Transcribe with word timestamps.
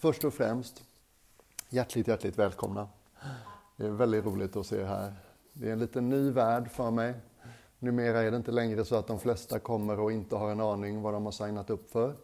Först 0.00 0.24
och 0.24 0.34
främst, 0.34 0.84
hjärtligt, 1.68 2.08
hjärtligt 2.08 2.38
välkomna. 2.38 2.88
Det 3.76 3.86
är 3.86 3.90
väldigt 3.90 4.24
roligt 4.24 4.56
att 4.56 4.66
se 4.66 4.76
er 4.76 4.84
här. 4.84 5.14
Det 5.52 5.68
är 5.68 5.72
en 5.72 5.78
liten 5.78 6.08
ny 6.08 6.30
värld 6.30 6.70
för 6.70 6.90
mig. 6.90 7.14
Numera 7.78 8.22
är 8.22 8.30
det 8.30 8.36
inte 8.36 8.52
längre 8.52 8.84
så 8.84 8.96
att 8.96 9.06
de 9.06 9.20
flesta 9.20 9.58
kommer 9.58 10.00
och 10.00 10.12
inte 10.12 10.36
har 10.36 10.50
en 10.50 10.60
aning 10.60 11.02
vad 11.02 11.14
de 11.14 11.24
har 11.24 11.32
signat 11.32 11.70
upp 11.70 11.90
för. 11.90 12.14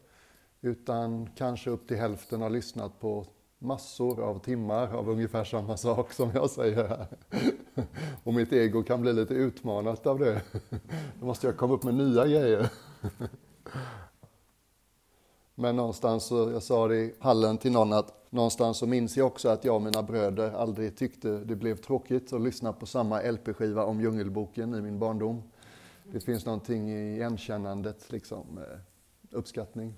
Utan 0.60 1.30
kanske 1.36 1.70
upp 1.70 1.88
till 1.88 1.96
hälften 1.96 2.40
har 2.42 2.50
lyssnat 2.50 3.00
på 3.00 3.26
massor 3.59 4.20
av 4.20 4.38
timmar 4.38 4.95
av 4.95 5.08
ungefär 5.08 5.45
samma 5.45 5.77
sak 5.77 6.12
som 6.12 6.30
jag 6.34 6.50
säger 6.50 6.88
här. 6.88 7.06
Och 8.24 8.34
mitt 8.34 8.52
ego 8.52 8.82
kan 8.82 9.00
bli 9.00 9.12
lite 9.12 9.34
utmanat 9.34 10.06
av 10.06 10.18
det. 10.18 10.43
Då 11.20 11.27
måste 11.27 11.46
jag 11.46 11.56
komma 11.56 11.74
upp 11.74 11.84
med 11.84 11.95
nya 11.95 12.27
grejer. 12.27 12.70
Men 15.59 15.77
någonstans, 15.77 16.25
så, 16.25 16.50
jag 16.50 16.62
sa 16.62 16.88
det 16.88 16.96
i 16.96 17.14
hallen 17.18 17.59
till 17.59 17.73
någon 17.73 17.93
att 17.93 18.30
någonstans 18.30 18.79
så 18.79 18.86
minns 18.86 19.16
jag 19.16 19.27
också 19.27 19.48
att 19.48 19.65
jag 19.65 19.74
och 19.74 19.82
mina 19.82 20.02
bröder 20.02 20.52
aldrig 20.52 20.96
tyckte 20.96 21.29
det 21.29 21.56
blev 21.56 21.77
tråkigt 21.77 22.32
att 22.32 22.41
lyssna 22.41 22.73
på 22.73 22.87
samma 22.87 23.20
LP-skiva 23.20 23.84
om 23.84 24.01
Djungelboken 24.01 24.74
i 24.74 24.82
min 24.82 24.98
barndom. 24.98 25.42
Det 26.12 26.20
finns 26.20 26.46
någonting 26.46 26.91
i 26.91 27.15
igenkännandet, 27.15 28.12
liksom, 28.12 28.59
eh, 28.59 28.79
uppskattning. 29.30 29.95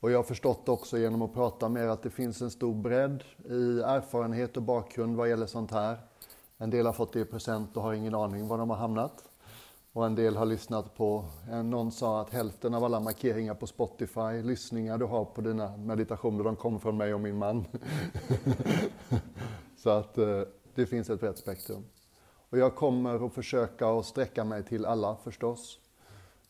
Och 0.00 0.10
jag 0.10 0.18
har 0.18 0.22
förstått 0.22 0.68
också 0.68 0.98
genom 0.98 1.22
att 1.22 1.34
prata 1.34 1.68
med 1.68 1.84
er 1.84 1.88
att 1.88 2.02
det 2.02 2.10
finns 2.10 2.42
en 2.42 2.50
stor 2.50 2.74
bredd 2.74 3.24
i 3.44 3.80
erfarenhet 3.80 4.56
och 4.56 4.62
bakgrund 4.62 5.16
vad 5.16 5.28
gäller 5.28 5.46
sånt 5.46 5.70
här. 5.70 5.98
En 6.58 6.70
del 6.70 6.86
har 6.86 6.92
fått 6.92 7.12
det 7.12 7.20
i 7.20 7.24
present 7.24 7.76
och 7.76 7.82
har 7.82 7.92
ingen 7.92 8.14
aning 8.14 8.48
var 8.48 8.58
de 8.58 8.70
har 8.70 8.76
hamnat. 8.76 9.24
Och 9.94 10.06
en 10.06 10.14
del 10.14 10.36
har 10.36 10.46
lyssnat 10.46 10.96
på, 10.96 11.24
eh, 11.50 11.62
någon 11.62 11.92
sa 11.92 12.20
att 12.20 12.30
hälften 12.30 12.74
av 12.74 12.84
alla 12.84 13.00
markeringar 13.00 13.54
på 13.54 13.66
Spotify, 13.66 14.42
lyssningar 14.42 14.98
du 14.98 15.04
har 15.04 15.24
på 15.24 15.40
dina 15.40 15.76
meditationer, 15.76 16.44
de 16.44 16.56
kommer 16.56 16.78
från 16.78 16.96
mig 16.96 17.14
och 17.14 17.20
min 17.20 17.38
man. 17.38 17.64
Så 19.76 19.90
att 19.90 20.18
eh, 20.18 20.40
det 20.74 20.86
finns 20.86 21.10
ett 21.10 21.20
brett 21.20 21.38
spektrum. 21.38 21.84
Och 22.50 22.58
jag 22.58 22.74
kommer 22.74 23.26
att 23.26 23.32
försöka 23.32 23.88
att 23.88 24.06
sträcka 24.06 24.44
mig 24.44 24.62
till 24.62 24.86
alla 24.86 25.16
förstås. 25.16 25.78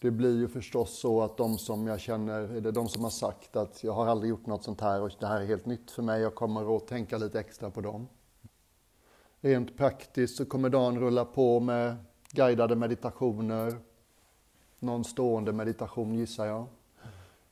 Det 0.01 0.11
blir 0.11 0.37
ju 0.37 0.49
förstås 0.49 0.99
så 0.99 1.23
att 1.23 1.37
de 1.37 1.59
som 1.59 1.87
jag 1.87 2.01
känner, 2.01 2.41
eller 2.41 2.73
de 2.73 2.89
som 2.89 3.03
har 3.03 3.11
sagt 3.11 3.57
att 3.57 3.85
jag 3.85 3.93
har 3.93 4.07
aldrig 4.07 4.31
gjort 4.31 4.47
något 4.47 4.65
sånt 4.65 4.81
här 4.81 5.03
och 5.03 5.11
det 5.21 5.27
här 5.27 5.41
är 5.41 5.47
helt 5.47 5.67
nytt 5.67 5.91
för 5.91 6.03
mig. 6.03 6.23
Jag 6.23 6.35
kommer 6.35 6.77
att 6.77 6.87
tänka 6.87 7.19
lite 7.19 7.41
extra 7.41 7.71
på 7.71 7.81
dem. 7.81 8.09
Rent 9.41 9.77
praktiskt 9.77 10.37
så 10.37 10.45
kommer 10.45 10.69
dagen 10.69 11.01
rulla 11.01 11.25
på 11.25 11.61
med 11.61 11.97
guidade 12.35 12.77
meditationer, 12.77 13.79
någon 14.79 15.05
stående 15.05 15.53
meditation 15.53 16.15
gissar 16.15 16.47
jag. 16.47 16.67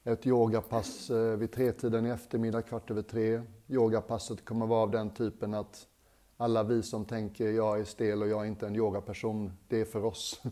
Ett 0.04 0.26
yogapass 0.26 1.10
eh, 1.10 1.36
vid 1.36 1.52
tretiden 1.52 2.06
i 2.06 2.10
eftermiddag, 2.10 2.62
kvart 2.62 2.90
över 2.90 3.02
tre. 3.02 3.42
Yogapasset 3.68 4.44
kommer 4.44 4.66
vara 4.66 4.82
av 4.82 4.90
den 4.90 5.10
typen 5.10 5.54
att 5.54 5.86
alla 6.36 6.62
vi 6.62 6.82
som 6.82 7.04
tänker 7.04 7.50
jag 7.50 7.80
är 7.80 7.84
stel 7.84 8.22
och 8.22 8.28
jag 8.28 8.40
är 8.40 8.46
inte 8.46 8.66
en 8.66 8.76
yogaperson, 8.76 9.52
det 9.68 9.80
är 9.80 9.84
för 9.84 10.04
oss. 10.04 10.42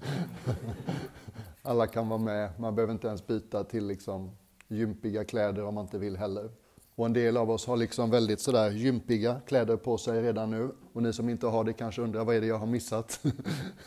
alla 1.62 1.86
kan 1.86 2.08
vara 2.08 2.20
med, 2.20 2.60
man 2.60 2.74
behöver 2.74 2.92
inte 2.92 3.08
ens 3.08 3.26
byta 3.26 3.64
till 3.64 3.86
liksom 3.86 4.30
gympiga 4.68 5.24
kläder 5.24 5.64
om 5.64 5.74
man 5.74 5.84
inte 5.84 5.98
vill 5.98 6.16
heller. 6.16 6.50
Och 6.94 7.06
en 7.06 7.12
del 7.12 7.36
av 7.36 7.50
oss 7.50 7.66
har 7.66 7.76
liksom 7.76 8.10
väldigt 8.10 8.40
sådär 8.40 8.70
gympiga 8.70 9.40
kläder 9.46 9.76
på 9.76 9.98
sig 9.98 10.22
redan 10.22 10.50
nu. 10.50 10.70
Och 10.92 11.02
ni 11.02 11.12
som 11.12 11.28
inte 11.28 11.46
har 11.46 11.64
det 11.64 11.72
kanske 11.72 12.02
undrar, 12.02 12.24
vad 12.24 12.36
är 12.36 12.40
det 12.40 12.46
jag 12.46 12.58
har 12.58 12.66
missat? 12.66 13.20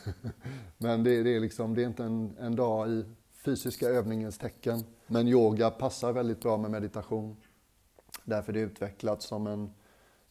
Men 0.78 1.04
det, 1.04 1.24
det, 1.24 1.36
är 1.36 1.40
liksom, 1.40 1.76
det 1.76 1.84
är 1.84 1.88
inte 1.88 2.04
en, 2.04 2.38
en 2.40 2.56
dag 2.56 2.90
i 2.90 3.06
fysiska 3.46 3.88
övningens 3.90 4.38
tecken. 4.38 4.84
Men 5.08 5.28
yoga 5.28 5.70
passar 5.70 6.12
väldigt 6.12 6.42
bra 6.42 6.58
med 6.58 6.72
meditation. 6.72 7.36
Därför 8.24 8.54
det 8.54 8.60
är 8.60 8.66
utvecklat 8.66 9.22
som 9.22 9.48
en 9.48 9.74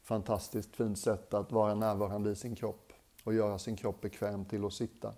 fantastiskt 0.02 0.76
fint 0.76 0.98
sätt 0.98 1.34
att 1.34 1.52
vara 1.52 1.74
närvarande 1.74 2.30
i 2.30 2.36
sin 2.36 2.54
kropp 2.54 2.92
och 3.24 3.34
göra 3.34 3.58
sin 3.58 3.76
kropp 3.76 4.00
bekväm 4.00 4.44
till 4.44 4.64
att 4.64 4.72
sitta. 4.72 5.14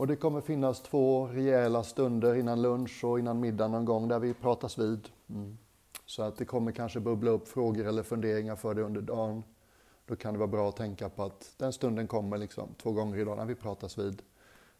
Och 0.00 0.06
det 0.06 0.16
kommer 0.16 0.40
finnas 0.40 0.82
två 0.82 1.26
rejäla 1.26 1.82
stunder 1.82 2.34
innan 2.34 2.62
lunch 2.62 3.04
och 3.04 3.18
innan 3.18 3.40
middag 3.40 3.68
någon 3.68 3.84
gång 3.84 4.08
där 4.08 4.18
vi 4.18 4.34
pratas 4.34 4.78
vid. 4.78 5.08
Mm. 5.28 5.58
Så 6.06 6.22
att 6.22 6.36
det 6.36 6.44
kommer 6.44 6.72
kanske 6.72 7.00
bubbla 7.00 7.30
upp 7.30 7.48
frågor 7.48 7.86
eller 7.86 8.02
funderingar 8.02 8.56
för 8.56 8.74
dig 8.74 8.84
under 8.84 9.00
dagen. 9.00 9.42
Då 10.06 10.16
kan 10.16 10.32
det 10.32 10.38
vara 10.38 10.48
bra 10.48 10.68
att 10.68 10.76
tänka 10.76 11.08
på 11.08 11.22
att 11.22 11.54
den 11.56 11.72
stunden 11.72 12.06
kommer 12.06 12.38
liksom 12.38 12.74
två 12.82 12.92
gånger 12.92 13.18
idag 13.18 13.36
när 13.36 13.44
vi 13.44 13.54
pratas 13.54 13.98
vid. 13.98 14.22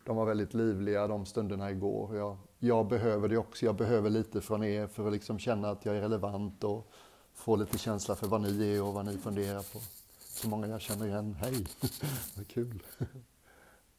De 0.04 0.16
var 0.16 0.26
väldigt 0.26 0.54
livliga 0.54 1.06
de 1.06 1.26
stunderna 1.26 1.70
igår. 1.70 2.16
Jag, 2.16 2.36
jag 2.58 2.88
behöver 2.88 3.28
det 3.28 3.36
också. 3.36 3.66
Jag 3.66 3.74
behöver 3.74 4.10
lite 4.10 4.40
från 4.40 4.64
er 4.64 4.86
för 4.86 5.06
att 5.06 5.12
liksom 5.12 5.38
känna 5.38 5.70
att 5.70 5.84
jag 5.84 5.96
är 5.96 6.00
relevant 6.00 6.64
och 6.64 6.92
få 7.34 7.56
lite 7.56 7.78
känsla 7.78 8.14
för 8.14 8.26
vad 8.26 8.40
ni 8.40 8.74
är 8.74 8.82
och 8.82 8.94
vad 8.94 9.06
ni 9.06 9.18
funderar 9.18 9.72
på. 9.72 9.78
Så 10.18 10.48
många 10.48 10.66
jag 10.66 10.80
känner 10.80 11.06
igen. 11.06 11.36
Hej! 11.40 11.66
Vad 12.36 12.48
kul! 12.48 12.82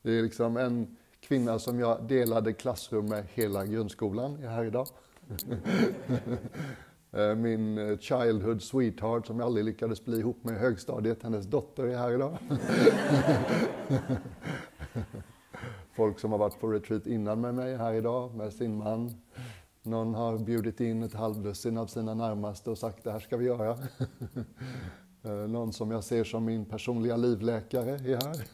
Det 0.02 0.12
är 0.12 0.22
liksom 0.22 0.58
en 0.58 0.98
kvinna 1.22 1.60
som 1.60 1.80
jag 1.80 2.04
delade 2.04 2.54
klassrum 2.54 3.06
med 3.06 3.26
hela 3.34 3.66
grundskolan 3.66 4.44
är 4.44 4.48
här 4.48 4.66
idag. 4.66 4.88
Eh, 7.14 7.36
min 7.36 7.78
eh, 7.78 7.98
childhood 7.98 8.62
sweetheart 8.62 9.28
som 9.28 9.40
jag 9.40 9.46
aldrig 9.46 9.66
lyckades 9.66 10.06
bli 10.06 10.20
ihop 10.20 10.44
med 10.44 10.56
i 10.56 10.58
högstadiet, 10.58 11.24
hennes 11.24 11.46
dotter 11.46 11.84
är 11.84 11.98
här 11.98 12.12
idag. 12.12 12.38
Folk 15.94 16.20
som 16.20 16.32
har 16.32 16.38
varit 16.40 16.60
på 16.60 16.68
retreat 16.68 17.08
innan 17.08 17.42
med 17.42 17.56
mig 17.56 17.74
är 17.74 17.78
här 17.78 17.94
idag 17.94 18.36
med 18.36 18.54
sin 18.54 18.78
man. 18.78 19.22
Någon 19.84 20.16
har 20.16 20.38
bjudit 20.38 20.80
in 20.80 21.04
ett 21.04 21.14
halvdussin 21.14 21.78
av 21.78 21.88
sina 21.88 22.14
närmaste 22.14 22.70
och 22.70 22.78
sagt 22.78 23.04
det 23.04 23.12
här 23.12 23.20
ska 23.20 23.38
vi 23.38 23.46
göra. 23.46 23.78
Eh, 25.24 25.32
någon 25.32 25.74
som 25.74 25.92
jag 25.92 26.04
ser 26.04 26.24
som 26.24 26.46
min 26.46 26.66
personliga 26.66 27.18
livläkare 27.18 27.92
är 27.92 28.26
här. 28.26 28.48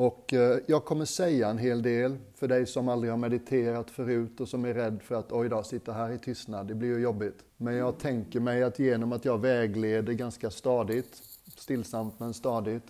Och 0.00 0.34
eh, 0.34 0.58
jag 0.66 0.84
kommer 0.84 1.04
säga 1.04 1.48
en 1.48 1.58
hel 1.58 1.82
del 1.82 2.18
för 2.34 2.48
dig 2.48 2.66
som 2.66 2.88
aldrig 2.88 3.12
har 3.12 3.18
mediterat 3.18 3.90
förut 3.90 4.40
och 4.40 4.48
som 4.48 4.64
är 4.64 4.74
rädd 4.74 5.02
för 5.02 5.14
att 5.14 5.32
oj 5.32 5.48
då, 5.48 5.62
sitta 5.62 5.92
här 5.92 6.10
i 6.10 6.18
tystnad, 6.18 6.66
det 6.66 6.74
blir 6.74 6.88
ju 6.88 6.98
jobbigt. 7.02 7.44
Men 7.56 7.74
jag 7.74 7.98
tänker 7.98 8.40
mig 8.40 8.62
att 8.62 8.78
genom 8.78 9.12
att 9.12 9.24
jag 9.24 9.38
vägleder 9.38 10.12
ganska 10.12 10.50
stadigt, 10.50 11.22
stillsamt 11.56 12.20
men 12.20 12.34
stadigt, 12.34 12.82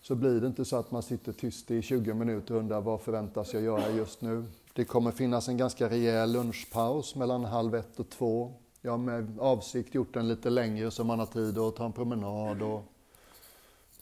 så 0.00 0.14
blir 0.14 0.40
det 0.40 0.46
inte 0.46 0.64
så 0.64 0.76
att 0.76 0.90
man 0.90 1.02
sitter 1.02 1.32
tyst 1.32 1.70
i 1.70 1.82
20 1.82 2.14
minuter 2.14 2.54
och 2.54 2.60
undrar 2.60 2.80
vad 2.80 3.00
förväntas 3.00 3.54
jag 3.54 3.62
göra 3.62 3.90
just 3.90 4.22
nu. 4.22 4.44
Det 4.72 4.84
kommer 4.84 5.10
finnas 5.10 5.48
en 5.48 5.56
ganska 5.56 5.88
rejäl 5.88 6.32
lunchpaus 6.32 7.14
mellan 7.14 7.44
halv 7.44 7.74
ett 7.74 8.00
och 8.00 8.08
två. 8.10 8.52
Jag 8.80 8.90
har 8.90 8.98
med 8.98 9.38
avsikt 9.38 9.94
gjort 9.94 10.14
den 10.14 10.28
lite 10.28 10.50
längre 10.50 10.90
så 10.90 11.04
man 11.04 11.18
har 11.18 11.26
tid 11.26 11.58
att 11.58 11.76
ta 11.76 11.84
en 11.84 11.92
promenad 11.92 12.62
och 12.62 12.92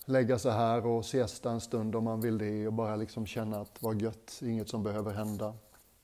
lägga 0.04 0.38
sig 0.38 0.52
här 0.52 0.86
och 0.86 1.04
siesta 1.04 1.50
en 1.50 1.60
stund 1.60 1.96
om 1.96 2.04
man 2.04 2.20
vill 2.20 2.38
det 2.38 2.66
och 2.66 2.72
bara 2.72 2.96
liksom 2.96 3.26
känna 3.26 3.60
att 3.60 3.76
vad 3.80 4.02
gött, 4.02 4.40
inget 4.42 4.68
som 4.68 4.82
behöver 4.82 5.12
hända. 5.12 5.54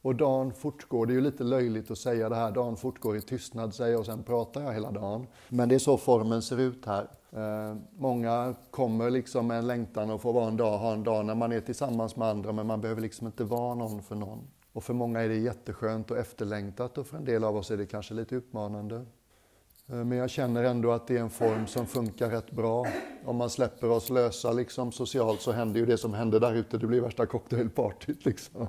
Och 0.02 0.14
dagen 0.14 0.52
fortgår, 0.52 1.06
det 1.06 1.12
är 1.12 1.14
ju 1.14 1.20
lite 1.20 1.44
löjligt 1.44 1.90
att 1.90 1.98
säga 1.98 2.28
det 2.28 2.36
här, 2.36 2.50
dagen 2.50 2.76
fortgår 2.76 3.16
i 3.16 3.20
tystnad 3.20 3.74
säger 3.74 3.92
jag 3.92 4.00
och 4.00 4.06
sen 4.06 4.22
pratar 4.22 4.62
jag 4.62 4.72
hela 4.72 4.90
dagen. 4.90 5.26
Men 5.48 5.68
det 5.68 5.74
är 5.74 5.78
så 5.78 5.96
formen 5.96 6.42
ser 6.42 6.60
ut 6.60 6.86
här. 6.86 7.08
Eh, 7.32 7.76
många 7.98 8.54
kommer 8.70 9.10
liksom 9.10 9.46
med 9.46 9.58
en 9.58 9.66
längtan 9.66 10.10
att 10.10 10.20
få 10.20 10.32
vara 10.32 10.48
en 10.48 10.56
dag, 10.56 10.78
ha 10.78 10.92
en 10.92 11.04
dag 11.04 11.26
när 11.26 11.34
man 11.34 11.52
är 11.52 11.60
tillsammans 11.60 12.16
med 12.16 12.28
andra 12.28 12.52
men 12.52 12.66
man 12.66 12.80
behöver 12.80 13.02
liksom 13.02 13.26
inte 13.26 13.44
vara 13.44 13.74
någon 13.74 14.02
för 14.02 14.14
någon. 14.14 14.48
Och 14.72 14.84
för 14.84 14.94
många 14.94 15.20
är 15.20 15.28
det 15.28 15.38
jätteskönt 15.38 16.10
och 16.10 16.18
efterlängtat 16.18 16.98
och 16.98 17.06
för 17.06 17.16
en 17.16 17.24
del 17.24 17.44
av 17.44 17.56
oss 17.56 17.70
är 17.70 17.76
det 17.76 17.86
kanske 17.86 18.14
lite 18.14 18.34
utmanande. 18.34 19.04
Eh, 19.92 20.04
men 20.04 20.18
jag 20.18 20.30
känner 20.30 20.64
ändå 20.64 20.92
att 20.92 21.06
det 21.06 21.16
är 21.16 21.20
en 21.20 21.30
form 21.30 21.66
som 21.66 21.86
funkar 21.86 22.30
rätt 22.30 22.50
bra. 22.50 22.86
Om 23.24 23.36
man 23.36 23.50
släpper 23.50 23.90
oss 23.90 24.10
lösa 24.10 24.52
liksom 24.52 24.92
socialt 24.92 25.40
så 25.40 25.52
händer 25.52 25.80
ju 25.80 25.86
det 25.86 25.98
som 25.98 26.14
händer 26.14 26.40
där 26.40 26.54
ute, 26.54 26.78
det 26.78 26.86
blir 26.86 27.00
värsta 27.00 27.26
cocktailpartyt 27.26 28.24
liksom. 28.26 28.68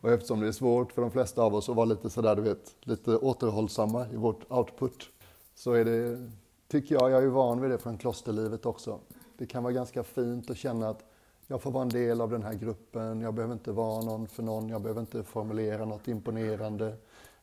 Och 0.00 0.10
eftersom 0.10 0.40
det 0.40 0.48
är 0.48 0.52
svårt 0.52 0.92
för 0.92 1.02
de 1.02 1.10
flesta 1.10 1.42
av 1.42 1.54
oss 1.54 1.68
att 1.68 1.76
vara 1.76 1.86
lite 1.86 2.10
sådär, 2.10 2.36
du 2.36 2.42
vet, 2.42 2.76
lite 2.80 3.16
återhållsamma 3.16 4.06
i 4.12 4.16
vårt 4.16 4.52
output, 4.52 5.08
så 5.54 5.72
är 5.72 5.84
det, 5.84 6.28
tycker 6.68 6.94
jag, 6.94 7.10
jag 7.10 7.22
är 7.22 7.28
van 7.28 7.60
vid 7.60 7.70
det 7.70 7.78
från 7.78 7.98
klosterlivet 7.98 8.66
också. 8.66 8.98
Det 9.38 9.46
kan 9.46 9.62
vara 9.62 9.72
ganska 9.72 10.02
fint 10.02 10.50
att 10.50 10.56
känna 10.56 10.88
att 10.88 11.04
jag 11.46 11.62
får 11.62 11.70
vara 11.70 11.82
en 11.82 11.88
del 11.88 12.20
av 12.20 12.30
den 12.30 12.42
här 12.42 12.54
gruppen, 12.54 13.20
jag 13.20 13.34
behöver 13.34 13.54
inte 13.54 13.72
vara 13.72 14.04
någon 14.04 14.26
för 14.26 14.42
någon, 14.42 14.68
jag 14.68 14.82
behöver 14.82 15.00
inte 15.00 15.22
formulera 15.22 15.84
något 15.84 16.08
imponerande 16.08 16.96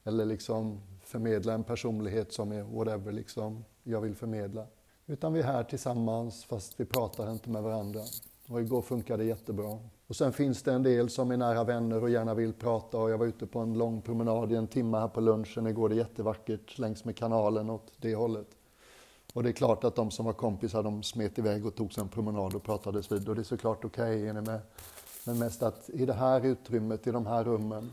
eller 0.04 0.26
liksom 0.26 0.82
förmedla 1.10 1.54
en 1.54 1.64
personlighet 1.64 2.34
som 2.34 2.52
är 2.52 2.64
whatever 2.64 3.12
liksom 3.12 3.66
jag 3.84 4.02
vill 4.02 4.16
förmedla. 4.16 4.66
Utan 5.06 5.34
vi 5.34 5.40
är 5.40 5.44
här 5.44 5.64
tillsammans 5.64 6.46
fast 6.46 6.80
vi 6.80 6.86
pratar 6.86 7.32
inte 7.32 7.50
med 7.50 7.64
varandra. 7.64 8.00
Och 8.50 8.62
igår 8.62 8.82
funkade 8.82 9.24
det 9.24 9.28
jättebra. 9.28 9.80
Och 10.08 10.16
sen 10.16 10.34
finns 10.34 10.64
det 10.64 10.74
en 10.74 10.84
del 10.84 11.10
som 11.10 11.32
är 11.32 11.38
nära 11.38 11.64
vänner 11.64 12.04
och 12.04 12.10
gärna 12.10 12.34
vill 12.34 12.54
prata 12.54 12.98
och 12.98 13.10
jag 13.10 13.18
var 13.18 13.26
ute 13.26 13.48
på 13.48 13.60
en 13.60 13.78
lång 13.78 14.02
promenad 14.02 14.52
i 14.52 14.56
en 14.56 14.68
timme 14.68 14.98
här 14.98 15.08
på 15.08 15.22
lunchen 15.22 15.68
igår. 15.68 15.90
Det 15.90 15.96
är 15.96 15.98
jättevackert 15.98 16.78
längs 16.78 17.06
med 17.06 17.16
kanalen 17.18 17.70
åt 17.70 17.92
det 17.98 18.16
hållet. 18.16 18.48
Och 19.34 19.44
det 19.44 19.50
är 19.50 19.54
klart 19.54 19.84
att 19.84 19.96
de 19.96 20.12
som 20.12 20.26
var 20.26 20.34
kompisar 20.34 20.84
de 20.84 21.04
smet 21.04 21.38
iväg 21.38 21.66
och 21.66 21.76
tog 21.76 21.94
sig 21.94 22.02
en 22.02 22.10
promenad 22.10 22.56
och 22.56 22.64
pratades 22.64 23.12
vid 23.12 23.30
och 23.30 23.36
det 23.36 23.42
är 23.42 23.44
såklart 23.44 23.86
okej, 23.86 24.16
okay, 24.16 24.28
är 24.28 24.34
ni 24.34 24.42
med? 24.42 24.62
Men 25.26 25.40
mest 25.40 25.64
att 25.64 25.90
i 25.90 26.06
det 26.06 26.14
här 26.14 26.46
utrymmet, 26.46 27.08
i 27.08 27.12
de 27.12 27.26
här 27.26 27.44
rummen, 27.44 27.92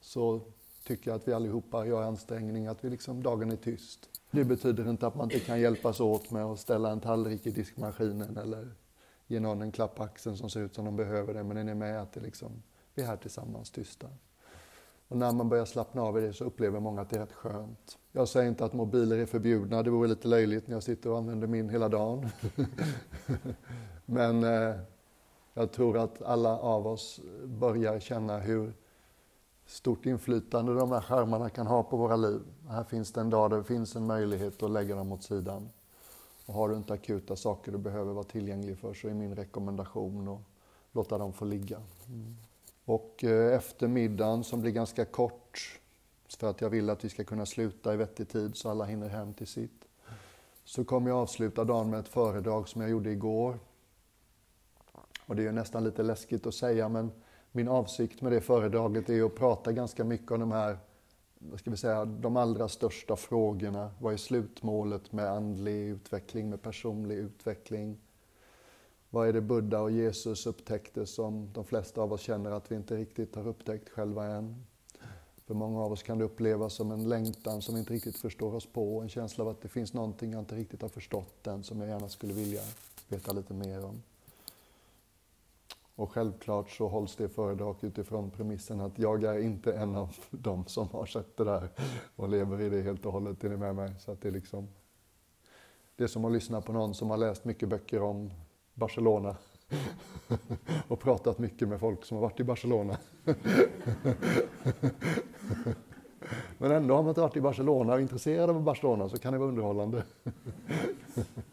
så 0.00 0.40
tycker 0.84 1.12
att 1.12 1.28
vi 1.28 1.32
allihopa 1.32 1.86
gör 1.86 2.02
ansträngning, 2.02 2.66
att 2.66 2.84
vi 2.84 2.90
liksom, 2.90 3.22
dagen 3.22 3.50
är 3.50 3.56
tyst. 3.56 4.08
Det 4.30 4.44
betyder 4.44 4.90
inte 4.90 5.06
att 5.06 5.14
man 5.14 5.30
inte 5.30 5.46
kan 5.46 5.60
hjälpas 5.60 6.00
åt 6.00 6.30
med 6.30 6.44
att 6.44 6.58
ställa 6.58 6.90
en 6.90 7.00
tallrik 7.00 7.46
i 7.46 7.50
diskmaskinen 7.50 8.36
eller 8.36 8.74
ge 9.26 9.40
någon 9.40 9.62
en 9.62 9.72
klapp 9.72 9.94
på 9.94 10.02
axeln 10.02 10.36
som 10.36 10.50
ser 10.50 10.60
ut 10.60 10.74
som 10.74 10.84
de 10.84 10.96
behöver 10.96 11.34
det, 11.34 11.42
men 11.42 11.56
den 11.56 11.68
är 11.68 11.74
med 11.74 12.02
att 12.02 12.12
det 12.12 12.20
liksom, 12.20 12.62
vi 12.94 13.02
är 13.02 13.06
här 13.06 13.16
tillsammans 13.16 13.70
tysta. 13.70 14.06
Och 15.08 15.16
när 15.16 15.32
man 15.32 15.48
börjar 15.48 15.64
slappna 15.64 16.02
av 16.02 16.18
i 16.18 16.20
det 16.20 16.32
så 16.32 16.44
upplever 16.44 16.80
många 16.80 17.00
att 17.00 17.10
det 17.10 17.16
är 17.16 17.20
rätt 17.20 17.32
skönt. 17.32 17.98
Jag 18.12 18.28
säger 18.28 18.48
inte 18.48 18.64
att 18.64 18.72
mobiler 18.72 19.18
är 19.18 19.26
förbjudna, 19.26 19.82
det 19.82 19.90
vore 19.90 20.08
lite 20.08 20.28
löjligt 20.28 20.66
när 20.66 20.76
jag 20.76 20.82
sitter 20.82 21.10
och 21.10 21.18
använder 21.18 21.46
min 21.46 21.68
hela 21.68 21.88
dagen. 21.88 22.28
Men 24.06 24.44
eh, 24.44 24.76
jag 25.54 25.72
tror 25.72 25.98
att 25.98 26.22
alla 26.22 26.58
av 26.58 26.86
oss 26.86 27.20
börjar 27.44 28.00
känna 28.00 28.38
hur 28.38 28.72
stort 29.72 30.06
inflytande 30.06 30.74
de 30.74 30.92
här 30.92 31.00
skärmarna 31.00 31.50
kan 31.50 31.66
ha 31.66 31.82
på 31.82 31.96
våra 31.96 32.16
liv. 32.16 32.40
Här 32.68 32.84
finns 32.84 33.12
det 33.12 33.20
en 33.20 33.30
dag 33.30 33.50
där 33.50 33.56
det 33.56 33.64
finns 33.64 33.96
en 33.96 34.06
möjlighet 34.06 34.62
att 34.62 34.70
lägga 34.70 34.96
dem 34.96 35.12
åt 35.12 35.22
sidan. 35.22 35.68
Och 36.46 36.54
har 36.54 36.68
du 36.68 36.76
inte 36.76 36.92
akuta 36.92 37.36
saker 37.36 37.72
du 37.72 37.78
behöver 37.78 38.12
vara 38.12 38.24
tillgänglig 38.24 38.78
för 38.78 38.94
så 38.94 39.08
är 39.08 39.14
min 39.14 39.34
rekommendation 39.34 40.28
att 40.28 40.40
låta 40.92 41.18
dem 41.18 41.32
få 41.32 41.44
ligga. 41.44 41.76
Mm. 42.08 42.36
Och 42.84 43.24
eh, 43.24 43.56
efter 43.56 43.88
middagen 43.88 44.44
som 44.44 44.60
blir 44.60 44.72
ganska 44.72 45.04
kort, 45.04 45.80
för 46.38 46.50
att 46.50 46.60
jag 46.60 46.70
vill 46.70 46.90
att 46.90 47.04
vi 47.04 47.08
ska 47.08 47.24
kunna 47.24 47.46
sluta 47.46 47.94
i 47.94 47.96
vettig 47.96 48.28
tid 48.28 48.56
så 48.56 48.70
alla 48.70 48.84
hinner 48.84 49.08
hem 49.08 49.34
till 49.34 49.46
sitt, 49.46 49.84
så 50.64 50.84
kommer 50.84 51.10
jag 51.10 51.18
avsluta 51.18 51.64
dagen 51.64 51.90
med 51.90 52.00
ett 52.00 52.08
föredrag 52.08 52.68
som 52.68 52.80
jag 52.80 52.90
gjorde 52.90 53.10
igår. 53.10 53.58
Och 55.26 55.36
det 55.36 55.46
är 55.46 55.52
nästan 55.52 55.84
lite 55.84 56.02
läskigt 56.02 56.46
att 56.46 56.54
säga, 56.54 56.88
men 56.88 57.12
min 57.52 57.68
avsikt 57.68 58.20
med 58.20 58.32
det 58.32 58.40
föredraget 58.40 59.10
är 59.10 59.22
att 59.22 59.34
prata 59.34 59.72
ganska 59.72 60.04
mycket 60.04 60.30
om 60.30 60.40
de 60.40 60.52
här, 60.52 60.78
vad 61.38 61.58
ska 61.60 61.70
vi 61.70 61.76
säga, 61.76 62.04
de 62.04 62.36
allra 62.36 62.68
största 62.68 63.16
frågorna. 63.16 63.90
Vad 64.00 64.12
är 64.12 64.16
slutmålet 64.16 65.12
med 65.12 65.26
andlig 65.26 65.88
utveckling, 65.88 66.50
med 66.50 66.62
personlig 66.62 67.16
utveckling? 67.16 67.98
Vad 69.10 69.28
är 69.28 69.32
det 69.32 69.40
Buddha 69.40 69.80
och 69.80 69.90
Jesus 69.90 70.46
upptäckte 70.46 71.06
som 71.06 71.52
de 71.52 71.64
flesta 71.64 72.00
av 72.00 72.12
oss 72.12 72.20
känner 72.20 72.50
att 72.50 72.70
vi 72.72 72.76
inte 72.76 72.96
riktigt 72.96 73.34
har 73.34 73.48
upptäckt 73.48 73.88
själva 73.88 74.26
än? 74.26 74.64
För 75.46 75.54
många 75.54 75.80
av 75.80 75.92
oss 75.92 76.02
kan 76.02 76.18
det 76.18 76.24
upplevas 76.24 76.74
som 76.74 76.90
en 76.90 77.08
längtan 77.08 77.62
som 77.62 77.74
vi 77.74 77.80
inte 77.80 77.92
riktigt 77.94 78.16
förstår 78.16 78.54
oss 78.54 78.66
på, 78.66 79.00
en 79.00 79.08
känsla 79.08 79.44
av 79.44 79.50
att 79.50 79.60
det 79.60 79.68
finns 79.68 79.94
någonting 79.94 80.32
jag 80.32 80.40
inte 80.40 80.54
riktigt 80.54 80.82
har 80.82 80.88
förstått 80.88 81.46
än 81.46 81.62
som 81.62 81.80
jag 81.80 81.88
gärna 81.88 82.08
skulle 82.08 82.32
vilja 82.32 82.60
veta 83.08 83.32
lite 83.32 83.54
mer 83.54 83.84
om. 83.84 84.02
Och 86.02 86.12
självklart 86.12 86.70
så 86.70 86.88
hålls 86.88 87.16
det 87.16 87.28
föredrag 87.28 87.76
utifrån 87.80 88.30
premissen 88.30 88.80
att 88.80 88.98
jag 88.98 89.24
är 89.24 89.38
inte 89.38 89.72
en 89.72 89.96
av 89.96 90.16
dem 90.30 90.64
som 90.66 90.88
har 90.88 91.06
sett 91.06 91.36
det 91.36 91.44
där 91.44 91.68
och 92.16 92.28
lever 92.28 92.60
i 92.60 92.68
det 92.68 92.82
helt 92.82 93.06
och 93.06 93.12
hållet. 93.12 93.44
Är 93.44 93.48
ni 93.48 93.56
med 93.56 93.74
mig? 93.74 93.92
Så 93.98 94.12
att 94.12 94.20
det, 94.20 94.28
är 94.28 94.32
liksom, 94.32 94.68
det 95.96 96.04
är 96.04 96.08
som 96.08 96.24
att 96.24 96.32
lyssna 96.32 96.60
på 96.60 96.72
någon 96.72 96.94
som 96.94 97.10
har 97.10 97.16
läst 97.16 97.44
mycket 97.44 97.68
böcker 97.68 98.02
om 98.02 98.30
Barcelona 98.74 99.36
och 100.88 101.00
pratat 101.00 101.38
mycket 101.38 101.68
med 101.68 101.80
folk 101.80 102.04
som 102.04 102.16
har 102.16 102.22
varit 102.22 102.40
i 102.40 102.44
Barcelona. 102.44 102.96
Men 106.58 106.70
ändå 106.72 106.94
har 106.94 107.02
man 107.02 107.08
inte 107.08 107.20
varit 107.20 107.36
i 107.36 107.40
Barcelona 107.40 107.92
och 107.92 107.98
är 107.98 108.02
intresserad 108.02 108.50
av 108.50 108.62
Barcelona 108.62 109.08
så 109.08 109.18
kan 109.18 109.32
det 109.32 109.38
vara 109.38 109.48
underhållande. 109.48 110.04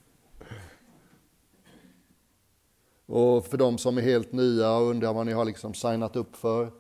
Och 3.10 3.46
för 3.46 3.58
de 3.58 3.78
som 3.78 3.98
är 3.98 4.02
helt 4.02 4.32
nya 4.32 4.78
och 4.78 4.88
undrar 4.88 5.14
vad 5.14 5.26
ni 5.26 5.32
har 5.32 5.46
liksom 5.46 5.74
signat 5.74 6.16
upp 6.16 6.36
för. 6.36 6.72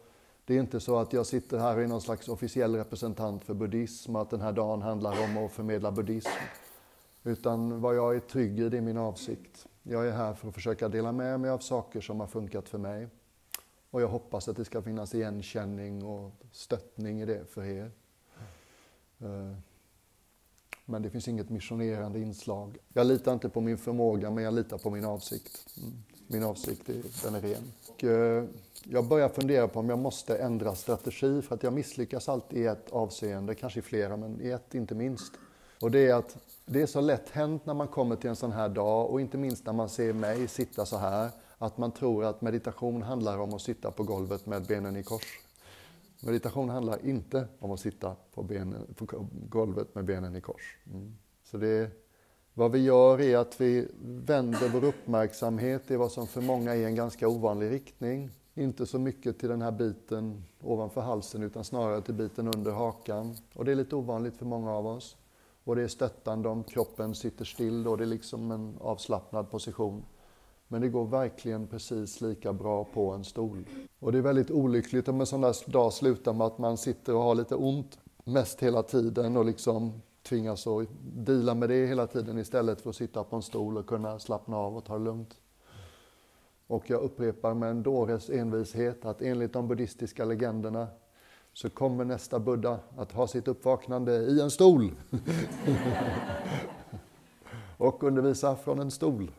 Det 0.45 0.55
är 0.55 0.59
inte 0.59 0.79
så 0.79 0.97
att 0.97 1.13
jag 1.13 1.25
sitter 1.25 1.59
här 1.59 1.77
och 1.77 1.83
är 1.83 1.87
någon 1.87 2.01
slags 2.01 2.27
officiell 2.27 2.75
representant 2.75 3.43
för 3.43 3.53
buddhism 3.53 4.15
och 4.15 4.21
att 4.21 4.29
den 4.29 4.41
här 4.41 4.51
dagen 4.51 4.81
handlar 4.81 5.23
om 5.23 5.45
att 5.45 5.51
förmedla 5.51 5.91
buddhism. 5.91 6.29
Utan 7.23 7.81
vad 7.81 7.95
jag 7.95 8.15
är 8.15 8.19
trygg 8.19 8.59
i, 8.59 8.69
det 8.69 8.77
är 8.77 8.81
min 8.81 8.97
avsikt. 8.97 9.67
Jag 9.83 10.07
är 10.07 10.11
här 10.11 10.33
för 10.33 10.47
att 10.47 10.53
försöka 10.53 10.89
dela 10.89 11.11
med 11.11 11.39
mig 11.39 11.51
av 11.51 11.59
saker 11.59 12.01
som 12.01 12.19
har 12.19 12.27
funkat 12.27 12.69
för 12.69 12.77
mig. 12.77 13.07
Och 13.89 14.01
jag 14.01 14.07
hoppas 14.07 14.47
att 14.47 14.57
det 14.57 14.65
ska 14.65 14.81
finnas 14.81 15.15
igenkänning 15.15 16.05
och 16.05 16.31
stöttning 16.51 17.21
i 17.21 17.25
det 17.25 17.45
för 17.45 17.63
er. 17.63 17.91
Eh, 19.19 19.55
men 20.85 21.01
det 21.01 21.09
finns 21.09 21.27
inget 21.27 21.49
missionerande 21.49 22.19
inslag. 22.19 22.77
Jag 22.93 23.07
litar 23.07 23.33
inte 23.33 23.49
på 23.49 23.61
min 23.61 23.77
förmåga, 23.77 24.31
men 24.31 24.43
jag 24.43 24.53
litar 24.53 24.77
på 24.77 24.89
min 24.89 25.05
avsikt. 25.05 25.77
Mm. 25.77 26.03
Min 26.31 26.43
avsikt 26.43 26.89
är, 26.89 27.01
den 27.23 27.35
är 27.35 27.41
ren. 27.41 27.71
Och, 27.87 28.03
eh, 28.03 28.43
jag 28.83 29.05
börjar 29.05 29.29
fundera 29.29 29.67
på 29.67 29.79
om 29.79 29.89
jag 29.89 29.99
måste 29.99 30.37
ändra 30.37 30.75
strategi, 30.75 31.41
för 31.41 31.55
att 31.55 31.63
jag 31.63 31.73
misslyckas 31.73 32.29
alltid 32.29 32.59
i 32.59 32.65
ett 32.65 32.89
avseende, 32.89 33.55
kanske 33.55 33.79
i 33.79 33.83
flera, 33.83 34.17
men 34.17 34.41
i 34.41 34.49
ett 34.49 34.75
inte 34.75 34.95
minst. 34.95 35.33
Och 35.81 35.91
det 35.91 36.07
är 36.07 36.13
att 36.13 36.37
det 36.65 36.81
är 36.81 36.85
så 36.85 37.01
lätt 37.01 37.29
hänt 37.29 37.65
när 37.65 37.73
man 37.73 37.87
kommer 37.87 38.15
till 38.15 38.29
en 38.29 38.35
sån 38.35 38.51
här 38.51 38.69
dag 38.69 39.09
och 39.09 39.21
inte 39.21 39.37
minst 39.37 39.65
när 39.65 39.73
man 39.73 39.89
ser 39.89 40.13
mig 40.13 40.47
sitta 40.47 40.85
så 40.85 40.97
här, 40.97 41.29
att 41.57 41.77
man 41.77 41.91
tror 41.91 42.25
att 42.25 42.41
meditation 42.41 43.01
handlar 43.01 43.37
om 43.37 43.53
att 43.53 43.61
sitta 43.61 43.91
på 43.91 44.03
golvet 44.03 44.45
med 44.45 44.65
benen 44.65 44.95
i 44.95 45.03
kors. 45.03 45.39
Meditation 46.19 46.69
handlar 46.69 47.05
inte 47.05 47.47
om 47.59 47.71
att 47.71 47.79
sitta 47.79 48.15
på, 48.33 48.43
benen, 48.43 48.93
på 48.95 49.27
golvet 49.49 49.95
med 49.95 50.05
benen 50.05 50.35
i 50.35 50.41
kors. 50.41 50.77
Mm. 50.85 51.17
Så 51.43 51.57
det, 51.57 51.91
vad 52.53 52.71
vi 52.71 52.79
gör 52.79 53.21
är 53.21 53.37
att 53.37 53.61
vi 53.61 53.87
vänder 54.01 54.69
vår 54.73 54.83
uppmärksamhet 54.83 55.91
i 55.91 55.95
vad 55.95 56.11
som 56.11 56.27
för 56.27 56.41
många 56.41 56.75
är 56.75 56.85
en 56.85 56.95
ganska 56.95 57.27
ovanlig 57.27 57.71
riktning. 57.71 58.29
Inte 58.53 58.85
så 58.85 58.99
mycket 58.99 59.39
till 59.39 59.49
den 59.49 59.61
här 59.61 59.71
biten 59.71 60.43
ovanför 60.61 61.01
halsen 61.01 61.43
utan 61.43 61.63
snarare 61.63 62.01
till 62.01 62.13
biten 62.13 62.47
under 62.47 62.71
hakan. 62.71 63.35
Och 63.53 63.65
det 63.65 63.71
är 63.71 63.75
lite 63.75 63.95
ovanligt 63.95 64.37
för 64.37 64.45
många 64.45 64.71
av 64.71 64.87
oss. 64.87 65.17
Och 65.63 65.75
det 65.75 65.81
är 65.81 65.87
stöttande 65.87 66.49
om 66.49 66.63
kroppen 66.63 67.15
sitter 67.15 67.45
still 67.45 67.83
då, 67.83 67.95
det 67.95 68.03
är 68.03 68.05
liksom 68.05 68.51
en 68.51 68.77
avslappnad 68.81 69.51
position. 69.51 70.05
Men 70.67 70.81
det 70.81 70.89
går 70.89 71.05
verkligen 71.05 71.67
precis 71.67 72.21
lika 72.21 72.53
bra 72.53 72.83
på 72.83 73.11
en 73.11 73.23
stol. 73.23 73.65
Och 73.99 74.11
det 74.11 74.17
är 74.17 74.21
väldigt 74.21 74.51
olyckligt 74.51 75.07
om 75.07 75.19
en 75.19 75.25
sån 75.25 75.41
där 75.41 75.71
dag 75.71 75.93
slutar 75.93 76.33
med 76.33 76.47
att 76.47 76.57
man 76.57 76.77
sitter 76.77 77.15
och 77.15 77.21
har 77.21 77.35
lite 77.35 77.55
ont 77.55 77.99
mest 78.23 78.59
hela 78.63 78.83
tiden 78.83 79.37
och 79.37 79.45
liksom 79.45 80.01
tvingas 80.29 80.67
att 80.67 80.87
dela 81.01 81.55
med 81.55 81.69
det 81.69 81.85
hela 81.85 82.07
tiden 82.07 82.37
istället 82.37 82.81
för 82.81 82.89
att 82.89 82.95
sitta 82.95 83.23
på 83.23 83.35
en 83.35 83.41
stol 83.41 83.77
och 83.77 83.87
kunna 83.87 84.19
slappna 84.19 84.57
av 84.57 84.77
och 84.77 84.85
ta 84.85 84.97
det 84.97 85.03
lugnt. 85.03 85.35
Och 86.67 86.89
jag 86.89 87.01
upprepar 87.01 87.53
med 87.53 87.69
en 87.69 87.83
dåres 87.83 88.29
envishet 88.29 89.05
att 89.05 89.21
enligt 89.21 89.53
de 89.53 89.67
buddhistiska 89.67 90.25
legenderna 90.25 90.87
så 91.53 91.69
kommer 91.69 92.05
nästa 92.05 92.39
Buddha 92.39 92.79
att 92.97 93.11
ha 93.11 93.27
sitt 93.27 93.47
uppvaknande 93.47 94.15
i 94.15 94.41
en 94.41 94.51
stol. 94.51 94.91
och 97.77 98.03
undervisa 98.03 98.55
från 98.55 98.79
en 98.79 98.91
stol. 98.91 99.31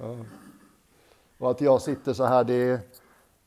Ja. 0.00 0.16
Och 1.38 1.50
att 1.50 1.60
jag 1.60 1.82
sitter 1.82 2.12
så 2.12 2.24
här, 2.24 2.44
det 2.44 2.54
är, 2.54 2.80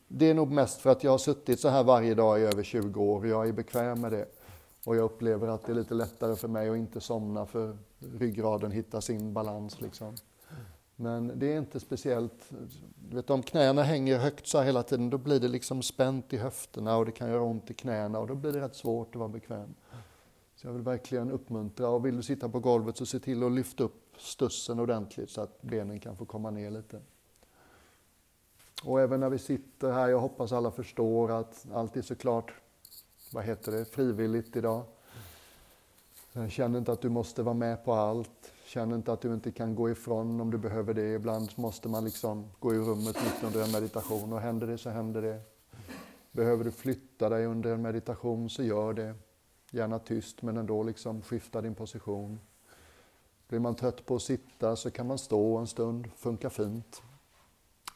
det 0.07 0.29
är 0.29 0.33
nog 0.33 0.51
mest 0.51 0.81
för 0.81 0.89
att 0.89 1.03
jag 1.03 1.11
har 1.11 1.17
suttit 1.17 1.59
så 1.59 1.69
här 1.69 1.83
varje 1.83 2.13
dag 2.13 2.39
i 2.39 2.43
över 2.43 2.63
20 2.63 3.01
år 3.01 3.19
och 3.19 3.27
jag 3.27 3.47
är 3.47 3.53
bekväm 3.53 4.01
med 4.01 4.11
det. 4.11 4.40
Och 4.85 4.95
jag 4.95 5.03
upplever 5.03 5.47
att 5.47 5.65
det 5.65 5.71
är 5.71 5.75
lite 5.75 5.93
lättare 5.93 6.35
för 6.35 6.47
mig 6.47 6.69
att 6.69 6.77
inte 6.77 7.01
somna 7.01 7.45
för 7.45 7.77
ryggraden 7.99 8.71
hittar 8.71 9.01
sin 9.01 9.33
balans 9.33 9.81
liksom. 9.81 10.15
Men 10.95 11.39
det 11.39 11.53
är 11.53 11.57
inte 11.57 11.79
speciellt, 11.79 12.51
du 13.09 13.15
vet 13.15 13.29
om 13.29 13.43
knäna 13.43 13.83
hänger 13.83 14.17
högt 14.17 14.47
så 14.47 14.57
här 14.57 14.65
hela 14.65 14.83
tiden 14.83 15.09
då 15.09 15.17
blir 15.17 15.39
det 15.39 15.47
liksom 15.47 15.81
spänt 15.81 16.33
i 16.33 16.37
höfterna 16.37 16.97
och 16.97 17.05
det 17.05 17.11
kan 17.11 17.29
göra 17.29 17.41
ont 17.41 17.71
i 17.71 17.73
knäna 17.73 18.19
och 18.19 18.27
då 18.27 18.35
blir 18.35 18.51
det 18.51 18.61
rätt 18.61 18.75
svårt 18.75 19.15
att 19.15 19.19
vara 19.19 19.29
bekväm. 19.29 19.73
Så 20.55 20.67
jag 20.67 20.73
vill 20.73 20.81
verkligen 20.81 21.31
uppmuntra 21.31 21.89
och 21.89 22.05
vill 22.05 22.15
du 22.15 22.23
sitta 22.23 22.49
på 22.49 22.59
golvet 22.59 22.97
så 22.97 23.05
se 23.05 23.19
till 23.19 23.43
att 23.43 23.51
lyfta 23.51 23.83
upp 23.83 24.15
stussen 24.17 24.79
ordentligt 24.79 25.29
så 25.29 25.41
att 25.41 25.61
benen 25.61 25.99
kan 25.99 26.17
få 26.17 26.25
komma 26.25 26.51
ner 26.51 26.71
lite. 26.71 26.99
Och 28.83 29.01
även 29.01 29.19
när 29.19 29.29
vi 29.29 29.37
sitter 29.37 29.91
här, 29.91 30.09
jag 30.09 30.19
hoppas 30.19 30.51
alla 30.51 30.71
förstår 30.71 31.31
att 31.31 31.65
allt 31.73 31.97
är 31.97 32.01
såklart, 32.01 32.53
vad 33.33 33.43
heter 33.43 33.71
det, 33.71 33.85
frivilligt 33.85 34.55
idag. 34.55 34.83
Känn 36.49 36.75
inte 36.75 36.91
att 36.91 37.01
du 37.01 37.09
måste 37.09 37.43
vara 37.43 37.55
med 37.55 37.85
på 37.85 37.93
allt. 37.93 38.53
Känn 38.65 38.91
inte 38.91 39.13
att 39.13 39.21
du 39.21 39.33
inte 39.33 39.51
kan 39.51 39.75
gå 39.75 39.89
ifrån 39.89 40.41
om 40.41 40.51
du 40.51 40.57
behöver 40.57 40.93
det. 40.93 41.13
Ibland 41.13 41.49
måste 41.55 41.89
man 41.89 42.05
liksom 42.05 42.51
gå 42.59 42.73
i 42.75 42.77
rummet 42.77 43.15
mitt 43.23 43.43
under 43.43 43.63
en 43.63 43.71
meditation 43.71 44.33
och 44.33 44.39
händer 44.39 44.67
det 44.67 44.77
så 44.77 44.89
händer 44.89 45.21
det. 45.21 45.41
Behöver 46.31 46.63
du 46.63 46.71
flytta 46.71 47.29
dig 47.29 47.45
under 47.45 47.73
en 47.73 47.81
meditation 47.81 48.49
så 48.49 48.63
gör 48.63 48.93
det. 48.93 49.15
Gärna 49.71 49.99
tyst 49.99 50.41
men 50.41 50.57
ändå 50.57 50.83
liksom 50.83 51.21
skifta 51.21 51.61
din 51.61 51.75
position. 51.75 52.39
Blir 53.47 53.59
man 53.59 53.75
trött 53.75 54.05
på 54.05 54.15
att 54.15 54.21
sitta 54.21 54.75
så 54.75 54.91
kan 54.91 55.07
man 55.07 55.17
stå 55.17 55.57
en 55.57 55.67
stund, 55.67 56.09
funkar 56.15 56.49
fint. 56.49 57.01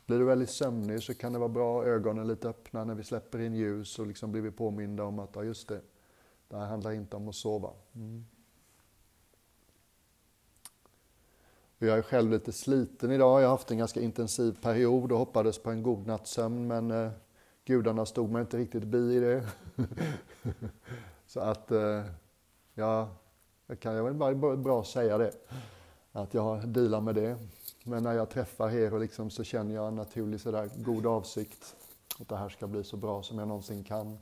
Blir 0.06 0.20
du 0.20 0.26
väldigt 0.26 0.50
sömnig 0.50 1.04
så 1.04 1.14
kan 1.14 1.34
det 1.34 1.40
vara 1.40 1.50
bra 1.50 1.86
ögonen 1.86 2.28
lite 2.28 2.50
öppna 2.50 2.84
när 2.84 2.96
vi 2.96 3.04
släpper 3.04 3.40
in 3.40 3.54
ljus 3.54 4.00
och 4.00 4.08
liksom 4.08 4.32
blir 4.32 4.42
vi 4.42 4.52
påminda 4.52 5.04
om 5.04 5.20
att, 5.20 5.30
ja 5.36 5.44
just 5.44 5.68
det, 5.68 5.82
det 6.48 6.58
här 6.58 6.66
handlar 6.66 6.92
inte 6.92 7.16
om 7.16 7.28
att 7.28 7.36
sova. 7.36 7.70
Mm. 7.96 8.26
Jag 11.78 11.98
är 11.98 12.02
själv 12.02 12.32
lite 12.32 12.52
sliten 12.52 13.12
idag. 13.12 13.42
Jag 13.42 13.48
har 13.48 13.52
haft 13.52 13.72
en 13.72 13.78
ganska 13.78 14.02
intensiv 14.02 14.62
period 14.62 15.12
och 15.12 15.18
hoppades 15.18 15.60
på 15.60 15.72
en 15.72 15.84
god 15.84 16.08
nattsömn 16.08 16.68
men 16.68 16.92
eh, 16.92 17.12
gudarna 17.66 18.06
stod 18.06 18.30
mig 18.30 18.42
inte 18.42 18.58
riktigt 18.58 18.84
bi 18.84 19.16
i 19.16 19.20
det. 19.20 19.48
Så 21.28 21.40
att, 21.40 21.72
eh, 21.72 22.04
ja, 22.74 23.10
jag 23.68 23.80
kan 23.80 23.94
jag 23.96 24.04
väl 24.04 24.14
bara 24.14 24.56
bra 24.56 24.84
säga 24.84 25.18
det. 25.18 25.32
Att 26.12 26.34
jag 26.34 26.68
dealar 26.68 27.02
med 27.02 27.16
det. 27.16 27.38
Men 27.88 28.04
när 28.04 28.14
jag 28.14 28.30
träffar 28.30 28.72
er 28.72 28.94
och 28.94 29.00
liksom 29.00 29.30
så 29.30 29.44
känner 29.44 29.76
jag 29.76 29.88
en 29.88 29.96
naturlig 29.96 30.40
sådär 30.42 30.70
god 30.78 31.06
avsikt. 31.06 31.76
Att 32.20 32.30
det 32.30 32.38
här 32.38 32.50
ska 32.50 32.68
bli 32.68 32.84
så 32.84 32.98
bra 32.98 33.24
som 33.24 33.40
jag 33.40 33.48
någonsin 33.48 33.84
kan. 33.84 34.20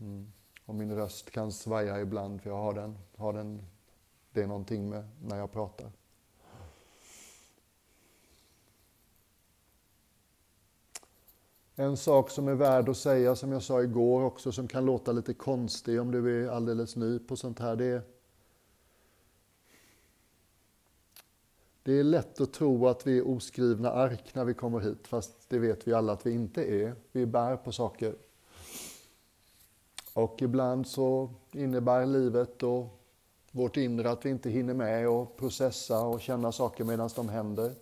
Mm. 0.00 0.32
Och 0.66 0.74
min 0.74 0.96
röst 0.96 1.30
kan 1.30 1.52
svaja 1.52 2.00
ibland 2.00 2.42
för 2.42 2.50
jag 2.50 2.56
har 2.56 2.72
den, 2.72 2.98
har 3.16 3.32
den, 3.32 3.62
det 4.32 4.42
är 4.42 4.46
någonting 4.46 4.88
med 4.88 5.08
när 5.22 5.36
jag 5.36 5.52
pratar. 5.52 5.90
En 11.74 11.96
sak 11.96 12.30
som 12.30 12.48
är 12.48 12.54
värd 12.54 12.88
att 12.88 12.96
säga, 12.96 13.36
som 13.36 13.52
jag 13.52 13.62
sa 13.62 13.82
igår 13.82 14.22
också, 14.22 14.52
som 14.52 14.68
kan 14.68 14.84
låta 14.84 15.12
lite 15.12 15.34
konstig 15.34 16.00
om 16.00 16.10
du 16.10 16.46
är 16.46 16.50
alldeles 16.50 16.96
ny 16.96 17.18
på 17.18 17.36
sånt 17.36 17.58
här, 17.58 17.76
det 17.76 17.84
är 17.84 18.02
Det 21.88 21.98
är 21.98 22.04
lätt 22.04 22.40
att 22.40 22.52
tro 22.52 22.86
att 22.86 23.06
vi 23.06 23.18
är 23.18 23.28
oskrivna 23.28 23.90
ark 23.90 24.34
när 24.34 24.44
vi 24.44 24.54
kommer 24.54 24.80
hit, 24.80 25.06
fast 25.06 25.32
det 25.48 25.58
vet 25.58 25.88
vi 25.88 25.92
alla 25.94 26.12
att 26.12 26.26
vi 26.26 26.30
inte 26.30 26.62
är. 26.64 26.94
Vi 27.12 27.26
bär 27.26 27.56
på 27.56 27.72
saker. 27.72 28.14
Och 30.14 30.42
ibland 30.42 30.86
så 30.86 31.30
innebär 31.52 32.06
livet 32.06 32.62
och 32.62 33.00
vårt 33.52 33.76
inre 33.76 34.10
att 34.10 34.26
vi 34.26 34.30
inte 34.30 34.50
hinner 34.50 34.74
med 34.74 35.08
och 35.08 35.36
processa 35.36 36.00
och 36.00 36.20
känna 36.20 36.52
saker 36.52 36.84
medan 36.84 37.10
de 37.16 37.28
händer. 37.28 37.74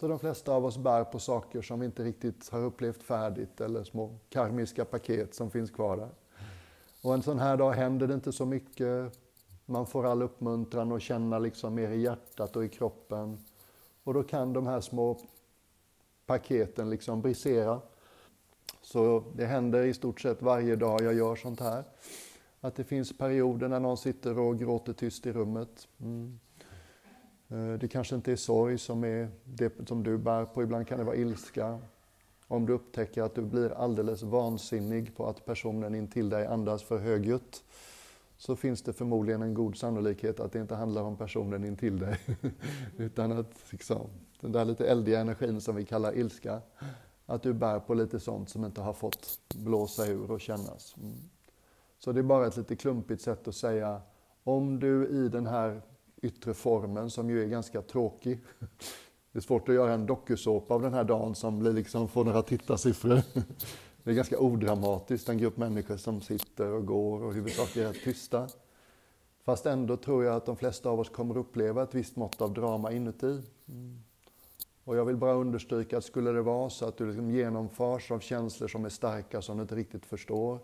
Så 0.00 0.08
de 0.08 0.18
flesta 0.18 0.52
av 0.52 0.64
oss 0.64 0.78
bär 0.78 1.04
på 1.04 1.18
saker 1.18 1.62
som 1.62 1.80
vi 1.80 1.86
inte 1.86 2.04
riktigt 2.04 2.48
har 2.48 2.60
upplevt 2.60 3.02
färdigt 3.02 3.60
eller 3.60 3.84
små 3.84 4.18
karmiska 4.28 4.84
paket 4.84 5.34
som 5.34 5.50
finns 5.50 5.70
kvar 5.70 5.96
där. 5.96 6.10
Och 7.02 7.14
en 7.14 7.22
sån 7.22 7.38
här 7.38 7.56
dag 7.56 7.72
händer 7.72 8.06
det 8.06 8.14
inte 8.14 8.32
så 8.32 8.46
mycket. 8.46 9.18
Man 9.66 9.86
får 9.86 10.06
all 10.06 10.22
uppmuntran 10.22 10.92
och 10.92 11.00
känna 11.00 11.38
liksom 11.38 11.74
mer 11.74 11.90
i 11.90 12.00
hjärtat 12.00 12.56
och 12.56 12.64
i 12.64 12.68
kroppen. 12.68 13.38
Och 14.04 14.14
då 14.14 14.22
kan 14.22 14.52
de 14.52 14.66
här 14.66 14.80
små 14.80 15.18
paketen 16.26 16.90
liksom 16.90 17.20
brisera. 17.20 17.80
Så 18.82 19.24
det 19.34 19.46
händer 19.46 19.84
i 19.84 19.94
stort 19.94 20.20
sett 20.20 20.42
varje 20.42 20.76
dag 20.76 21.02
jag 21.02 21.14
gör 21.14 21.36
sånt 21.36 21.60
här. 21.60 21.84
Att 22.60 22.74
det 22.74 22.84
finns 22.84 23.18
perioder 23.18 23.68
när 23.68 23.80
någon 23.80 23.96
sitter 23.96 24.38
och 24.38 24.58
gråter 24.58 24.92
tyst 24.92 25.26
i 25.26 25.32
rummet. 25.32 25.88
Mm. 26.00 26.38
Eh, 27.48 27.72
det 27.72 27.88
kanske 27.88 28.14
inte 28.14 28.32
är 28.32 28.36
sorg 28.36 28.78
som 28.78 29.04
är 29.04 29.28
det 29.44 29.88
som 29.88 30.02
du 30.02 30.18
bär 30.18 30.44
på, 30.44 30.62
ibland 30.62 30.88
kan 30.88 30.98
det 30.98 31.04
vara 31.04 31.16
ilska. 31.16 31.78
Om 32.48 32.66
du 32.66 32.72
upptäcker 32.72 33.22
att 33.22 33.34
du 33.34 33.42
blir 33.42 33.70
alldeles 33.70 34.22
vansinnig 34.22 35.16
på 35.16 35.26
att 35.26 35.44
personen 35.44 35.94
intill 35.94 36.28
dig 36.28 36.46
andas 36.46 36.82
för 36.82 36.98
högljutt 36.98 37.64
så 38.36 38.56
finns 38.56 38.82
det 38.82 38.92
förmodligen 38.92 39.42
en 39.42 39.54
god 39.54 39.76
sannolikhet 39.76 40.40
att 40.40 40.52
det 40.52 40.58
inte 40.58 40.74
handlar 40.74 41.02
om 41.02 41.16
personen 41.16 41.64
intill 41.64 41.98
dig. 41.98 42.18
Utan 42.96 43.32
att 43.32 43.72
liksom, 43.72 44.10
den 44.40 44.52
där 44.52 44.64
lite 44.64 44.86
eldiga 44.86 45.20
energin 45.20 45.60
som 45.60 45.76
vi 45.76 45.84
kallar 45.84 46.18
ilska, 46.18 46.60
att 47.26 47.42
du 47.42 47.52
bär 47.52 47.78
på 47.78 47.94
lite 47.94 48.20
sånt 48.20 48.48
som 48.48 48.64
inte 48.64 48.80
har 48.80 48.92
fått 48.92 49.38
blåsa 49.54 50.06
ur 50.06 50.30
och 50.30 50.40
kännas. 50.40 50.94
Mm. 50.96 51.16
Så 51.98 52.12
det 52.12 52.20
är 52.20 52.22
bara 52.22 52.46
ett 52.46 52.56
lite 52.56 52.76
klumpigt 52.76 53.22
sätt 53.22 53.48
att 53.48 53.54
säga, 53.54 54.00
om 54.44 54.80
du 54.80 55.08
i 55.08 55.28
den 55.28 55.46
här 55.46 55.82
yttre 56.22 56.54
formen 56.54 57.10
som 57.10 57.30
ju 57.30 57.42
är 57.42 57.46
ganska 57.46 57.82
tråkig. 57.82 58.40
Det 59.32 59.38
är 59.38 59.42
svårt 59.42 59.68
att 59.68 59.74
göra 59.74 59.92
en 59.92 60.06
dokusåpa 60.06 60.74
av 60.74 60.82
den 60.82 60.94
här 60.94 61.04
dagen 61.04 61.34
som 61.34 61.58
blir 61.58 61.72
liksom 61.72 62.08
får 62.08 62.24
några 62.24 62.42
tittarsiffror. 62.42 63.22
Det 64.06 64.12
är 64.12 64.14
ganska 64.14 64.38
odramatiskt, 64.38 65.28
en 65.28 65.38
grupp 65.38 65.56
människor 65.56 65.96
som 65.96 66.20
sitter 66.20 66.72
och 66.72 66.86
går 66.86 67.24
och 67.24 67.34
huvudsakligen 67.34 67.88
är 67.88 67.94
tysta. 67.94 68.48
Fast 69.44 69.66
ändå 69.66 69.96
tror 69.96 70.24
jag 70.24 70.36
att 70.36 70.46
de 70.46 70.56
flesta 70.56 70.88
av 70.88 71.00
oss 71.00 71.08
kommer 71.08 71.36
uppleva 71.36 71.82
ett 71.82 71.94
visst 71.94 72.16
mått 72.16 72.40
av 72.40 72.54
drama 72.54 72.92
inuti. 72.92 73.42
Och 74.84 74.96
jag 74.96 75.04
vill 75.04 75.16
bara 75.16 75.34
understryka 75.34 75.98
att 75.98 76.04
skulle 76.04 76.30
det 76.30 76.42
vara 76.42 76.70
så 76.70 76.86
att 76.86 76.96
du 76.96 77.06
liksom 77.06 77.30
genomförs 77.30 78.10
av 78.10 78.20
känslor 78.20 78.68
som 78.68 78.84
är 78.84 78.88
starka 78.88 79.42
som 79.42 79.56
du 79.56 79.62
inte 79.62 79.76
riktigt 79.76 80.06
förstår, 80.06 80.58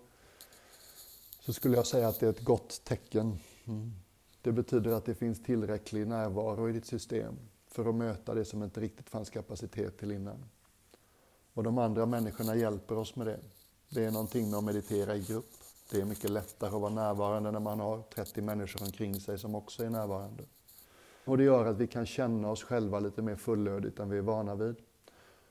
så 1.41 1.53
skulle 1.53 1.77
jag 1.77 1.87
säga 1.87 2.09
att 2.09 2.21
det 2.21 2.27
är 2.27 2.31
ett 2.31 2.45
gott 2.45 2.85
tecken. 2.85 3.39
Mm. 3.65 3.93
Det 4.43 4.53
betyder 4.53 4.91
att 4.91 5.05
det 5.05 5.15
finns 5.15 5.43
tillräcklig 5.43 6.07
närvaro 6.07 6.69
i 6.69 6.73
ditt 6.73 6.87
system 6.87 7.35
för 7.67 7.89
att 7.89 7.95
möta 7.95 8.35
det 8.35 8.45
som 8.45 8.63
inte 8.63 8.81
riktigt 8.81 9.11
fanns 9.11 9.31
kapacitet 9.31 9.99
till 9.99 10.11
innan. 10.11 10.45
Och 11.55 11.63
de 11.63 11.79
andra 11.79 12.07
människorna 12.07 12.57
hjälper 12.57 12.99
oss 12.99 13.17
med 13.17 13.27
det. 13.27 13.41
Det 13.89 14.05
är 14.05 14.11
någonting 14.11 14.51
med 14.51 14.59
att 14.59 14.65
meditera 14.65 15.17
i 15.17 15.21
grupp. 15.21 15.51
Det 15.91 16.01
är 16.01 16.05
mycket 16.05 16.31
lättare 16.31 16.75
att 16.75 16.81
vara 16.81 16.93
närvarande 16.93 17.51
när 17.51 17.61
man 17.61 17.81
har 17.81 18.03
30 18.15 18.43
människor 18.43 18.83
omkring 18.83 19.21
sig 19.21 19.39
som 19.39 19.55
också 19.55 19.85
är 19.85 19.91
närvarande. 19.91 20.45
Och 21.25 21.39
det 21.39 21.45
gör 21.45 21.67
att 21.67 21.77
vi 21.77 21.87
kan 21.87 22.07
känna 22.07 22.51
oss 22.51 22.63
själva 22.63 23.01
lite 23.01 23.23
mer 23.23 23.37
fullödigt 23.37 23.99
än 23.99 24.11
vi 24.11 24.19
är 24.19 24.23
vana 24.23 24.55
vid. 24.55 24.77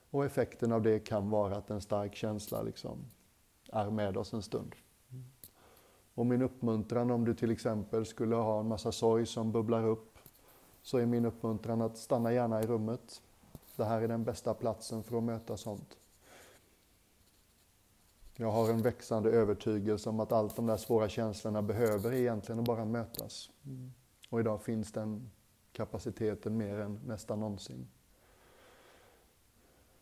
Och 0.10 0.25
effekten 0.25 0.72
av 0.72 0.81
det 0.81 1.00
kan 1.00 1.29
vara 1.29 1.58
att 1.58 1.70
en 1.70 1.81
stark 1.81 2.15
känsla 2.15 2.62
liksom 2.62 3.05
är 3.72 3.89
med 3.89 4.17
oss 4.17 4.34
en 4.34 4.41
stund. 4.41 4.75
Och 6.13 6.25
min 6.25 6.41
uppmuntran 6.41 7.12
om 7.12 7.25
du 7.25 7.34
till 7.34 7.51
exempel 7.51 8.05
skulle 8.05 8.36
ha 8.36 8.60
en 8.60 8.67
massa 8.67 8.91
sorg 8.91 9.25
som 9.25 9.51
bubblar 9.51 9.86
upp, 9.86 10.17
så 10.81 10.98
är 10.98 11.05
min 11.05 11.25
uppmuntran 11.25 11.81
att 11.81 11.98
stanna 11.98 12.34
gärna 12.34 12.62
i 12.63 12.67
rummet. 12.67 13.22
Det 13.81 13.85
här 13.85 14.01
är 14.01 14.07
den 14.07 14.23
bästa 14.23 14.53
platsen 14.53 15.03
för 15.03 15.17
att 15.17 15.23
möta 15.23 15.57
sånt. 15.57 15.97
Jag 18.35 18.51
har 18.51 18.69
en 18.69 18.81
växande 18.81 19.29
övertygelse 19.29 20.09
om 20.09 20.19
att 20.19 20.31
allt 20.31 20.55
de 20.55 20.65
där 20.65 20.77
svåra 20.77 21.09
känslorna 21.09 21.61
behöver 21.61 22.13
egentligen 22.13 22.63
bara 22.63 22.85
mötas. 22.85 23.50
Och 24.29 24.39
idag 24.39 24.61
finns 24.61 24.91
den 24.91 25.31
kapaciteten 25.73 26.57
mer 26.57 26.79
än 26.79 27.00
nästan 27.05 27.39
någonsin. 27.39 27.88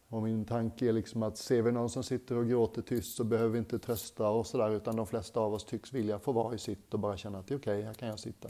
Och 0.08 0.24
min 0.24 0.46
tanke 0.46 0.90
är 0.90 0.94
liksom 0.94 1.24
att 1.24 1.38
ser 1.38 1.62
vi 1.62 1.72
någon 1.72 1.90
som 1.90 2.04
sitter 2.04 2.38
och 2.38 2.48
gråter 2.48 2.82
tyst 2.82 3.18
så 3.18 3.24
behöver 3.24 3.50
vi 3.50 3.60
inte 3.60 3.80
trösta 3.80 4.30
och 4.30 4.48
sådär 4.48 4.70
utan 4.70 4.96
de 4.96 5.08
flesta 5.08 5.40
av 5.40 5.54
oss 5.54 5.66
tycks 5.66 5.94
vilja 5.94 6.20
få 6.20 6.32
vara 6.32 6.56
i 6.56 6.58
sitt 6.58 6.94
och 6.94 7.00
bara 7.00 7.18
känna 7.18 7.40
att 7.40 7.48
det 7.48 7.54
är 7.54 7.58
okej, 7.58 7.78
okay, 7.78 7.86
här 7.86 7.94
kan 7.94 8.08
jag 8.10 8.20
sitta. 8.20 8.50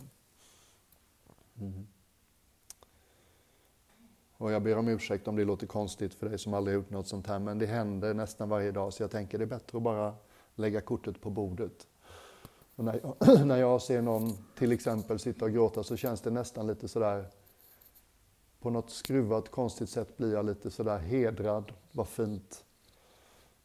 Mm. 1.60 1.88
Och 4.40 4.52
jag 4.52 4.64
ber 4.64 4.78
om 4.78 4.88
ursäkt 4.88 5.28
om 5.28 5.36
det 5.36 5.46
låter 5.46 5.68
konstigt 5.68 6.14
för 6.14 6.30
dig 6.30 6.40
som 6.40 6.54
aldrig 6.54 6.76
gjort 6.76 6.90
något 6.90 7.08
sånt 7.08 7.28
här 7.28 7.40
men 7.40 7.60
det 7.60 7.66
händer 7.66 8.14
nästan 8.14 8.50
varje 8.50 8.72
dag 8.72 8.94
så 8.94 9.04
jag 9.04 9.12
tänker 9.12 9.38
det 9.38 9.44
är 9.44 9.48
bättre 9.48 9.78
att 9.78 9.84
bara 9.84 10.14
lägga 10.56 10.82
kortet 10.82 11.22
på 11.22 11.30
bordet. 11.30 11.88
Och 12.76 12.86
när, 12.86 13.02
jag, 13.04 13.46
när 13.48 13.58
jag 13.58 13.82
ser 13.82 14.02
någon 14.02 14.38
till 14.58 14.72
exempel 14.72 15.20
sitta 15.20 15.46
och 15.46 15.52
gråta 15.52 15.84
så 15.84 15.98
känns 15.98 16.22
det 16.22 16.32
nästan 16.32 16.68
lite 16.68 16.88
sådär 16.88 17.30
på 18.60 18.70
något 18.70 18.90
skruvat 18.90 19.50
konstigt 19.52 19.90
sätt 19.90 20.18
blir 20.18 20.34
jag 20.34 20.46
lite 20.46 20.72
sådär 20.72 20.98
hedrad. 20.98 21.72
Vad 21.92 22.08
fint. 22.08 22.64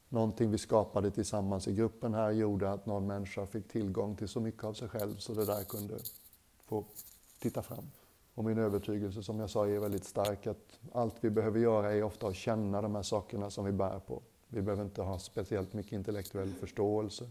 Någonting 0.09 0.50
vi 0.50 0.59
skapade 0.59 1.11
tillsammans 1.11 1.69
i 1.69 1.75
gruppen 1.75 2.14
här 2.14 2.31
gjorde 2.31 2.71
att 2.71 2.87
någon 2.87 3.07
människa 3.07 3.47
fick 3.47 3.69
tillgång 3.69 4.16
till 4.16 4.28
så 4.28 4.40
mycket 4.40 4.64
av 4.64 4.73
sig 4.73 4.88
själv 4.88 5.16
så 5.16 5.35
det 5.35 5.45
där 5.45 5.64
kunde 5.64 5.99
få 6.66 6.85
titta 7.38 7.62
fram. 7.62 7.85
Och 8.35 8.45
min 8.45 8.59
övertygelse 8.59 9.23
som 9.23 9.41
jag 9.41 9.50
sa 9.50 9.67
är 9.67 9.79
väldigt 9.79 10.05
stark 10.05 10.47
att 10.47 10.79
allt 10.93 11.14
vi 11.21 11.31
behöver 11.31 11.61
göra 11.61 11.93
är 11.93 12.03
ofta 12.03 12.26
att 12.26 12.37
känna 12.37 12.83
de 12.83 12.95
här 12.95 13.03
sakerna 13.03 13.50
som 13.50 13.64
vi 13.64 13.73
bär 13.73 13.99
på. 13.99 14.23
Vi 14.49 14.62
behöver 14.62 14.85
inte 14.85 15.03
ha 15.03 15.19
speciellt 15.19 15.73
mycket 15.73 15.93
intellektuell 15.93 16.53
förståelse. 16.53 17.31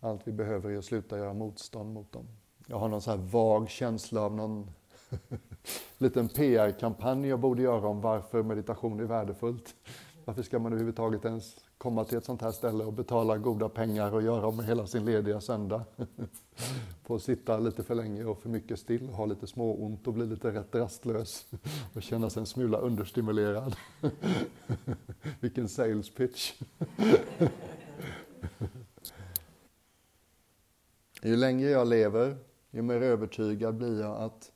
Allt 0.00 0.20
vi 0.24 0.32
behöver 0.32 0.70
är 0.70 0.78
att 0.78 0.84
sluta 0.84 1.18
göra 1.18 1.34
motstånd 1.34 1.94
mot 1.94 2.12
dem. 2.12 2.26
Jag 2.66 2.78
har 2.78 2.88
någon 2.88 3.02
så 3.02 3.10
här 3.10 3.18
vag 3.18 3.68
känsla 3.68 4.20
av 4.20 4.34
någon 4.34 4.70
liten 5.98 6.28
PR-kampanj 6.28 7.28
jag 7.28 7.40
borde 7.40 7.62
göra 7.62 7.88
om 7.88 8.00
varför 8.00 8.42
meditation 8.42 9.00
är 9.00 9.04
värdefullt. 9.04 9.74
Varför 10.24 10.42
ska 10.42 10.58
man 10.58 10.72
överhuvudtaget 10.72 11.24
ens 11.24 11.56
komma 11.80 12.04
till 12.04 12.18
ett 12.18 12.24
sånt 12.24 12.42
här 12.42 12.52
ställe 12.52 12.84
och 12.84 12.92
betala 12.92 13.38
goda 13.38 13.68
pengar 13.68 14.14
och 14.14 14.22
göra 14.22 14.50
med 14.50 14.66
hela 14.66 14.86
sin 14.86 15.04
lediga 15.04 15.40
söndag? 15.40 15.84
På 17.06 17.14
att 17.14 17.22
sitta 17.22 17.58
lite 17.58 17.82
för 17.82 17.94
länge 17.94 18.24
och 18.24 18.42
för 18.42 18.48
mycket 18.48 18.78
still, 18.78 19.08
ha 19.08 19.26
lite 19.26 19.46
småont 19.46 20.06
och 20.06 20.14
bli 20.14 20.26
lite 20.26 20.52
rätt 20.52 20.74
rastlös 20.74 21.46
och 21.94 22.02
känna 22.02 22.30
sig 22.30 22.40
en 22.40 22.46
smula 22.46 22.78
understimulerad. 22.78 23.76
Vilken 25.40 25.68
sales 25.68 26.14
pitch! 26.14 26.52
Ju 31.22 31.36
längre 31.36 31.70
jag 31.70 31.88
lever, 31.88 32.36
ju 32.70 32.82
mer 32.82 33.02
övertygad 33.02 33.74
blir 33.74 34.00
jag 34.00 34.16
att 34.16 34.49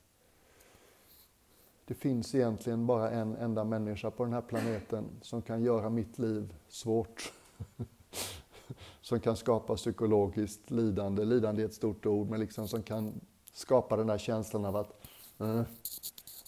det 1.85 1.93
finns 1.93 2.35
egentligen 2.35 2.87
bara 2.87 3.11
en 3.11 3.35
enda 3.35 3.63
människa 3.63 4.11
på 4.11 4.23
den 4.23 4.33
här 4.33 4.41
planeten 4.41 5.05
som 5.21 5.41
kan 5.41 5.63
göra 5.63 5.89
mitt 5.89 6.19
liv 6.19 6.53
svårt. 6.67 7.33
som 9.01 9.19
kan 9.19 9.37
skapa 9.37 9.75
psykologiskt 9.75 10.71
lidande, 10.71 11.25
lidande 11.25 11.61
är 11.61 11.65
ett 11.65 11.73
stort 11.73 12.05
ord, 12.05 12.29
men 12.29 12.39
liksom 12.39 12.67
som 12.67 12.83
kan 12.83 13.21
skapa 13.53 13.97
den 13.97 14.07
där 14.07 14.17
känslan 14.17 14.65
av 14.65 14.75
att 14.75 15.05
mm, 15.39 15.65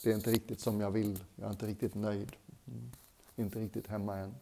det 0.04 0.12
är 0.12 0.16
inte 0.16 0.32
riktigt 0.32 0.60
som 0.60 0.82
jag 0.82 0.92
vill, 0.92 1.24
jag 1.36 1.48
är 1.48 1.52
inte 1.52 1.68
riktigt 1.68 1.96
nöjd, 1.96 2.36
mm. 2.68 2.92
inte 3.36 3.60
riktigt 3.60 3.88
hemma 3.88 4.18
än. 4.18 4.36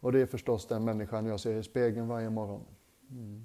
Och 0.00 0.12
det 0.12 0.20
är 0.20 0.26
förstås 0.26 0.66
den 0.66 0.84
människan 0.84 1.26
jag 1.26 1.40
ser 1.40 1.56
i 1.56 1.62
spegeln 1.62 2.08
varje 2.08 2.30
morgon. 2.30 2.64
Mm. 3.10 3.44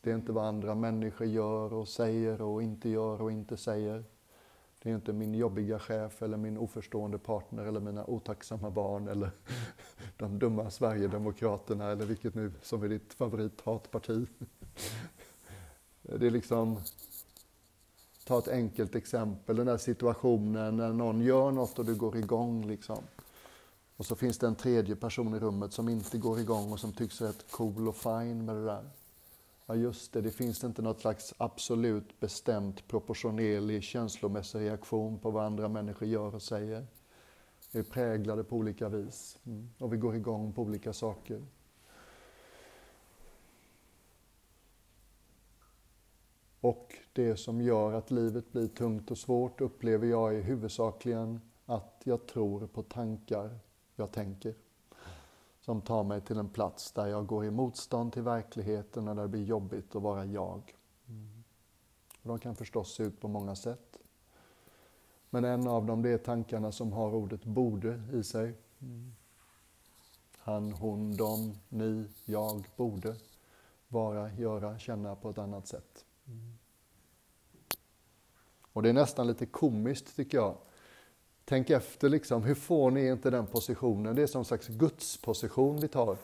Det 0.00 0.10
är 0.10 0.14
inte 0.14 0.32
vad 0.32 0.44
andra 0.44 0.74
människor 0.74 1.26
gör 1.26 1.72
och 1.72 1.88
säger 1.88 2.42
och 2.42 2.62
inte 2.62 2.88
gör 2.88 3.22
och 3.22 3.32
inte 3.32 3.56
säger. 3.56 4.04
Det 4.86 4.90
är 4.90 4.94
inte 4.94 5.12
min 5.12 5.34
jobbiga 5.34 5.78
chef 5.78 6.22
eller 6.22 6.36
min 6.36 6.58
oförstående 6.58 7.18
partner 7.18 7.64
eller 7.64 7.80
mina 7.80 8.04
otacksamma 8.04 8.70
barn 8.70 9.08
eller 9.08 9.30
de 10.16 10.38
dumma 10.38 10.70
Sverigedemokraterna 10.70 11.90
eller 11.90 12.06
vilket 12.06 12.34
nu 12.34 12.52
som 12.62 12.82
är 12.82 12.88
ditt 12.88 13.12
favorithatparti. 13.12 14.26
Det 16.02 16.26
är 16.26 16.30
liksom, 16.30 16.80
ta 18.24 18.38
ett 18.38 18.48
enkelt 18.48 18.94
exempel, 18.94 19.56
den 19.56 19.66
där 19.66 19.76
situationen 19.76 20.76
när 20.76 20.92
någon 20.92 21.20
gör 21.20 21.50
något 21.50 21.78
och 21.78 21.84
du 21.84 21.94
går 21.94 22.16
igång 22.16 22.66
liksom. 22.66 23.02
Och 23.96 24.06
så 24.06 24.16
finns 24.16 24.38
det 24.38 24.46
en 24.46 24.54
tredje 24.54 24.96
person 24.96 25.34
i 25.34 25.38
rummet 25.38 25.72
som 25.72 25.88
inte 25.88 26.18
går 26.18 26.40
igång 26.40 26.72
och 26.72 26.80
som 26.80 26.92
tycks 26.92 27.20
rätt 27.20 27.50
cool 27.50 27.88
och 27.88 27.96
fine 27.96 28.44
med 28.44 28.56
det 28.56 28.64
där. 28.64 28.90
Ja, 29.66 29.74
just 29.74 30.12
det, 30.12 30.20
det 30.20 30.30
finns 30.30 30.64
inte 30.64 30.82
något 30.82 31.00
slags 31.00 31.34
absolut 31.36 32.20
bestämt 32.20 32.88
proportionerlig 32.88 33.82
känslomässig 33.82 34.60
reaktion 34.60 35.18
på 35.18 35.30
vad 35.30 35.44
andra 35.44 35.68
människor 35.68 36.08
gör 36.08 36.34
och 36.34 36.42
säger. 36.42 36.86
Vi 37.72 37.78
är 37.78 37.84
präglade 37.84 38.44
på 38.44 38.56
olika 38.56 38.88
vis 38.88 39.38
mm. 39.46 39.70
och 39.78 39.92
vi 39.92 39.96
går 39.96 40.16
igång 40.16 40.52
på 40.52 40.62
olika 40.62 40.92
saker. 40.92 41.42
Och 46.60 46.94
det 47.12 47.36
som 47.36 47.60
gör 47.60 47.92
att 47.92 48.10
livet 48.10 48.52
blir 48.52 48.68
tungt 48.68 49.10
och 49.10 49.18
svårt 49.18 49.60
upplever 49.60 50.06
jag 50.06 50.34
är 50.36 50.42
huvudsakligen 50.42 51.40
att 51.66 52.02
jag 52.04 52.26
tror 52.26 52.66
på 52.66 52.82
tankar 52.82 53.58
jag 53.96 54.12
tänker. 54.12 54.54
Som 55.66 55.80
tar 55.80 56.04
mig 56.04 56.20
till 56.20 56.38
en 56.38 56.48
plats 56.48 56.92
där 56.92 57.06
jag 57.06 57.26
går 57.26 57.44
i 57.44 57.50
motstånd 57.50 58.12
till 58.12 58.22
verkligheten 58.22 59.08
och 59.08 59.16
där 59.16 59.22
det 59.22 59.28
blir 59.28 59.44
jobbigt 59.44 59.96
att 59.96 60.02
vara 60.02 60.24
jag. 60.24 60.74
Mm. 61.08 61.44
Och 62.22 62.28
de 62.28 62.38
kan 62.38 62.56
förstås 62.56 62.94
se 62.94 63.02
ut 63.02 63.20
på 63.20 63.28
många 63.28 63.54
sätt. 63.54 63.96
Men 65.30 65.44
en 65.44 65.68
av 65.68 65.86
dem 65.86 66.02
det 66.02 66.10
är 66.10 66.18
tankarna 66.18 66.72
som 66.72 66.92
har 66.92 67.14
ordet 67.14 67.44
borde 67.44 68.02
i 68.12 68.22
sig. 68.22 68.54
Mm. 68.78 69.14
Han, 70.38 70.72
hon, 70.72 71.16
de, 71.16 71.54
ni, 71.68 72.08
jag 72.24 72.68
borde 72.76 73.16
vara, 73.88 74.32
göra, 74.32 74.78
känna 74.78 75.16
på 75.16 75.30
ett 75.30 75.38
annat 75.38 75.66
sätt. 75.66 76.04
Mm. 76.26 76.58
Och 78.72 78.82
det 78.82 78.88
är 78.88 78.92
nästan 78.92 79.26
lite 79.26 79.46
komiskt 79.46 80.16
tycker 80.16 80.38
jag 80.38 80.56
Tänk 81.48 81.70
efter, 81.70 82.08
liksom, 82.08 82.42
hur 82.42 82.54
får 82.54 82.90
ni 82.90 83.08
inte 83.08 83.30
den 83.30 83.46
positionen? 83.46 84.16
Det 84.16 84.22
är 84.22 84.26
som 84.26 84.38
en 84.38 84.44
slags 84.44 84.68
gudsposition 84.68 85.80
vi 85.80 85.88
tar. 85.88 86.16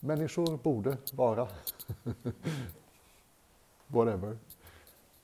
Människor 0.00 0.58
borde 0.62 0.96
vara. 1.12 1.48
Whatever. 3.86 4.38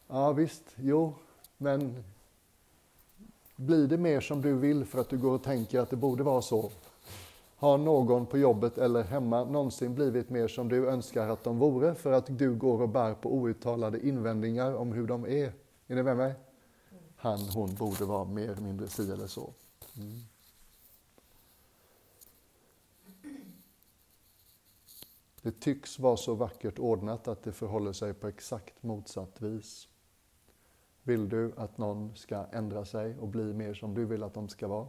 Ja, 0.08 0.32
visst, 0.32 0.62
jo, 0.76 1.14
men 1.56 2.04
blir 3.56 3.87
det 3.87 3.99
mer 3.99 4.20
som 4.20 4.42
du 4.42 4.54
vill 4.54 4.84
för 4.84 5.00
att 5.00 5.08
du 5.08 5.18
går 5.18 5.34
och 5.34 5.42
tänker 5.42 5.80
att 5.80 5.90
det 5.90 5.96
borde 5.96 6.22
vara 6.22 6.42
så? 6.42 6.70
Har 7.56 7.78
någon 7.78 8.26
på 8.26 8.38
jobbet 8.38 8.78
eller 8.78 9.02
hemma 9.02 9.44
någonsin 9.44 9.94
blivit 9.94 10.30
mer 10.30 10.49
som 10.49 10.68
du 10.68 10.88
önskar 10.88 11.28
att 11.28 11.44
de 11.44 11.58
vore 11.58 11.94
för 11.94 12.12
att 12.12 12.38
du 12.38 12.54
går 12.54 12.82
och 12.82 12.88
bär 12.88 13.14
på 13.14 13.34
outtalade 13.34 14.06
invändningar 14.06 14.75
om 14.75 14.92
hur 14.92 15.06
de 15.06 15.25
är? 15.26 15.52
Är 15.87 15.94
ni 15.94 16.02
med 16.02 16.16
mig? 16.16 16.34
Han, 17.23 17.41
hon 17.41 17.75
borde 17.75 18.05
vara 18.05 18.25
mer 18.25 18.50
eller 18.50 18.62
mindre 18.62 18.88
si 18.88 19.11
eller 19.11 19.26
så. 19.26 19.52
Mm. 19.97 20.21
Det 25.43 25.61
tycks 25.61 25.99
vara 25.99 26.17
så 26.17 26.35
vackert 26.35 26.79
ordnat 26.79 27.29
att 27.29 27.43
det 27.43 27.52
förhåller 27.52 27.93
sig 27.93 28.14
på 28.14 28.29
exakt 28.29 28.83
motsatt 28.83 29.41
vis. 29.41 29.88
Vill 31.02 31.29
du 31.29 31.52
att 31.57 31.79
någon 31.79 32.17
ska 32.17 32.47
ändra 32.52 32.85
sig 32.85 33.19
och 33.19 33.28
bli 33.28 33.52
mer 33.52 33.75
som 33.75 33.95
du 33.95 34.04
vill 34.04 34.23
att 34.23 34.35
de 34.35 34.49
ska 34.49 34.69
vara? 34.69 34.89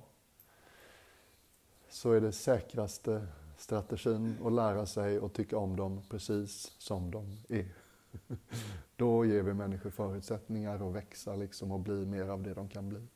Så 1.90 2.12
är 2.12 2.22
det 2.22 2.32
säkraste 2.32 3.28
strategin 3.58 4.38
att 4.46 4.54
lära 4.54 4.86
sig 4.86 5.18
att 5.18 5.34
tycka 5.34 5.58
om 5.58 5.76
dem 5.76 6.02
precis 6.10 6.72
som 6.78 7.12
de 7.12 7.38
är. 7.50 7.83
Då 8.96 9.26
ger 9.26 9.42
vi 9.42 9.54
människor 9.54 9.90
förutsättningar 9.90 10.88
att 10.88 10.96
växa 10.96 11.36
liksom 11.36 11.72
och 11.72 11.80
bli 11.80 12.06
mer 12.06 12.30
av 12.30 12.44
det 12.44 12.54
de 12.54 12.70
kan 12.70 12.90
bli. 12.90 13.08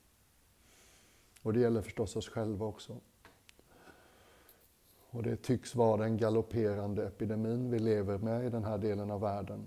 Och 1.41 1.53
det 1.53 1.60
gäller 1.60 1.81
förstås 1.81 2.15
oss 2.15 2.29
själva 2.29 2.65
också. 2.65 2.97
Och 5.10 5.23
det 5.23 5.36
tycks 5.36 5.75
vara 5.75 5.97
den 5.97 6.17
galopperande 6.17 7.07
epidemin 7.07 7.71
vi 7.71 7.79
lever 7.79 8.17
med 8.17 8.45
i 8.45 8.49
den 8.49 8.63
här 8.63 8.77
delen 8.77 9.12
av 9.12 9.21
världen. 9.21 9.65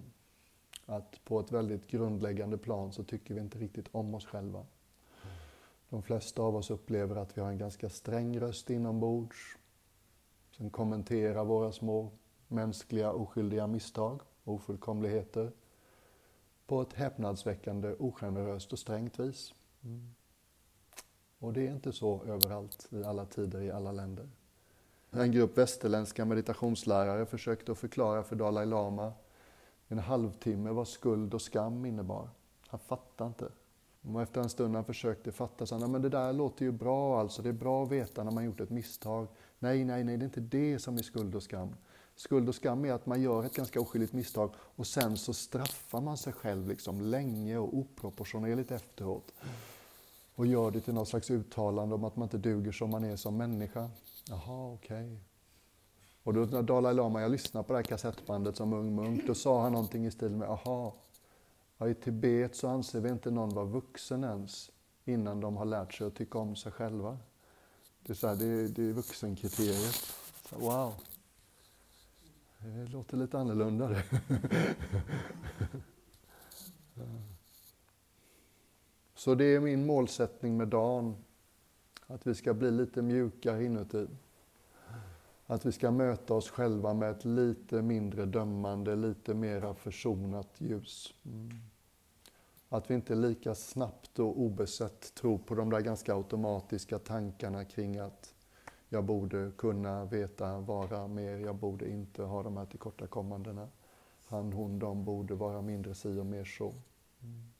Att 0.87 1.25
på 1.25 1.41
ett 1.41 1.53
väldigt 1.53 1.87
grundläggande 1.87 2.59
plan 2.59 2.93
så 2.93 3.05
tycker 3.05 3.35
vi 3.35 3.41
inte 3.41 3.59
riktigt 3.59 3.89
om 3.93 4.15
oss 4.15 4.27
själva. 4.27 4.67
De 5.89 6.03
flesta 6.03 6.43
av 6.43 6.57
oss 6.57 6.71
upplever 6.71 7.17
att 7.17 7.37
vi 7.37 7.41
har 7.41 7.49
en 7.49 7.59
ganska 7.59 7.89
sträng 7.89 8.41
röst 8.41 8.71
inombords 8.71 9.59
som 10.51 10.71
kommenterar 10.71 11.45
våra 11.45 11.73
små 11.73 12.11
mänskliga 12.49 13.13
oskyldiga 13.13 13.67
misstag 13.67 14.21
ofullkomligheter 14.51 15.53
på 16.67 16.83
ett 16.83 16.93
häpnadsväckande 16.93 17.95
ogeneröst 17.99 18.73
och 18.73 18.79
strängt 18.79 19.21
vis. 19.21 19.55
Mm. 19.85 20.15
Och 21.39 21.53
det 21.53 21.67
är 21.67 21.73
inte 21.73 21.93
så 21.93 22.25
överallt, 22.25 22.89
i 22.91 23.05
alla 23.05 23.27
tider, 23.27 23.61
i 23.61 23.71
alla 23.71 23.93
länder. 23.93 24.29
En 25.11 25.33
grupp 25.33 25.59
västerländska 25.59 26.25
meditationslärare 26.25 27.27
försökte 27.27 27.73
att 27.73 27.79
förklara 27.79 28.23
för 28.23 28.37
Dalai 28.37 28.67
Lama 28.67 29.13
en 29.89 29.99
halvtimme 29.99 30.71
vad 30.71 30.89
skuld 30.89 31.35
och 31.35 31.43
skam 31.43 31.85
innebar. 31.85 32.29
Han 32.67 32.81
fattade 32.81 33.29
inte. 33.29 33.49
Och 34.03 34.23
efter 34.23 34.41
en 34.41 34.49
stund 34.49 34.75
han 34.75 34.85
försökte 34.85 35.33
fatta 35.33 35.67
sa 35.67 35.79
han, 35.79 35.93
men 35.93 36.03
det 36.03 36.09
där 36.09 36.33
låter 36.33 36.65
ju 36.65 36.73
bra 36.73 37.21
alltså, 37.21 37.43
det 37.43 37.49
är 37.49 37.53
bra 37.53 37.83
att 37.83 37.91
veta 37.91 38.25
när 38.25 38.31
man 38.31 38.45
gjort 38.45 38.61
ett 38.61 38.71
misstag. 38.71 39.29
Nej, 39.59 39.85
nej, 39.85 40.05
nej, 40.05 40.17
det 40.17 40.23
är 40.23 40.27
inte 40.27 40.41
det 40.41 40.79
som 40.79 40.99
är 40.99 41.03
skuld 41.03 41.35
och 41.35 41.43
skam. 41.43 41.75
Skuld 42.21 42.49
och 42.49 42.55
skam 42.55 42.85
är 42.85 42.93
att 42.93 43.07
man 43.07 43.23
gör 43.23 43.45
ett 43.45 43.55
ganska 43.55 43.81
oskyldigt 43.81 44.13
misstag 44.13 44.51
och 44.77 44.87
sen 44.87 45.17
så 45.17 45.35
straffar 45.35 46.01
man 46.01 46.17
sig 46.17 46.33
själv 46.33 46.69
liksom 46.69 47.01
länge 47.01 47.59
och 47.59 47.75
oproportionerligt 47.75 48.71
efteråt. 48.71 49.33
Och 50.35 50.47
gör 50.47 50.71
det 50.71 50.81
till 50.81 50.95
något 50.95 51.09
slags 51.09 51.31
uttalande 51.31 51.95
om 51.95 52.05
att 52.05 52.17
man 52.17 52.27
inte 52.27 52.39
duger 52.39 52.73
som 52.73 52.91
man 52.91 53.05
är 53.05 53.17
som 53.17 53.37
människa. 53.37 53.91
Jaha, 54.29 54.73
okej. 54.73 55.05
Okay. 55.05 55.17
Och 56.23 56.35
då 56.35 56.41
när 56.41 56.63
Dalai 56.63 56.95
Lama, 56.95 57.21
jag 57.21 57.31
lyssnade 57.31 57.67
på 57.67 57.73
det 57.73 57.79
här 57.79 57.85
kassettbandet 57.85 58.57
som 58.57 58.73
ung 58.73 58.95
munk, 58.95 59.27
då 59.27 59.35
sa 59.35 59.63
han 59.63 59.73
någonting 59.73 60.07
i 60.07 60.11
stil 60.11 60.37
med, 60.37 60.49
aha, 60.49 60.95
ja, 61.79 61.89
i 61.89 61.95
Tibet 61.95 62.57
så 62.57 62.69
anser 62.69 63.01
vi 63.01 63.11
inte 63.11 63.31
någon 63.31 63.55
vara 63.55 63.65
vuxen 63.65 64.25
ens 64.25 64.71
innan 65.05 65.41
de 65.41 65.57
har 65.57 65.65
lärt 65.65 65.95
sig 65.95 66.07
att 66.07 66.15
tycka 66.15 66.39
om 66.39 66.57
sig 66.57 66.73
själva. 66.73 67.19
Det 68.01 68.13
är, 68.13 68.17
så 68.17 68.29
här, 68.29 68.35
det, 68.35 68.69
det 68.69 68.83
är 68.83 68.93
vuxenkriteriet. 68.93 70.15
Så, 70.51 70.57
wow. 70.59 70.95
Det 72.63 72.87
låter 72.87 73.17
lite 73.17 73.39
annorlunda 73.39 73.89
det. 73.89 74.05
Så 79.15 79.35
det 79.35 79.45
är 79.45 79.61
min 79.61 79.87
målsättning 79.87 80.57
med 80.57 80.69
dagen. 80.69 81.17
Att 82.07 82.27
vi 82.27 82.35
ska 82.35 82.55
bli 82.55 82.71
lite 82.71 83.03
mjukare 83.03 83.65
inuti. 83.65 84.07
Att 85.47 85.67
vi 85.67 85.73
ska 85.73 85.91
möta 85.91 86.35
oss 86.35 86.51
själva 86.51 86.95
med 86.95 87.11
ett 87.11 87.25
lite 87.25 87.83
mindre 87.83 88.27
dömande, 88.27 88.97
lite 88.97 89.35
mera 89.35 89.75
försonat 89.75 90.49
ljus. 90.59 91.15
Mm. 91.25 91.51
Att 92.69 92.91
vi 92.91 92.95
inte 92.95 93.15
lika 93.15 93.55
snabbt 93.55 94.19
och 94.19 94.41
obesett 94.41 95.15
tror 95.15 95.39
på 95.39 95.55
de 95.55 95.71
där 95.71 95.81
ganska 95.81 96.15
automatiska 96.15 96.99
tankarna 96.99 97.65
kring 97.65 97.99
att 97.99 98.35
jag 98.93 99.05
borde 99.05 99.51
kunna 99.59 100.05
veta, 100.05 100.59
vara 100.59 101.09
mer, 101.09 101.39
jag 101.39 101.55
borde 101.55 101.91
inte 101.91 102.23
ha 102.23 102.43
de 102.43 102.57
här 102.57 102.67
tillkortakommandena. 102.67 103.69
Han, 104.27 104.53
hon, 104.53 104.79
de 104.79 105.05
borde 105.05 105.35
vara 105.35 105.63
mindre 105.63 105.95
si 105.95 106.19
och 106.19 106.27
mer 106.27 106.45
så. 106.45 106.75
Mm. 107.23 107.53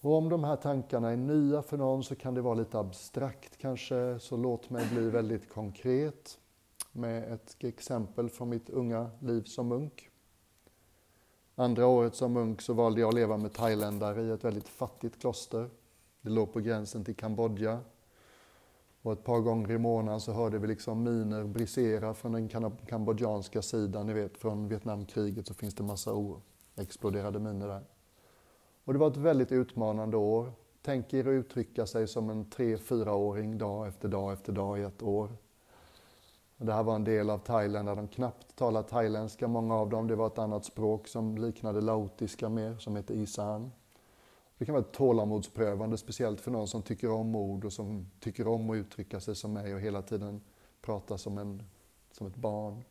Och 0.00 0.12
om 0.14 0.28
de 0.28 0.44
här 0.44 0.56
tankarna 0.56 1.10
är 1.10 1.16
nya 1.16 1.62
för 1.62 1.76
någon 1.76 2.04
så 2.04 2.14
kan 2.14 2.34
det 2.34 2.40
vara 2.40 2.54
lite 2.54 2.78
abstrakt 2.78 3.56
kanske, 3.56 4.18
så 4.18 4.36
låt 4.36 4.70
mig 4.70 4.88
bli 4.90 5.10
väldigt 5.10 5.48
konkret 5.48 6.38
med 6.92 7.32
ett 7.32 7.56
exempel 7.60 8.28
från 8.28 8.48
mitt 8.48 8.70
unga 8.70 9.10
liv 9.20 9.42
som 9.42 9.68
munk. 9.68 10.10
Andra 11.54 11.86
året 11.86 12.14
som 12.14 12.32
munk 12.32 12.62
så 12.62 12.72
valde 12.72 13.00
jag 13.00 13.08
att 13.08 13.14
leva 13.14 13.36
med 13.36 13.52
thailändare 13.52 14.22
i 14.22 14.30
ett 14.30 14.44
väldigt 14.44 14.68
fattigt 14.68 15.20
kloster. 15.20 15.70
Det 16.20 16.30
låg 16.30 16.52
på 16.52 16.60
gränsen 16.60 17.04
till 17.04 17.16
Kambodja. 17.16 17.80
Och 19.04 19.12
ett 19.12 19.24
par 19.24 19.40
gånger 19.40 19.70
i 19.70 19.78
månaden 19.78 20.20
så 20.20 20.32
hörde 20.32 20.58
vi 20.58 20.66
liksom 20.66 21.02
miner 21.02 21.44
brisera 21.44 22.14
från 22.14 22.32
den 22.32 22.48
kambodjanska 22.86 23.62
sidan. 23.62 24.06
Ni 24.06 24.12
vet, 24.12 24.38
från 24.38 24.68
Vietnamkriget 24.68 25.46
så 25.46 25.54
finns 25.54 25.74
det 25.74 25.82
massa 25.82 26.10
exploderade 26.76 27.38
miner 27.38 27.68
där. 27.68 27.82
Och 28.84 28.92
det 28.92 28.98
var 28.98 29.10
ett 29.10 29.16
väldigt 29.16 29.52
utmanande 29.52 30.16
år. 30.16 30.52
Tänk 30.82 31.14
er 31.14 31.20
att 31.20 31.26
uttrycka 31.26 31.86
sig 31.86 32.08
som 32.08 32.30
en 32.30 32.50
tre, 32.50 32.78
fyraåring 32.78 33.58
dag 33.58 33.88
efter 33.88 34.08
dag 34.08 34.32
efter 34.32 34.52
dag 34.52 34.78
i 34.78 34.82
ett 34.82 35.02
år. 35.02 35.36
Det 36.56 36.72
här 36.72 36.82
var 36.82 36.94
en 36.94 37.04
del 37.04 37.30
av 37.30 37.38
Thailand 37.38 37.88
där 37.88 37.96
de 37.96 38.08
knappt 38.08 38.56
talade 38.56 38.88
thailändska, 38.88 39.48
många 39.48 39.74
av 39.74 39.90
dem. 39.90 40.06
Det 40.06 40.16
var 40.16 40.26
ett 40.26 40.38
annat 40.38 40.64
språk 40.64 41.08
som 41.08 41.38
liknade 41.38 41.80
laotiska 41.80 42.48
mer, 42.48 42.76
som 42.76 42.96
heter 42.96 43.14
isan. 43.14 43.70
Det 44.58 44.64
kan 44.64 44.72
vara 44.72 44.84
tålamodsprövande, 44.84 45.96
speciellt 45.96 46.40
för 46.40 46.50
någon 46.50 46.68
som 46.68 46.82
tycker 46.82 47.10
om 47.10 47.34
ord 47.34 47.64
och 47.64 47.72
som 47.72 48.10
tycker 48.20 48.48
om 48.48 48.70
att 48.70 48.76
uttrycka 48.76 49.20
sig 49.20 49.36
som 49.36 49.52
mig 49.52 49.74
och 49.74 49.80
hela 49.80 50.02
tiden 50.02 50.40
prata 50.82 51.18
som, 51.18 51.38
en, 51.38 51.62
som 52.12 52.26
ett 52.26 52.36
barn. 52.36 52.84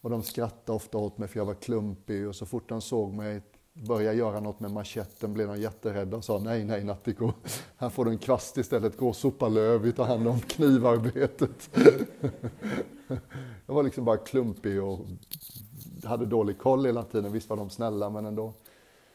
Och 0.00 0.10
de 0.10 0.22
skrattade 0.22 0.76
ofta 0.76 0.98
åt 0.98 1.18
mig 1.18 1.28
för 1.28 1.38
jag 1.38 1.44
var 1.44 1.54
klumpig 1.54 2.28
och 2.28 2.36
så 2.36 2.46
fort 2.46 2.68
de 2.68 2.80
såg 2.80 3.12
mig 3.12 3.42
börja 3.72 4.12
göra 4.12 4.40
något 4.40 4.60
med 4.60 4.70
manschetten 4.70 5.34
blev 5.34 5.48
de 5.48 5.60
jätterädda 5.60 6.16
och 6.16 6.24
sa 6.24 6.38
nej, 6.38 6.64
nej 6.64 6.84
Nattiko, 6.84 7.32
här 7.76 7.88
får 7.88 8.04
du 8.04 8.10
en 8.10 8.18
kvast 8.18 8.58
istället, 8.58 8.96
gå 8.96 9.08
och 9.08 9.16
sopa 9.16 9.48
löv, 9.48 9.80
vi 9.80 9.92
tar 9.92 10.04
hand 10.04 10.28
om 10.28 10.40
knivarbetet. 10.40 11.70
jag 13.66 13.74
var 13.74 13.82
liksom 13.82 14.04
bara 14.04 14.16
klumpig 14.16 14.82
och 14.82 14.98
hade 16.04 16.26
dålig 16.26 16.58
koll 16.58 16.86
hela 16.86 17.02
tiden, 17.02 17.32
visst 17.32 17.50
var 17.50 17.56
de 17.56 17.70
snälla 17.70 18.10
men 18.10 18.26
ändå. 18.26 18.52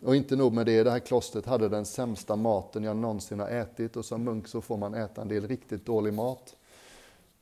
Och 0.01 0.15
inte 0.15 0.36
nog 0.36 0.53
med 0.53 0.65
det, 0.65 0.83
det 0.83 0.91
här 0.91 0.99
klostret 0.99 1.45
hade 1.45 1.69
den 1.69 1.86
sämsta 1.86 2.36
maten 2.36 2.83
jag 2.83 2.97
någonsin 2.97 3.39
har 3.39 3.47
ätit 3.47 3.97
och 3.97 4.05
som 4.05 4.23
munk 4.23 4.47
så 4.47 4.62
får 4.62 4.77
man 4.77 4.93
äta 4.93 5.21
en 5.21 5.27
del 5.27 5.47
riktigt 5.47 5.86
dålig 5.86 6.13
mat. 6.13 6.55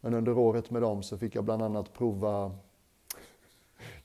Men 0.02 0.14
under 0.14 0.38
året 0.38 0.72
med 0.72 0.82
dem 0.82 1.04
så 1.04 1.18
fick 1.18 1.36
jag 1.36 1.44
bland 1.44 1.62
annat 1.62 1.94
prova 1.94 2.52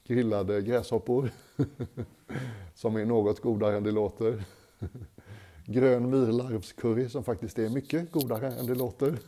grillade 0.04 0.62
gräshoppor, 0.62 1.30
som 2.74 2.96
är 2.96 3.04
något 3.04 3.40
godare 3.40 3.76
än 3.76 3.84
det 3.84 3.90
låter. 3.90 4.44
Grön 5.66 6.10
myrlarvscurry 6.10 7.08
som 7.08 7.24
faktiskt 7.24 7.58
är 7.58 7.68
mycket 7.68 8.12
godare 8.12 8.52
än 8.52 8.66
det 8.66 8.74
låter. 8.74 9.18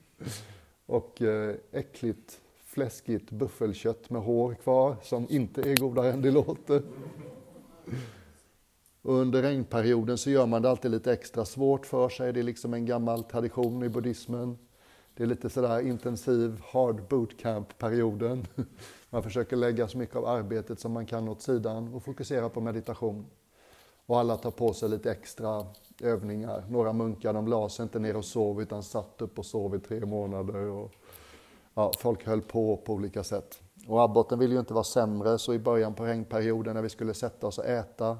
Och 0.86 1.22
eh, 1.22 1.54
äckligt 1.72 2.40
fläskigt 2.64 3.30
buffelkött 3.30 4.10
med 4.10 4.22
hår 4.22 4.54
kvar 4.54 4.96
som 5.02 5.26
inte 5.30 5.70
är 5.70 5.76
godare 5.76 6.12
än 6.12 6.22
det 6.22 6.30
låter. 6.30 6.82
Och 9.06 9.14
under 9.14 9.42
regnperioden 9.42 10.18
så 10.18 10.30
gör 10.30 10.46
man 10.46 10.62
det 10.62 10.70
alltid 10.70 10.90
lite 10.90 11.12
extra 11.12 11.44
svårt 11.44 11.86
för 11.86 12.08
sig. 12.08 12.32
Det 12.32 12.40
är 12.40 12.44
liksom 12.44 12.74
en 12.74 12.86
gammal 12.86 13.24
tradition 13.24 13.82
i 13.82 13.88
buddhismen. 13.88 14.58
Det 15.14 15.22
är 15.22 15.26
lite 15.26 15.50
sådär 15.50 15.80
intensiv 15.80 16.60
hard 16.72 17.08
bootcamp-perioden. 17.08 18.46
Man 19.10 19.22
försöker 19.22 19.56
lägga 19.56 19.88
så 19.88 19.98
mycket 19.98 20.16
av 20.16 20.26
arbetet 20.26 20.80
som 20.80 20.92
man 20.92 21.06
kan 21.06 21.28
åt 21.28 21.42
sidan 21.42 21.94
och 21.94 22.02
fokusera 22.02 22.48
på 22.48 22.60
meditation. 22.60 23.26
Och 24.06 24.18
alla 24.18 24.36
tar 24.36 24.50
på 24.50 24.72
sig 24.72 24.88
lite 24.88 25.10
extra 25.10 25.66
övningar. 26.02 26.64
Några 26.68 26.92
munkar 26.92 27.32
de 27.32 27.48
la 27.48 27.68
sig 27.68 27.82
inte 27.82 27.98
ner 27.98 28.16
och 28.16 28.24
sov 28.24 28.62
utan 28.62 28.82
satt 28.82 29.22
upp 29.22 29.38
och 29.38 29.46
sov 29.46 29.74
i 29.74 29.78
tre 29.78 30.06
månader. 30.06 30.56
Och, 30.56 30.92
ja, 31.74 31.92
folk 31.98 32.26
höll 32.26 32.42
på 32.42 32.76
på 32.76 32.92
olika 32.92 33.24
sätt. 33.24 33.60
Och 33.88 34.02
abboten 34.02 34.38
ville 34.38 34.54
ju 34.54 34.60
inte 34.60 34.74
vara 34.74 34.84
sämre 34.84 35.38
så 35.38 35.54
i 35.54 35.58
början 35.58 35.94
på 35.94 36.06
regnperioden 36.06 36.74
när 36.74 36.82
vi 36.82 36.88
skulle 36.88 37.14
sätta 37.14 37.46
oss 37.46 37.58
och 37.58 37.66
äta 37.66 38.18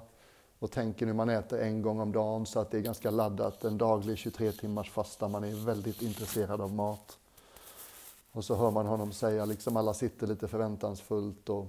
och 0.58 0.70
tänker 0.70 1.06
nu 1.06 1.12
man 1.12 1.28
äter 1.28 1.60
en 1.60 1.82
gång 1.82 2.00
om 2.00 2.12
dagen 2.12 2.46
så 2.46 2.60
att 2.60 2.70
det 2.70 2.78
är 2.78 2.82
ganska 2.82 3.10
laddat, 3.10 3.64
en 3.64 3.78
daglig 3.78 4.18
23 4.18 4.52
timmars 4.52 4.90
fasta, 4.90 5.28
man 5.28 5.44
är 5.44 5.66
väldigt 5.66 6.02
intresserad 6.02 6.60
av 6.60 6.74
mat. 6.74 7.18
Och 8.32 8.44
så 8.44 8.54
hör 8.54 8.70
man 8.70 8.86
honom 8.86 9.12
säga, 9.12 9.44
liksom 9.44 9.76
alla 9.76 9.94
sitter 9.94 10.26
lite 10.26 10.48
förväntansfullt 10.48 11.48
och 11.48 11.66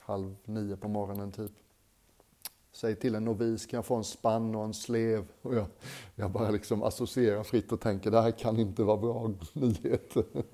halv 0.00 0.36
nio 0.44 0.76
på 0.76 0.88
morgonen 0.88 1.32
typ. 1.32 1.52
Säg 2.72 2.96
till 2.96 3.14
en 3.14 3.24
novis, 3.24 3.66
kan 3.66 3.78
jag 3.78 3.84
få 3.86 3.94
en 3.94 4.04
spann 4.04 4.54
och 4.54 4.64
en 4.64 4.74
slev? 4.74 5.28
Och 5.42 5.54
jag, 5.54 5.66
jag 6.14 6.30
bara 6.30 6.50
liksom 6.50 6.82
associerar 6.82 7.42
fritt 7.42 7.72
och 7.72 7.80
tänker, 7.80 8.10
det 8.10 8.20
här 8.20 8.30
kan 8.30 8.58
inte 8.58 8.82
vara 8.82 8.96
bra 8.96 9.30
nyheter. 9.52 10.24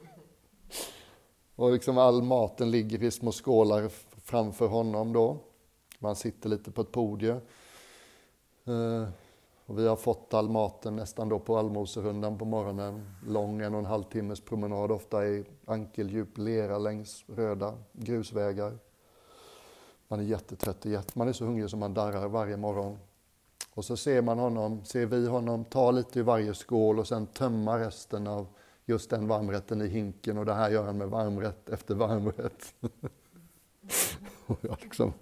Och 1.58 1.72
liksom 1.72 1.98
all 1.98 2.22
maten 2.22 2.70
ligger 2.70 3.02
i 3.02 3.10
små 3.10 3.32
skålar 3.32 3.90
framför 4.22 4.66
honom 4.66 5.12
då. 5.12 5.38
Man 5.98 6.16
sitter 6.16 6.48
lite 6.48 6.70
på 6.70 6.80
ett 6.80 6.92
podium. 6.92 7.40
Eh, 8.64 9.08
och 9.66 9.78
vi 9.78 9.86
har 9.86 9.96
fått 9.96 10.34
all 10.34 10.48
maten 10.48 10.96
nästan 10.96 11.28
då 11.28 11.38
på 11.38 11.58
allmoserundan 11.58 12.38
på 12.38 12.44
morgonen. 12.44 13.10
Lång 13.26 13.60
en 13.60 13.74
och 13.74 13.80
en 13.80 13.86
halv 13.86 14.02
timmes 14.02 14.40
promenad, 14.40 14.92
ofta 14.92 15.26
i 15.26 15.44
ankeldjup 15.64 16.38
lera 16.38 16.78
längs 16.78 17.24
röda 17.26 17.74
grusvägar. 17.92 18.78
Man 20.08 20.20
är 20.20 20.24
jättetrött, 20.24 21.14
man 21.14 21.28
är 21.28 21.32
så 21.32 21.44
hungrig 21.44 21.70
som 21.70 21.78
man 21.78 21.94
darrar 21.94 22.28
varje 22.28 22.56
morgon. 22.56 22.98
Och 23.74 23.84
så 23.84 23.96
ser 23.96 24.22
man 24.22 24.38
honom, 24.38 24.84
ser 24.84 25.06
vi 25.06 25.26
honom 25.26 25.64
ta 25.64 25.90
lite 25.90 26.18
i 26.18 26.22
varje 26.22 26.54
skål 26.54 26.98
och 26.98 27.08
sen 27.08 27.26
tömma 27.26 27.78
resten 27.78 28.26
av 28.26 28.46
just 28.84 29.10
den 29.10 29.28
varmrätten 29.28 29.82
i 29.82 29.88
hinken 29.88 30.38
och 30.38 30.46
det 30.46 30.54
här 30.54 30.70
gör 30.70 30.84
han 30.84 30.98
med 30.98 31.08
varmrätt 31.08 31.68
efter 31.68 31.94
varmrätt. 31.94 32.74
Jag, 34.46 34.76
liksom, 34.80 35.12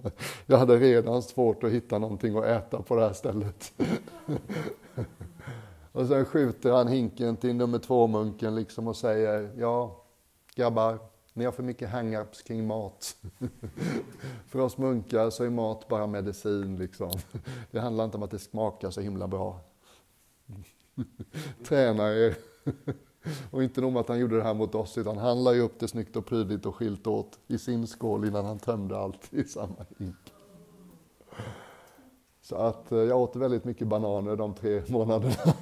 jag 0.47 0.59
hade 0.59 0.77
redan 0.77 1.23
svårt 1.23 1.65
att 1.65 1.71
hitta 1.71 1.99
någonting 1.99 2.37
att 2.37 2.45
äta 2.45 2.83
på 2.83 2.97
det 2.97 3.03
här 3.03 3.13
stället. 3.13 3.73
Och 5.93 6.07
sen 6.07 6.25
skjuter 6.25 6.73
han 6.73 6.89
hinken 6.89 7.37
till 7.37 7.55
nummer 7.55 7.79
två-munken 7.79 8.55
liksom 8.55 8.89
och 8.89 8.97
säger, 8.97 9.51
ja, 9.57 10.05
grabbar, 10.55 10.99
ni 11.33 11.45
har 11.45 11.53
för 11.53 11.63
mycket 11.63 11.91
hang-ups 11.91 12.43
kring 12.47 12.67
mat. 12.67 13.17
för 14.49 14.59
oss 14.59 14.79
munkar 14.79 15.31
så 15.31 15.45
är 15.45 15.51
mat 15.51 15.89
bara 15.89 16.07
medicin 16.07 16.77
liksom. 16.77 17.11
Det 17.71 17.81
handlar 17.81 18.05
inte 18.05 18.17
om 18.17 18.23
att 18.23 18.31
det 18.31 18.39
smakar 18.39 18.91
så 18.91 19.01
himla 19.01 19.29
bra. 19.29 19.61
Träna 21.69 22.13
er. 22.13 22.37
Och 23.51 23.63
inte 23.63 23.81
nog 23.81 23.93
med 23.93 24.01
att 24.01 24.09
han 24.09 24.19
gjorde 24.19 24.37
det 24.37 24.43
här 24.43 24.55
mot 24.55 24.75
oss, 24.75 24.99
utan 24.99 25.19
han 25.19 25.45
la 25.45 25.55
ju 25.55 25.61
upp 25.61 25.79
det 25.79 25.89
snyggt 25.89 26.17
och 26.17 26.27
prydligt 26.27 26.67
och 26.67 26.77
skilt 26.77 27.07
åt 27.07 27.39
i 27.47 27.59
sin 27.59 27.87
skål 27.87 28.25
innan 28.25 28.45
han 28.45 28.59
tömde 28.59 28.99
allt 28.99 29.35
i 29.35 29.45
samma 29.45 29.87
hink. 29.99 30.33
Så 32.43 32.57
att 32.57 32.93
eh, 32.93 32.99
jag 32.99 33.21
åt 33.21 33.37
väldigt 33.37 33.65
mycket 33.65 33.89
bananer 33.89 34.37
de 34.37 34.55
tre 34.55 34.83
månaderna. 34.89 35.35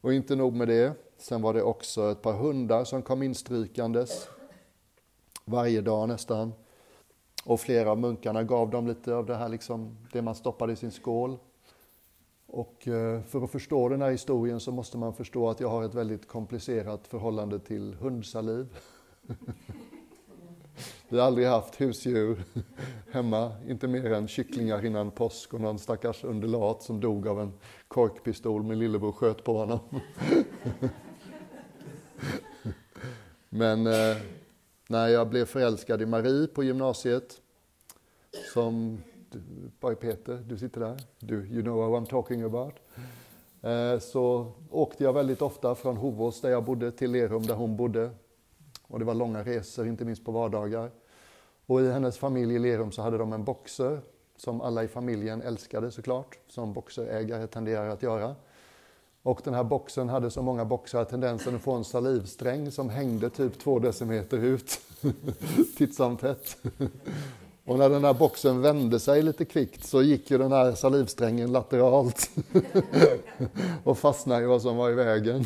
och 0.00 0.14
inte 0.14 0.36
nog 0.36 0.54
med 0.54 0.68
det, 0.68 0.92
sen 1.18 1.42
var 1.42 1.54
det 1.54 1.62
också 1.62 2.10
ett 2.10 2.22
par 2.22 2.32
hundar 2.32 2.84
som 2.84 3.02
kom 3.02 3.22
instrykandes 3.22 4.28
varje 5.44 5.80
dag 5.80 6.08
nästan. 6.08 6.52
Och 7.44 7.60
flera 7.60 7.90
av 7.90 7.98
munkarna 7.98 8.42
gav 8.42 8.70
dem 8.70 8.86
lite 8.86 9.14
av 9.14 9.26
det 9.26 9.36
här, 9.36 9.48
liksom, 9.48 9.96
det 10.12 10.22
man 10.22 10.34
stoppade 10.34 10.72
i 10.72 10.76
sin 10.76 10.90
skål. 10.90 11.38
Och 12.54 12.88
eh, 12.88 13.22
för 13.22 13.44
att 13.44 13.50
förstå 13.50 13.88
den 13.88 14.02
här 14.02 14.10
historien 14.10 14.60
så 14.60 14.72
måste 14.72 14.98
man 14.98 15.14
förstå 15.14 15.50
att 15.50 15.60
jag 15.60 15.68
har 15.68 15.84
ett 15.84 15.94
väldigt 15.94 16.28
komplicerat 16.28 17.06
förhållande 17.06 17.58
till 17.58 17.94
hundsaliv. 17.94 18.66
Vi 21.08 21.18
har 21.18 21.26
aldrig 21.26 21.46
haft 21.46 21.80
husdjur 21.80 22.44
hemma, 23.10 23.52
inte 23.68 23.88
mer 23.88 24.12
än 24.12 24.28
kycklingar 24.28 24.86
innan 24.86 25.10
påsk 25.10 25.54
och 25.54 25.60
någon 25.60 25.78
stackars 25.78 26.24
underlat 26.24 26.82
som 26.82 27.00
dog 27.00 27.28
av 27.28 27.40
en 27.40 27.52
korkpistol 27.88 28.62
min 28.62 28.78
lillebror 28.78 29.12
sköt 29.12 29.44
på 29.44 29.58
honom. 29.58 29.80
Men 33.48 33.86
eh, 33.86 34.16
när 34.88 35.08
jag 35.08 35.28
blev 35.28 35.44
förälskad 35.44 36.02
i 36.02 36.06
Marie 36.06 36.46
på 36.46 36.64
gymnasiet, 36.64 37.40
som 38.54 38.98
by 39.80 39.94
Peter, 39.94 40.42
du 40.46 40.58
sitter 40.58 40.80
där, 40.80 40.96
du, 41.18 41.46
you 41.46 41.62
know 41.62 41.90
what 41.90 42.02
I'm 42.02 42.10
talking 42.10 42.42
about. 42.42 42.74
Eh, 43.62 43.98
så 43.98 44.52
åkte 44.70 45.04
jag 45.04 45.12
väldigt 45.12 45.42
ofta 45.42 45.74
från 45.74 45.96
Hovås 45.96 46.40
där 46.40 46.50
jag 46.50 46.64
bodde 46.64 46.92
till 46.92 47.10
Lerum 47.10 47.42
där 47.42 47.54
hon 47.54 47.76
bodde. 47.76 48.10
Och 48.88 48.98
det 48.98 49.04
var 49.04 49.14
långa 49.14 49.42
resor, 49.42 49.86
inte 49.86 50.04
minst 50.04 50.24
på 50.24 50.32
vardagar. 50.32 50.90
Och 51.66 51.80
i 51.80 51.90
hennes 51.90 52.18
familj 52.18 52.54
i 52.54 52.58
Lerum 52.58 52.92
så 52.92 53.02
hade 53.02 53.18
de 53.18 53.32
en 53.32 53.44
boxer 53.44 54.00
som 54.36 54.60
alla 54.60 54.84
i 54.84 54.88
familjen 54.88 55.42
älskade 55.42 55.90
såklart, 55.90 56.38
som 56.48 56.72
boxerägare 56.72 57.46
tenderar 57.46 57.88
att 57.88 58.02
göra. 58.02 58.34
Och 59.22 59.40
den 59.44 59.54
här 59.54 59.64
boxen 59.64 60.08
hade 60.08 60.30
så 60.30 60.42
många 60.42 60.64
boxar 60.64 61.04
tendensen 61.04 61.56
att 61.56 61.62
få 61.62 61.72
en 61.72 61.84
salivsträng 61.84 62.70
som 62.70 62.90
hängde 62.90 63.30
typ 63.30 63.58
två 63.58 63.78
decimeter 63.78 64.38
ut, 64.38 64.80
titt 65.76 65.94
som 65.94 66.16
tätt. 66.16 66.56
Och 67.64 67.78
när 67.78 67.90
den 67.90 68.04
här 68.04 68.14
boxen 68.14 68.60
vände 68.60 69.00
sig 69.00 69.22
lite 69.22 69.44
kvickt 69.44 69.84
så 69.84 70.02
gick 70.02 70.30
ju 70.30 70.38
den 70.38 70.52
här 70.52 70.72
salivsträngen 70.72 71.52
lateralt 71.52 72.30
och 73.84 73.98
fastnade 73.98 74.42
i 74.42 74.46
vad 74.46 74.62
som 74.62 74.76
var 74.76 74.90
i 74.90 74.94
vägen. 74.94 75.44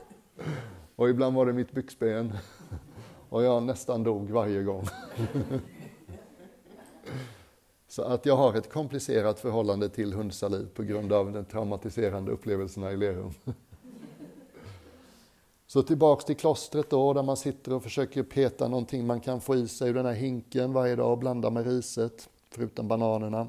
Och 0.96 1.08
ibland 1.10 1.36
var 1.36 1.46
det 1.46 1.52
mitt 1.52 1.72
byxben 1.72 2.32
och 3.28 3.44
jag 3.44 3.62
nästan 3.62 4.02
dog 4.02 4.30
varje 4.30 4.62
gång. 4.62 4.86
Så 7.88 8.02
att 8.02 8.26
jag 8.26 8.36
har 8.36 8.54
ett 8.54 8.72
komplicerat 8.72 9.40
förhållande 9.40 9.88
till 9.88 10.12
hundsaliv 10.12 10.68
på 10.74 10.82
grund 10.82 11.12
av 11.12 11.32
de 11.32 11.44
traumatiserande 11.44 12.32
upplevelserna 12.32 12.92
i 12.92 12.96
Lerum. 12.96 13.34
Så 15.76 15.82
tillbaks 15.82 16.24
till 16.24 16.36
klostret 16.36 16.90
då, 16.90 17.12
där 17.12 17.22
man 17.22 17.36
sitter 17.36 17.72
och 17.72 17.82
försöker 17.82 18.22
peta 18.22 18.68
någonting 18.68 19.06
man 19.06 19.20
kan 19.20 19.40
få 19.40 19.54
i 19.54 19.68
sig 19.68 19.90
ur 19.90 19.94
den 19.94 20.06
här 20.06 20.12
hinken 20.12 20.72
varje 20.72 20.96
dag 20.96 21.12
och 21.12 21.18
blanda 21.18 21.50
med 21.50 21.66
riset, 21.66 22.28
förutom 22.50 22.88
bananerna. 22.88 23.46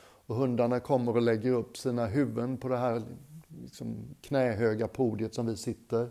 Och 0.00 0.36
hundarna 0.36 0.80
kommer 0.80 1.16
och 1.16 1.22
lägger 1.22 1.52
upp 1.52 1.76
sina 1.76 2.06
huvuden 2.06 2.56
på 2.56 2.68
det 2.68 2.76
här 2.76 3.02
liksom 3.62 3.96
knähöga 4.20 4.88
podiet 4.88 5.34
som 5.34 5.46
vi 5.46 5.56
sitter. 5.56 6.10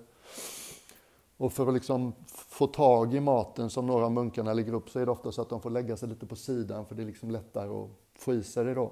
Och 1.37 1.53
för 1.53 1.67
att 1.67 1.73
liksom 1.73 2.13
få 2.27 2.67
tag 2.67 3.13
i 3.13 3.19
maten 3.19 3.69
som 3.69 3.87
några 3.87 4.05
av 4.05 4.11
munkarna 4.11 4.53
lägger 4.53 4.73
upp 4.73 4.89
så 4.89 4.99
är 4.99 5.05
det 5.05 5.11
ofta 5.11 5.31
så 5.31 5.41
att 5.41 5.49
de 5.49 5.61
får 5.61 5.69
lägga 5.69 5.97
sig 5.97 6.09
lite 6.09 6.25
på 6.25 6.35
sidan 6.35 6.85
för 6.85 6.95
det 6.95 7.01
är 7.01 7.07
liksom 7.07 7.31
lättare 7.31 7.69
att 7.69 7.89
få 8.15 8.33
i 8.33 8.43
sig 8.43 8.65
det 8.65 8.73
då. 8.73 8.91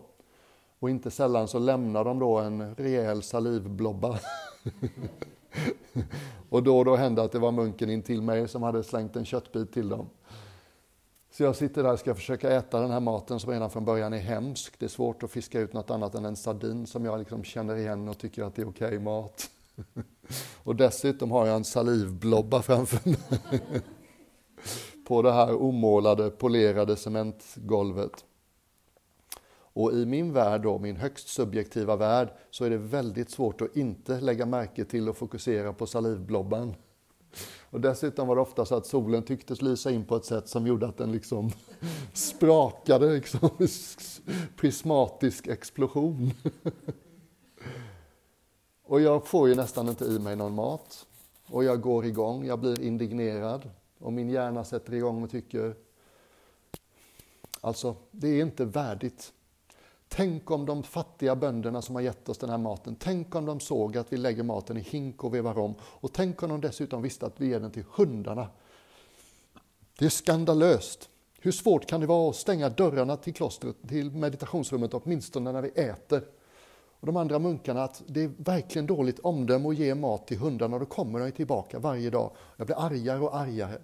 Och 0.80 0.90
inte 0.90 1.12
sällan 1.12 1.48
så 1.48 1.60
lämnar 1.60 2.06
de 2.06 2.20
då 2.20 2.38
en 2.38 2.76
rejäl 2.76 3.24
salivblobba. 3.24 4.20
och 6.50 6.64
då 6.64 6.78
och 6.78 6.86
då 6.86 6.96
hände 6.96 7.24
att 7.24 7.32
det 7.32 7.40
var 7.40 7.52
munken 7.52 7.90
in 7.90 8.02
till 8.02 8.22
mig 8.22 8.48
som 8.48 8.64
hade 8.64 8.84
slängt 8.84 9.16
en 9.16 9.26
köttbit 9.26 9.74
till 9.74 9.90
dem. 9.90 10.10
Så 11.32 11.44
jag 11.44 11.56
sitter 11.56 11.84
där 11.84 11.94
och 11.94 12.00
ska 12.00 12.16
försöka 12.16 12.50
äta 12.50 12.82
den 12.82 12.92
här 12.92 13.00
maten 13.00 13.40
som 13.40 13.52
redan 13.52 13.70
från 13.70 13.86
början 13.86 14.14
är 14.14 14.18
hemsk. 14.18 14.80
Det 14.80 14.86
är 14.86 14.90
svårt 14.90 15.24
att 15.24 15.32
fiska 15.32 15.60
ut 15.60 15.74
något 15.74 15.92
annat 15.92 16.16
än 16.16 16.26
en 16.26 16.36
sardin 16.36 16.88
som 16.88 17.06
jag 17.06 17.20
liksom 17.20 17.44
känner 17.44 17.76
igen 17.76 18.08
och 18.10 18.18
tycker 18.18 18.44
att 18.44 18.56
det 18.56 18.62
är 18.62 18.70
okej 18.70 18.88
okay 18.88 19.00
mat. 19.00 19.50
och 20.64 20.76
dessutom 20.76 21.32
har 21.32 21.46
jag 21.46 21.56
en 21.56 21.64
salivblobba 21.64 22.62
framför 22.62 23.10
mig. 23.10 23.62
på 25.08 25.22
det 25.22 25.32
här 25.32 25.56
omålade, 25.56 26.30
polerade 26.30 26.96
cementgolvet. 26.96 28.26
Och 29.78 29.94
i 29.94 30.06
min 30.06 30.34
värld, 30.34 30.62
då, 30.62 30.80
min 30.80 30.96
högst 30.96 31.28
subjektiva 31.28 31.96
värld, 31.96 32.30
så 32.50 32.66
är 32.66 32.70
det 32.70 32.78
väldigt 32.78 33.30
svårt 33.30 33.62
att 33.62 33.76
inte 33.76 34.20
lägga 34.20 34.46
märke 34.46 34.86
till 34.86 35.10
och 35.10 35.18
fokusera 35.18 35.74
på 35.74 35.88
salivblobban. 35.88 36.76
Och 37.70 37.82
dessutom 37.82 38.28
var 38.28 38.36
det 38.36 38.42
ofta 38.42 38.66
så 38.66 38.76
att 38.76 38.86
solen 38.86 39.24
tycktes 39.24 39.62
lysa 39.62 39.92
in 39.92 40.06
på 40.06 40.16
ett 40.16 40.26
sätt 40.26 40.50
som 40.50 40.68
gjorde 40.68 40.88
att 40.88 40.98
den 40.98 41.12
liksom 41.12 41.52
sprakade, 42.14 43.14
liksom, 43.14 43.50
prismatisk 44.56 45.48
explosion. 45.48 46.32
Och 48.84 49.02
jag 49.02 49.28
får 49.28 49.50
ju 49.50 49.56
nästan 49.56 49.90
inte 49.90 50.06
i 50.06 50.20
mig 50.20 50.36
någon 50.36 50.56
mat. 50.56 51.06
Och 51.48 51.64
jag 51.64 51.82
går 51.82 52.06
igång, 52.06 52.46
jag 52.46 52.60
blir 52.60 52.82
indignerad. 52.82 53.70
Och 54.00 54.14
min 54.14 54.30
hjärna 54.30 54.64
sätter 54.64 54.94
igång 54.94 55.24
och 55.24 55.30
tycker, 55.32 55.76
alltså 57.62 57.96
det 58.12 58.28
är 58.28 58.42
inte 58.42 58.66
värdigt. 58.66 59.34
Tänk 60.10 60.52
om 60.52 60.66
de 60.66 60.84
fattiga 60.84 61.36
bönderna 61.36 61.82
som 61.82 61.96
har 61.96 62.02
gett 62.02 62.30
oss 62.30 62.38
den 62.38 62.50
här 62.50 62.58
maten, 62.58 62.96
tänk 63.00 63.36
om 63.36 63.46
de 63.46 63.60
såg 63.60 63.98
att 63.98 64.14
vi 64.14 64.18
lägger 64.18 64.44
maten 64.44 64.78
i 64.78 64.82
hink 64.82 65.24
och 65.24 65.34
vevar 65.34 65.60
om. 65.60 65.76
Och 65.82 66.14
tänk 66.14 66.44
om 66.44 66.50
de 66.50 66.62
dessutom 66.62 67.02
visste 67.02 67.26
att 67.26 67.42
vi 67.42 67.48
ger 67.48 67.60
den 67.60 67.72
till 67.72 67.84
hundarna. 67.96 68.48
Det 70.00 70.06
är 70.06 70.10
skandalöst. 70.10 71.10
Hur 71.40 71.52
svårt 71.52 71.86
kan 71.86 72.02
det 72.02 72.08
vara 72.08 72.30
att 72.30 72.36
stänga 72.36 72.70
dörrarna 72.70 73.18
till 73.18 73.34
klostret, 73.34 73.76
till 73.88 74.12
meditationsrummet, 74.12 74.94
åtminstone 74.94 75.52
när 75.52 75.62
vi 75.62 75.70
äter? 75.70 76.24
Och 77.00 77.08
de 77.08 77.18
andra 77.18 77.40
munkarna 77.40 77.84
att 77.84 78.04
det 78.08 78.24
är 78.24 78.32
verkligen 78.38 78.88
dåligt 78.88 79.20
omdöme 79.20 79.70
att 79.70 79.78
ge 79.78 79.96
mat 79.96 80.28
till 80.28 80.38
hundarna 80.38 80.76
och 80.76 80.80
då 80.80 80.86
kommer 80.86 81.20
de 81.20 81.32
tillbaka 81.32 81.80
varje 81.80 82.10
dag. 82.10 82.32
Jag 82.58 82.68
blir 82.68 82.86
argare 82.86 83.20
och 83.20 83.36
argare. 83.36 83.78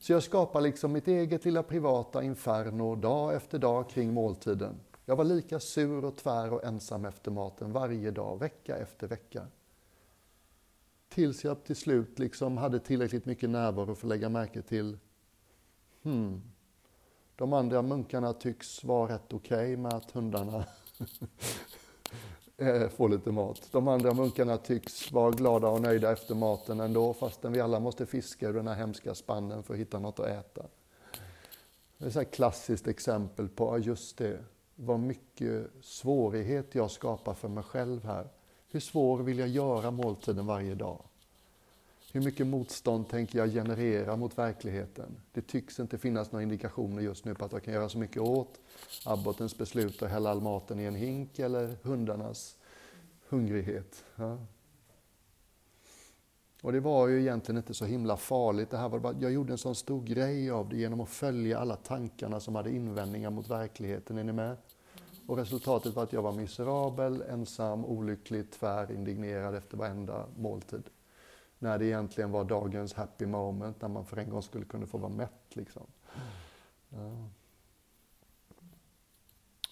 Så 0.00 0.12
jag 0.12 0.22
skapar 0.22 0.60
liksom 0.60 0.92
mitt 0.92 1.08
eget 1.08 1.44
lilla 1.44 1.62
privata 1.62 2.22
inferno 2.22 2.96
dag 2.96 3.34
efter 3.34 3.58
dag 3.58 3.90
kring 3.90 4.12
måltiden. 4.12 4.74
Jag 5.12 5.16
var 5.16 5.24
lika 5.24 5.60
sur 5.60 6.04
och 6.04 6.16
tvär 6.16 6.52
och 6.52 6.64
ensam 6.64 7.04
efter 7.04 7.30
maten 7.30 7.72
varje 7.72 8.10
dag, 8.10 8.38
vecka 8.38 8.76
efter 8.76 9.06
vecka. 9.06 9.46
Tills 11.08 11.44
jag 11.44 11.64
till 11.64 11.76
slut 11.76 12.18
liksom 12.18 12.56
hade 12.56 12.80
tillräckligt 12.80 13.26
mycket 13.26 13.50
närvaro 13.50 13.94
för 13.94 14.06
att 14.06 14.08
lägga 14.08 14.28
märke 14.28 14.62
till 14.62 14.98
hmm, 16.02 16.42
de 17.36 17.52
andra 17.52 17.82
munkarna 17.82 18.32
tycks 18.32 18.84
vara 18.84 19.14
rätt 19.14 19.32
okej 19.32 19.56
okay 19.56 19.76
med 19.76 19.94
att 19.94 20.10
hundarna 20.10 20.64
eh, 22.56 22.88
får 22.88 23.08
lite 23.08 23.32
mat. 23.32 23.68
De 23.72 23.88
andra 23.88 24.14
munkarna 24.14 24.56
tycks 24.56 25.12
vara 25.12 25.30
glada 25.30 25.68
och 25.68 25.82
nöjda 25.82 26.12
efter 26.12 26.34
maten 26.34 26.80
ändå 26.80 27.14
fastän 27.14 27.52
vi 27.52 27.60
alla 27.60 27.80
måste 27.80 28.06
fiska 28.06 28.48
ur 28.48 28.54
den 28.54 28.68
här 28.68 28.74
hemska 28.74 29.14
spannen 29.14 29.62
för 29.62 29.74
att 29.74 29.80
hitta 29.80 29.98
något 29.98 30.20
att 30.20 30.26
äta. 30.26 30.66
Det 31.98 32.16
är 32.16 32.22
ett 32.22 32.34
klassiskt 32.34 32.88
exempel 32.88 33.48
på 33.48 33.78
just 33.78 34.16
det 34.18 34.44
vad 34.84 35.00
mycket 35.00 35.70
svårighet 35.82 36.74
jag 36.74 36.90
skapar 36.90 37.34
för 37.34 37.48
mig 37.48 37.64
själv 37.64 38.04
här. 38.04 38.28
Hur 38.70 38.80
svår 38.80 39.22
vill 39.22 39.38
jag 39.38 39.48
göra 39.48 39.90
måltiden 39.90 40.46
varje 40.46 40.74
dag? 40.74 41.02
Hur 42.12 42.20
mycket 42.20 42.46
motstånd 42.46 43.08
tänker 43.08 43.38
jag 43.38 43.52
generera 43.52 44.16
mot 44.16 44.38
verkligheten? 44.38 45.16
Det 45.32 45.42
tycks 45.42 45.80
inte 45.80 45.98
finnas 45.98 46.32
några 46.32 46.42
indikationer 46.42 47.02
just 47.02 47.24
nu 47.24 47.34
på 47.34 47.44
att 47.44 47.52
jag 47.52 47.62
kan 47.62 47.74
göra 47.74 47.88
så 47.88 47.98
mycket 47.98 48.22
åt 48.22 48.60
abbotens 49.06 49.58
beslut 49.58 50.02
att 50.02 50.10
hälla 50.10 50.30
all 50.30 50.40
maten 50.40 50.80
i 50.80 50.84
en 50.84 50.94
hink 50.94 51.38
eller 51.38 51.76
hundarnas 51.82 52.56
hungrighet. 53.28 54.04
Ja. 54.16 54.38
Och 56.62 56.72
det 56.72 56.80
var 56.80 57.08
ju 57.08 57.20
egentligen 57.20 57.56
inte 57.56 57.74
så 57.74 57.84
himla 57.84 58.16
farligt. 58.16 58.70
Det 58.70 58.76
här 58.76 58.88
var 58.88 58.98
bara, 58.98 59.14
jag 59.20 59.32
gjorde 59.32 59.52
en 59.52 59.58
sån 59.58 59.74
stor 59.74 60.02
grej 60.02 60.50
av 60.50 60.68
det 60.68 60.76
genom 60.76 61.00
att 61.00 61.08
följa 61.08 61.58
alla 61.58 61.76
tankarna 61.76 62.40
som 62.40 62.54
hade 62.54 62.70
invändningar 62.70 63.30
mot 63.30 63.50
verkligheten. 63.50 64.18
Är 64.18 64.24
ni 64.24 64.32
med? 64.32 64.56
Och 65.26 65.36
resultatet 65.36 65.94
var 65.94 66.02
att 66.02 66.12
jag 66.12 66.22
var 66.22 66.32
miserabel, 66.32 67.22
ensam, 67.22 67.84
olycklig, 67.84 68.50
tvär, 68.50 68.92
indignerad 68.92 69.54
efter 69.54 69.76
varenda 69.76 70.26
måltid. 70.36 70.82
När 71.58 71.78
det 71.78 71.86
egentligen 71.86 72.30
var 72.30 72.44
dagens 72.44 72.94
happy 72.94 73.26
moment, 73.26 73.82
när 73.82 73.88
man 73.88 74.06
för 74.06 74.16
en 74.16 74.30
gång 74.30 74.42
skulle 74.42 74.64
kunna 74.64 74.86
få 74.86 74.98
vara 74.98 75.12
mätt. 75.12 75.56
Liksom. 75.56 75.86
Ja. 76.88 77.28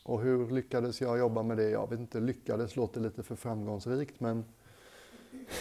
Och 0.04 0.20
hur 0.20 0.50
lyckades 0.50 1.00
jag 1.00 1.18
jobba 1.18 1.42
med 1.42 1.56
det? 1.56 1.70
Jag 1.70 1.90
vet 1.90 2.00
inte, 2.00 2.20
lyckades 2.20 2.76
låter 2.76 3.00
lite 3.00 3.22
för 3.22 3.36
framgångsrikt 3.36 4.20
men 4.20 4.44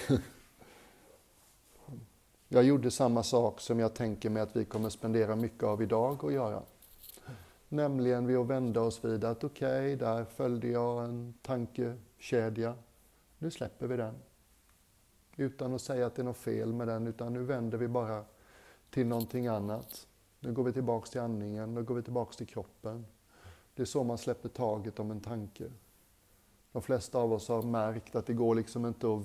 Jag 2.51 2.63
gjorde 2.63 2.91
samma 2.91 3.23
sak 3.23 3.61
som 3.61 3.79
jag 3.79 3.93
tänker 3.93 4.29
mig 4.29 4.41
att 4.41 4.55
vi 4.55 4.65
kommer 4.65 4.89
spendera 4.89 5.35
mycket 5.35 5.63
av 5.63 5.81
idag 5.81 6.25
att 6.25 6.33
göra. 6.33 6.63
Nämligen 7.69 8.27
vid 8.27 8.37
att 8.37 8.47
vända 8.47 8.81
oss 8.81 9.05
vid 9.05 9.23
att 9.23 9.43
okej, 9.43 9.95
okay, 9.95 9.95
där 9.95 10.25
följde 10.25 10.67
jag 10.67 11.05
en 11.05 11.33
tankekedja. 11.41 12.75
Nu 13.37 13.51
släpper 13.51 13.87
vi 13.87 13.97
den. 13.97 14.15
Utan 15.35 15.73
att 15.73 15.81
säga 15.81 16.05
att 16.05 16.15
det 16.15 16.21
är 16.21 16.23
något 16.23 16.37
fel 16.37 16.73
med 16.73 16.87
den, 16.87 17.07
utan 17.07 17.33
nu 17.33 17.43
vänder 17.43 17.77
vi 17.77 17.87
bara 17.87 18.23
till 18.89 19.07
någonting 19.07 19.47
annat. 19.47 20.07
Nu 20.39 20.53
går 20.53 20.63
vi 20.63 20.73
tillbaks 20.73 21.09
till 21.09 21.21
andningen, 21.21 21.73
nu 21.73 21.83
går 21.83 21.95
vi 21.95 22.03
tillbaks 22.03 22.37
till 22.37 22.47
kroppen. 22.47 23.05
Det 23.73 23.81
är 23.81 23.85
så 23.85 24.03
man 24.03 24.17
släpper 24.17 24.49
taget 24.49 24.99
om 24.99 25.11
en 25.11 25.21
tanke. 25.21 25.71
De 26.71 26.81
flesta 26.81 27.17
av 27.17 27.33
oss 27.33 27.47
har 27.47 27.61
märkt 27.61 28.15
att 28.15 28.25
det 28.25 28.33
går 28.33 28.55
liksom 28.55 28.85
inte 28.85 29.07
att 29.07 29.23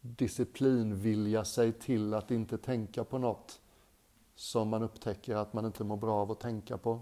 disciplinvilja 0.00 1.44
sig 1.44 1.72
till 1.72 2.14
att 2.14 2.30
inte 2.30 2.58
tänka 2.58 3.04
på 3.04 3.18
något 3.18 3.60
som 4.34 4.68
man 4.68 4.82
upptäcker 4.82 5.36
att 5.36 5.52
man 5.52 5.66
inte 5.66 5.84
mår 5.84 5.96
bra 5.96 6.14
av 6.14 6.30
att 6.30 6.40
tänka 6.40 6.78
på. 6.78 7.00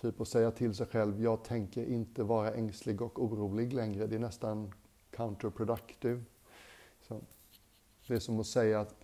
Typ 0.00 0.20
att 0.20 0.28
säga 0.28 0.50
till 0.50 0.74
sig 0.74 0.86
själv, 0.86 1.22
jag 1.22 1.44
tänker 1.44 1.84
inte 1.84 2.22
vara 2.22 2.54
ängslig 2.54 3.02
och 3.02 3.24
orolig 3.24 3.72
längre. 3.72 4.06
Det 4.06 4.16
är 4.16 4.20
nästan 4.20 4.72
counterproductive. 5.10 6.22
Så 7.00 7.20
det 8.06 8.14
är 8.14 8.18
som 8.18 8.40
att 8.40 8.46
säga 8.46 8.80
att 8.80 8.94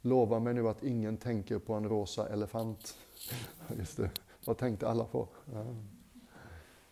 lova 0.00 0.38
mig 0.38 0.54
nu 0.54 0.68
att 0.68 0.82
ingen 0.82 1.16
tänker 1.16 1.58
på 1.58 1.74
en 1.74 1.88
rosa 1.88 2.28
elefant. 2.28 2.98
Just 3.78 3.96
det, 3.96 4.10
vad 4.44 4.58
tänkte 4.58 4.88
alla 4.88 5.04
på? 5.04 5.28
Ja. 5.52 5.64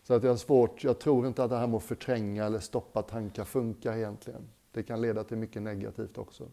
Så 0.02 0.14
att 0.14 0.22
jag 0.22 0.30
har 0.30 0.36
svårt, 0.36 0.84
jag 0.84 0.98
tror 0.98 1.26
inte 1.26 1.44
att 1.44 1.50
det 1.50 1.56
här 1.56 1.66
med 1.66 1.76
att 1.76 1.82
förtränga 1.82 2.44
eller 2.44 2.58
stoppa 2.58 3.02
tankar 3.02 3.44
funkar 3.44 3.96
egentligen. 3.96 4.48
Det 4.72 4.82
kan 4.82 5.00
leda 5.00 5.24
till 5.24 5.36
mycket 5.36 5.62
negativt 5.62 6.18
också. 6.18 6.48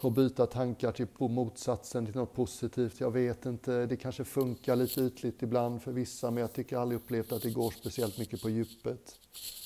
Och 0.00 0.12
byta 0.12 0.46
tankar 0.46 0.92
till 0.92 1.06
på 1.06 1.28
motsatsen 1.28 2.06
till 2.06 2.14
något 2.14 2.34
positivt. 2.34 3.00
Jag 3.00 3.10
vet 3.10 3.46
inte, 3.46 3.86
det 3.86 3.96
kanske 3.96 4.24
funkar 4.24 4.76
lite 4.76 5.00
ytligt 5.00 5.42
ibland 5.42 5.82
för 5.82 5.92
vissa 5.92 6.30
men 6.30 6.40
jag 6.40 6.52
tycker 6.52 6.76
aldrig 6.76 7.00
upplevt 7.00 7.32
att 7.32 7.42
det 7.42 7.50
går 7.50 7.70
speciellt 7.70 8.18
mycket 8.18 8.42
på 8.42 8.50
djupet. 8.50 9.18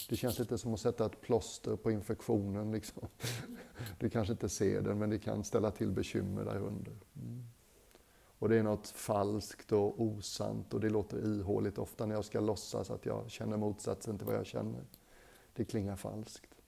Det 0.08 0.16
känns 0.16 0.38
lite 0.38 0.58
som 0.58 0.74
att 0.74 0.80
sätta 0.80 1.06
ett 1.06 1.20
plåster 1.20 1.76
på 1.76 1.90
infektionen. 1.90 2.72
Liksom. 2.72 3.08
Du 3.98 4.10
kanske 4.10 4.32
inte 4.32 4.48
ser 4.48 4.82
den 4.82 4.98
men 4.98 5.10
det 5.10 5.18
kan 5.18 5.44
ställa 5.44 5.70
till 5.70 5.90
bekymmer 5.90 6.44
där 6.44 6.56
under. 6.56 6.92
Mm. 7.16 7.44
Och 8.38 8.48
det 8.48 8.56
är 8.56 8.62
något 8.62 8.88
falskt 8.88 9.72
och 9.72 10.02
osant 10.02 10.74
och 10.74 10.80
det 10.80 10.90
låter 10.90 11.40
ihåligt 11.40 11.78
ofta 11.78 12.06
när 12.06 12.14
jag 12.14 12.24
ska 12.24 12.40
låtsas 12.40 12.90
att 12.90 13.06
jag 13.06 13.30
känner 13.30 13.56
motsatsen 13.56 14.18
till 14.18 14.26
vad 14.26 14.36
jag 14.36 14.46
känner 14.46 14.84
det 15.54 15.64
klingar 15.64 15.96
falskt. 15.96 16.61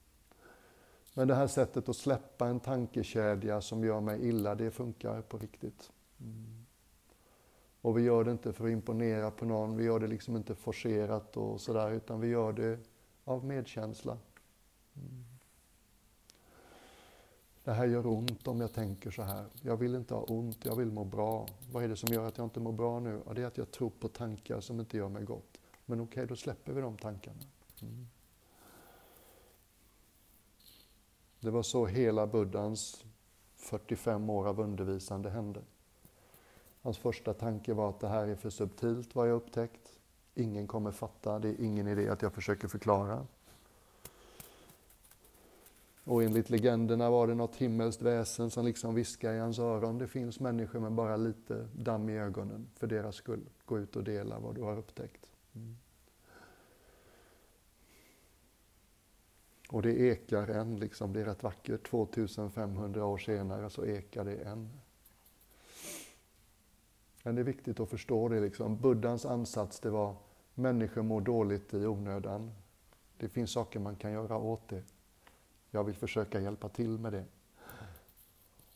Men 1.17 1.27
det 1.27 1.35
här 1.35 1.47
sättet 1.47 1.89
att 1.89 1.95
släppa 1.95 2.47
en 2.47 2.59
tankekedja 2.59 3.61
som 3.61 3.83
gör 3.83 4.01
mig 4.01 4.27
illa, 4.27 4.55
det 4.55 4.71
funkar 4.71 5.21
på 5.21 5.37
riktigt. 5.37 5.91
Mm. 6.19 6.65
Och 7.81 7.97
vi 7.97 8.01
gör 8.01 8.23
det 8.23 8.31
inte 8.31 8.53
för 8.53 8.65
att 8.65 8.71
imponera 8.71 9.31
på 9.31 9.45
någon, 9.45 9.77
vi 9.77 9.83
gör 9.83 9.99
det 9.99 10.07
liksom 10.07 10.35
inte 10.35 10.55
forcerat 10.55 11.37
och 11.37 11.61
sådär, 11.61 11.91
utan 11.91 12.19
vi 12.19 12.27
gör 12.27 12.53
det 12.53 12.79
av 13.23 13.45
medkänsla. 13.45 14.17
Mm. 14.95 15.25
Det 17.63 17.71
här 17.71 17.85
gör 17.85 18.07
ont 18.07 18.47
om 18.47 18.61
jag 18.61 18.73
tänker 18.73 19.11
så 19.11 19.21
här. 19.21 19.45
Jag 19.61 19.77
vill 19.77 19.95
inte 19.95 20.13
ha 20.13 20.21
ont, 20.21 20.65
jag 20.65 20.75
vill 20.75 20.91
må 20.91 21.03
bra. 21.03 21.47
Vad 21.71 21.83
är 21.83 21.87
det 21.87 21.95
som 21.95 22.13
gör 22.13 22.27
att 22.27 22.37
jag 22.37 22.45
inte 22.45 22.59
mår 22.59 22.71
bra 22.71 22.99
nu? 22.99 23.21
Ja, 23.25 23.33
det 23.33 23.41
är 23.41 23.45
att 23.45 23.57
jag 23.57 23.71
tror 23.71 23.89
på 23.89 24.07
tankar 24.07 24.59
som 24.59 24.79
inte 24.79 24.97
gör 24.97 25.09
mig 25.09 25.23
gott. 25.23 25.57
Men 25.85 26.01
okej, 26.01 26.11
okay, 26.11 26.25
då 26.25 26.35
släpper 26.35 26.73
vi 26.73 26.81
de 26.81 26.97
tankarna. 26.97 27.41
Mm. 27.81 28.07
Det 31.45 31.51
var 31.51 31.63
så 31.63 31.85
hela 31.85 32.27
Buddhans 32.27 33.05
45 33.55 34.29
år 34.29 34.47
av 34.47 34.59
undervisande 34.59 35.29
hände. 35.29 35.61
Hans 36.81 36.97
första 36.97 37.33
tanke 37.33 37.73
var 37.73 37.89
att 37.89 37.99
det 37.99 38.07
här 38.07 38.27
är 38.27 38.35
för 38.35 38.49
subtilt 38.49 39.15
vad 39.15 39.29
jag 39.29 39.35
upptäckt. 39.35 39.99
Ingen 40.35 40.67
kommer 40.67 40.91
fatta, 40.91 41.39
det 41.39 41.49
är 41.49 41.61
ingen 41.61 41.87
idé 41.87 42.09
att 42.09 42.21
jag 42.21 42.33
försöker 42.33 42.67
förklara. 42.67 43.27
Och 46.03 46.23
enligt 46.23 46.49
legenderna 46.49 47.09
var 47.09 47.27
det 47.27 47.35
något 47.35 47.55
himmelskt 47.55 48.01
väsen 48.01 48.51
som 48.51 48.65
liksom 48.65 48.95
viskade 48.95 49.35
i 49.35 49.39
hans 49.39 49.59
öron. 49.59 49.97
Det 49.97 50.07
finns 50.07 50.39
människor 50.39 50.79
med 50.79 50.91
bara 50.91 51.17
lite 51.17 51.67
damm 51.75 52.09
i 52.09 52.17
ögonen 52.17 52.67
för 52.75 52.87
deras 52.87 53.15
skull. 53.15 53.49
Gå 53.65 53.79
ut 53.79 53.95
och 53.95 54.03
dela 54.03 54.39
vad 54.39 54.55
du 54.55 54.61
har 54.61 54.77
upptäckt. 54.77 55.31
Mm. 55.55 55.77
Och 59.75 59.81
det 59.81 59.99
ekar 59.99 60.47
än, 60.47 60.79
liksom. 60.79 61.13
det 61.13 61.21
är 61.21 61.25
rätt 61.25 61.43
vackert. 61.43 61.87
2500 61.87 63.05
år 63.05 63.17
senare 63.17 63.69
så 63.69 63.85
ekar 63.85 64.25
det 64.25 64.35
än. 64.35 64.69
Men 67.23 67.35
det 67.35 67.41
är 67.41 67.43
viktigt 67.43 67.79
att 67.79 67.89
förstå 67.89 68.29
det. 68.29 68.39
Liksom. 68.39 68.77
Buddhas 68.77 69.25
ansats 69.25 69.79
det 69.79 69.89
var 69.89 70.15
människor 70.53 71.01
mår 71.01 71.21
dåligt 71.21 71.73
i 71.73 71.85
onödan. 71.85 72.51
Det 73.17 73.29
finns 73.29 73.51
saker 73.51 73.79
man 73.79 73.95
kan 73.95 74.11
göra 74.11 74.37
åt 74.37 74.69
det. 74.69 74.83
Jag 75.71 75.83
vill 75.83 75.95
försöka 75.95 76.41
hjälpa 76.41 76.69
till 76.69 76.99
med 76.99 77.13
det. 77.13 77.25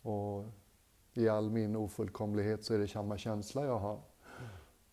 Och 0.01 0.45
i 1.13 1.29
all 1.29 1.49
min 1.49 1.75
ofullkomlighet 1.75 2.63
så 2.63 2.73
är 2.73 2.79
det 2.79 2.87
samma 2.87 3.17
känsla 3.17 3.65
jag 3.65 3.79
har. 3.79 3.99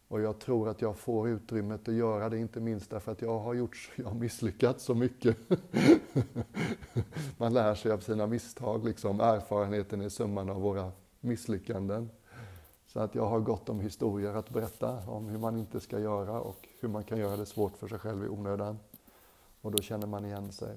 Och 0.08 0.20
jag 0.20 0.38
tror 0.38 0.68
att 0.68 0.82
jag 0.82 0.96
får 0.96 1.28
utrymmet 1.28 1.88
att 1.88 1.94
göra 1.94 2.28
det, 2.28 2.38
inte 2.38 2.60
minst 2.60 2.90
därför 2.90 3.12
att 3.12 3.22
jag 3.22 3.38
har, 3.38 3.54
gjort, 3.54 3.90
jag 3.96 4.04
har 4.04 4.14
misslyckats 4.14 4.84
så 4.84 4.94
mycket. 4.94 5.36
Man 7.36 7.54
lär 7.54 7.74
sig 7.74 7.92
av 7.92 7.98
sina 7.98 8.26
misstag, 8.26 8.84
liksom. 8.84 9.20
erfarenheten 9.20 10.00
är 10.00 10.08
summan 10.08 10.50
av 10.50 10.60
våra 10.60 10.92
misslyckanden. 11.20 12.10
Så 12.86 13.00
att 13.00 13.14
jag 13.14 13.26
har 13.26 13.40
gott 13.40 13.68
om 13.68 13.80
historier 13.80 14.34
att 14.34 14.50
berätta 14.50 15.10
om 15.10 15.28
hur 15.28 15.38
man 15.38 15.56
inte 15.56 15.80
ska 15.80 15.98
göra 15.98 16.40
och 16.40 16.68
hur 16.80 16.88
man 16.88 17.04
kan 17.04 17.18
göra 17.18 17.36
det 17.36 17.46
svårt 17.46 17.76
för 17.76 17.88
sig 17.88 17.98
själv 17.98 18.24
i 18.24 18.28
onödan. 18.28 18.78
Och 19.60 19.70
då 19.70 19.78
känner 19.82 20.06
man 20.06 20.24
igen 20.24 20.52
sig. 20.52 20.76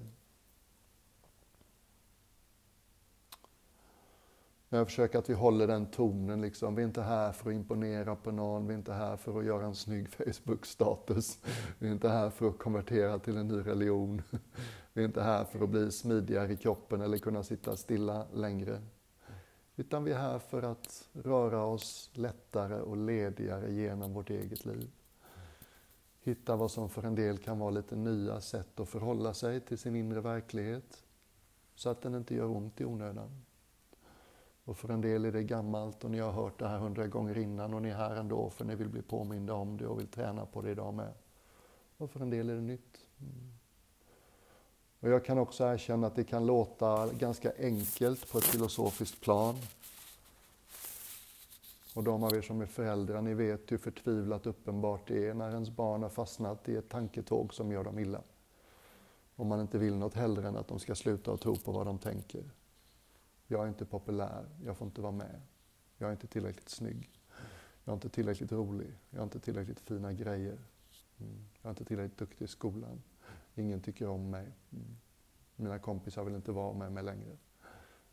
Jag 4.72 4.88
försöker 4.88 5.20
att 5.20 5.30
vi 5.30 5.34
håller 5.34 5.68
den 5.68 5.86
tonen. 5.86 6.42
Liksom. 6.42 6.76
Vi 6.76 6.82
är 6.82 6.88
inte 6.88 7.02
här 7.02 7.32
för 7.32 7.50
att 7.50 7.56
imponera 7.56 8.16
på 8.16 8.32
någon, 8.32 8.68
vi 8.68 8.74
är 8.74 8.78
inte 8.78 8.94
här 8.94 9.18
för 9.18 9.40
att 9.40 9.46
göra 9.46 9.66
en 9.66 9.76
snygg 9.76 10.10
Facebook-status. 10.10 11.40
Vi 11.80 11.88
är 11.88 11.92
inte 11.92 12.10
här 12.10 12.30
för 12.30 12.48
att 12.48 12.58
konvertera 12.58 13.20
till 13.20 13.38
en 13.38 13.48
ny 13.48 13.60
religion. 13.60 14.22
Vi 14.94 15.02
är 15.02 15.06
inte 15.06 15.22
här 15.22 15.44
för 15.44 15.64
att 15.64 15.70
bli 15.70 15.92
smidigare 15.92 16.54
i 16.54 16.58
kroppen 16.58 17.02
eller 17.02 17.18
kunna 17.18 17.44
sitta 17.44 17.76
stilla 17.76 18.26
längre. 18.34 18.82
Utan 19.76 20.04
vi 20.04 20.12
är 20.12 20.18
här 20.18 20.40
för 20.40 20.64
att 20.64 21.10
röra 21.14 21.64
oss 21.64 22.12
lättare 22.14 22.82
och 22.82 22.98
ledigare 22.98 23.74
genom 23.74 24.14
vårt 24.14 24.30
eget 24.30 24.66
liv. 24.66 24.92
Hitta 26.22 26.56
vad 26.56 26.72
som 26.72 26.90
för 26.90 27.04
en 27.04 27.16
del 27.16 27.38
kan 27.38 27.60
vara 27.60 27.70
lite 27.70 27.96
nya 27.96 28.42
sätt 28.42 28.80
att 28.80 28.90
förhålla 28.90 29.34
sig 29.34 29.60
till 29.60 29.78
sin 29.78 29.96
inre 29.96 30.22
verklighet. 30.22 31.04
Så 31.76 31.90
att 31.90 32.02
den 32.02 32.16
inte 32.16 32.36
gör 32.36 32.46
ont 32.46 32.82
i 32.82 32.86
onödan. 32.86 33.46
Och 34.70 34.78
för 34.78 34.90
en 34.90 35.02
del 35.02 35.26
är 35.26 35.32
det 35.32 35.44
gammalt 35.44 36.04
och 36.04 36.12
ni 36.12 36.20
har 36.20 36.32
hört 36.32 36.60
det 36.60 36.68
här 36.68 36.78
hundra 36.78 37.08
gånger 37.08 37.38
innan 37.38 37.74
och 37.74 37.82
ni 37.82 37.90
är 37.90 37.96
här 37.96 38.16
ändå 38.16 38.50
för 38.50 38.66
ni 38.66 38.76
vill 38.76 38.90
bli 38.90 39.02
påminda 39.02 39.54
om 39.54 39.78
det 39.78 39.88
och 39.88 40.00
vill 40.00 40.08
träna 40.08 40.46
på 40.46 40.62
det 40.62 40.72
idag 40.72 40.94
med. 40.94 41.14
Och 41.98 42.12
för 42.12 42.20
en 42.20 42.30
del 42.30 42.50
är 42.50 42.56
det 42.56 42.62
nytt. 42.62 42.98
Mm. 43.20 43.54
Och 45.00 45.10
jag 45.10 45.26
kan 45.26 45.38
också 45.38 45.64
erkänna 45.64 46.08
att 46.08 46.16
det 46.16 46.24
kan 46.24 46.46
låta 46.46 47.08
ganska 47.14 47.52
enkelt 47.60 48.32
på 48.32 48.38
ett 48.38 48.44
filosofiskt 48.44 49.22
plan. 49.22 49.56
Och 51.96 52.04
de 52.04 52.24
av 52.24 52.36
er 52.36 52.42
som 52.42 52.62
är 52.62 52.66
föräldrar, 52.66 53.22
ni 53.22 53.34
vet 53.34 53.72
hur 53.72 53.78
förtvivlat 53.78 54.46
uppenbart 54.46 55.08
det 55.08 55.28
är 55.28 55.34
när 55.34 55.52
ens 55.52 55.70
barn 55.70 56.04
har 56.04 56.10
fastnat 56.10 56.70
i 56.70 56.76
ett 56.76 56.90
tanketåg 56.90 57.54
som 57.54 57.72
gör 57.72 57.84
dem 57.84 58.00
illa. 58.00 58.22
Om 59.36 59.48
man 59.48 59.62
inte 59.62 59.78
vill 59.78 59.96
något 59.96 60.14
hellre 60.14 60.48
än 60.48 60.58
att 60.58 60.68
de 60.68 60.80
ska 60.80 60.96
sluta 60.96 61.32
att 61.32 61.42
tro 61.42 61.56
på 61.56 61.72
vad 61.72 61.86
de 61.86 61.98
tänker. 61.98 62.44
Jag 63.52 63.64
är 63.64 63.68
inte 63.68 63.86
populär, 63.86 64.46
jag 64.66 64.78
får 64.78 64.88
inte 64.88 65.02
vara 65.02 65.12
med. 65.12 65.42
Jag 65.98 66.08
är 66.08 66.12
inte 66.12 66.28
tillräckligt 66.28 66.70
snygg. 66.70 67.12
Jag 67.84 67.92
är 67.92 67.94
inte 67.94 68.10
tillräckligt 68.10 68.52
rolig. 68.52 68.94
Jag 69.10 69.20
har 69.20 69.24
inte 69.24 69.40
tillräckligt 69.40 69.80
fina 69.80 70.14
grejer. 70.14 70.58
Mm. 71.20 71.46
Jag 71.62 71.66
är 71.66 71.70
inte 71.70 71.86
tillräckligt 71.86 72.18
duktig 72.18 72.46
i 72.46 72.48
skolan. 72.48 73.02
Ingen 73.56 73.82
tycker 73.82 74.08
om 74.08 74.30
mig. 74.30 74.52
Mm. 74.72 74.98
Mina 75.56 75.80
kompisar 75.80 76.24
vill 76.24 76.36
inte 76.36 76.52
vara 76.52 76.74
med 76.74 76.92
mig 76.92 77.04
längre. 77.04 77.38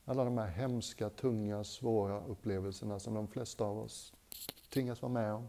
Alla 0.05 0.25
de 0.25 0.39
här 0.39 0.47
hemska, 0.47 1.11
tunga, 1.11 1.65
svåra 1.65 2.25
upplevelserna 2.25 2.99
som 2.99 3.15
de 3.15 3.29
flesta 3.29 3.65
av 3.65 3.79
oss 3.79 4.15
tvingas 4.69 5.03
vara 5.03 5.13
med 5.13 5.33
om. 5.33 5.49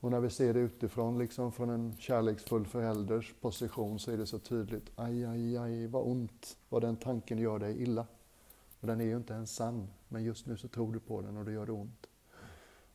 Och 0.00 0.10
när 0.10 0.20
vi 0.20 0.30
ser 0.30 0.54
det 0.54 0.60
utifrån, 0.60 1.18
liksom 1.18 1.52
från 1.52 1.70
en 1.70 1.96
kärleksfull 1.96 2.66
förälders 2.66 3.34
position, 3.40 3.98
så 3.98 4.10
är 4.10 4.16
det 4.16 4.26
så 4.26 4.38
tydligt. 4.38 4.90
Aj, 4.94 5.24
aj, 5.24 5.56
aj, 5.56 5.86
vad 5.86 6.06
ont, 6.06 6.56
vad 6.68 6.82
den 6.82 6.96
tanken 6.96 7.38
gör 7.38 7.58
dig 7.58 7.82
illa. 7.82 8.06
Och 8.80 8.86
den 8.86 9.00
är 9.00 9.04
ju 9.04 9.16
inte 9.16 9.32
ens 9.32 9.54
sann, 9.54 9.88
men 10.08 10.24
just 10.24 10.46
nu 10.46 10.56
så 10.56 10.68
tror 10.68 10.92
du 10.92 11.00
på 11.00 11.20
den 11.20 11.36
och 11.36 11.44
det 11.44 11.52
gör 11.52 11.66
det 11.66 11.72
ont. 11.72 12.06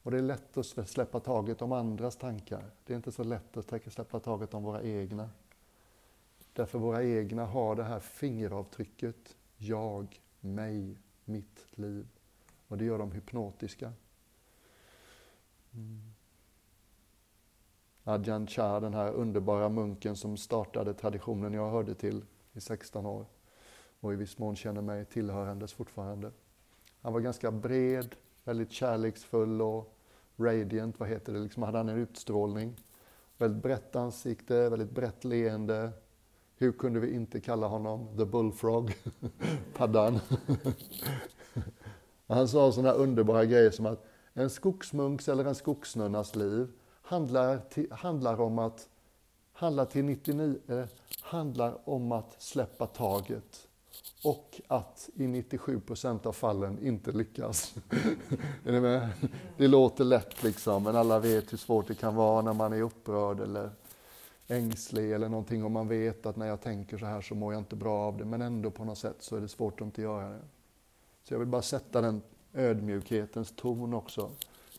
Och 0.03 0.11
det 0.11 0.17
är 0.17 0.21
lätt 0.21 0.57
att 0.57 0.89
släppa 0.89 1.19
taget 1.19 1.61
om 1.61 1.71
andras 1.71 2.15
tankar. 2.15 2.71
Det 2.85 2.93
är 2.93 2.97
inte 2.97 3.11
så 3.11 3.23
lätt 3.23 3.57
att 3.57 3.93
släppa 3.93 4.19
taget 4.19 4.53
om 4.53 4.63
våra 4.63 4.83
egna. 4.83 5.29
Därför 6.53 6.79
våra 6.79 7.03
egna 7.03 7.45
har 7.45 7.75
det 7.75 7.83
här 7.83 7.99
fingeravtrycket. 7.99 9.35
Jag, 9.57 10.21
mig, 10.39 10.97
mitt 11.25 11.65
liv. 11.71 12.07
Och 12.67 12.77
det 12.77 12.85
gör 12.85 12.97
dem 12.97 13.11
hypnotiska. 13.11 13.93
Mm. 15.73 16.13
Ajahn 18.03 18.47
Chah, 18.47 18.81
den 18.81 18.93
här 18.93 19.11
underbara 19.11 19.69
munken 19.69 20.15
som 20.15 20.37
startade 20.37 20.93
traditionen 20.93 21.53
jag 21.53 21.71
hörde 21.71 21.95
till 21.95 22.25
i 22.53 22.61
16 22.61 23.05
år 23.05 23.25
och 24.03 24.13
i 24.13 24.15
viss 24.15 24.37
mån 24.37 24.55
känner 24.55 24.81
mig 24.81 25.05
tillhörandes 25.05 25.73
fortfarande. 25.73 26.31
Han 27.01 27.13
var 27.13 27.19
ganska 27.19 27.51
bred, 27.51 28.15
väldigt 28.43 28.71
kärleksfull 28.71 29.61
och 29.61 29.97
radiant, 30.37 30.99
vad 30.99 31.09
heter 31.09 31.33
det, 31.33 31.39
liksom 31.39 31.63
hade 31.63 31.77
han 31.77 31.89
en 31.89 31.97
utstrålning. 31.97 32.75
Väldigt 33.37 33.63
brett 33.63 33.95
ansikte, 33.95 34.69
väldigt 34.69 34.91
brett 34.91 35.23
leende. 35.23 35.91
Hur 36.55 36.71
kunde 36.71 36.99
vi 36.99 37.13
inte 37.13 37.39
kalla 37.39 37.67
honom 37.67 38.17
the 38.17 38.25
bullfrog, 38.25 38.93
paddan? 39.77 40.19
han 42.27 42.47
sa 42.47 42.71
sådana 42.71 42.91
underbara 42.91 43.45
grejer 43.45 43.71
som 43.71 43.85
att 43.85 44.05
en 44.33 44.49
skogsmunks 44.49 45.29
eller 45.29 45.45
en 45.45 45.55
skogsnunnas 45.55 46.35
liv 46.35 46.67
handlar, 47.01 47.57
till, 47.57 47.91
handlar 47.91 48.41
om 48.41 48.59
att 48.59 48.89
handlar 49.53 49.85
till 49.85 50.05
99, 50.05 50.57
eh, 50.67 50.85
handlar 51.21 51.89
om 51.89 52.11
att 52.11 52.41
släppa 52.41 52.87
taget 52.87 53.67
och 54.23 54.61
att 54.67 55.09
i 55.15 55.27
97 55.27 55.79
procent 55.79 56.25
av 56.25 56.33
fallen 56.33 56.79
inte 56.81 57.11
lyckas. 57.11 57.75
är 58.65 58.71
ni 58.71 58.79
med? 58.79 59.09
Det 59.57 59.67
låter 59.67 60.03
lätt 60.03 60.43
liksom, 60.43 60.83
men 60.83 60.95
alla 60.95 61.19
vet 61.19 61.53
hur 61.53 61.57
svårt 61.57 61.87
det 61.87 61.95
kan 61.95 62.15
vara 62.15 62.41
när 62.41 62.53
man 62.53 62.73
är 62.73 62.81
upprörd 62.81 63.39
eller 63.39 63.69
ängslig 64.47 65.11
eller 65.11 65.29
någonting 65.29 65.63
och 65.63 65.71
man 65.71 65.87
vet 65.87 66.25
att 66.25 66.35
när 66.35 66.47
jag 66.47 66.61
tänker 66.61 66.97
så 66.97 67.05
här 67.05 67.21
så 67.21 67.35
mår 67.35 67.53
jag 67.53 67.61
inte 67.61 67.75
bra 67.75 67.99
av 67.99 68.17
det, 68.17 68.25
men 68.25 68.41
ändå 68.41 68.71
på 68.71 68.85
något 68.85 68.97
sätt 68.97 69.15
så 69.19 69.35
är 69.35 69.41
det 69.41 69.47
svårt 69.47 69.81
att 69.81 69.85
inte 69.85 70.01
göra 70.01 70.29
det. 70.29 70.41
Så 71.23 71.33
jag 71.33 71.39
vill 71.39 71.47
bara 71.47 71.61
sätta 71.61 72.01
den 72.01 72.21
ödmjukhetens 72.53 73.53
ton 73.55 73.93
också. 73.93 74.29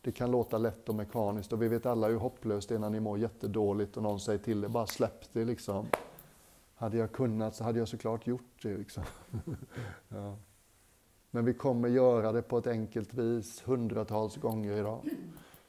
Det 0.01 0.13
kan 0.13 0.31
låta 0.31 0.59
lätt 0.59 0.89
och 0.89 0.95
mekaniskt 0.95 1.53
och 1.53 1.63
vi 1.63 1.69
vet 1.69 1.87
alla 1.87 2.09
hur 2.09 2.17
hopplöst 2.17 2.69
det 2.69 2.75
är 2.75 2.79
när 2.79 2.91
ni 2.91 3.01
mår 3.01 3.19
jättedåligt 3.19 3.97
och 3.97 4.03
någon 4.03 4.21
säger 4.21 4.39
till 4.39 4.65
er, 4.65 4.69
bara 4.69 4.87
släpp 4.87 5.33
det 5.33 5.45
liksom. 5.45 5.87
Hade 6.75 6.97
jag 6.97 7.13
kunnat 7.13 7.55
så 7.55 7.65
hade 7.65 7.79
jag 7.79 7.89
såklart 7.89 8.27
gjort 8.27 8.63
det. 8.63 8.77
Liksom. 8.77 9.03
ja. 10.09 10.37
Men 11.31 11.45
vi 11.45 11.55
kommer 11.55 11.89
göra 11.89 12.33
det 12.33 12.43
på 12.43 12.59
ett 12.59 12.67
enkelt 12.67 13.15
vis 13.15 13.63
hundratals 13.67 14.37
gånger 14.37 14.77
idag. 14.77 15.05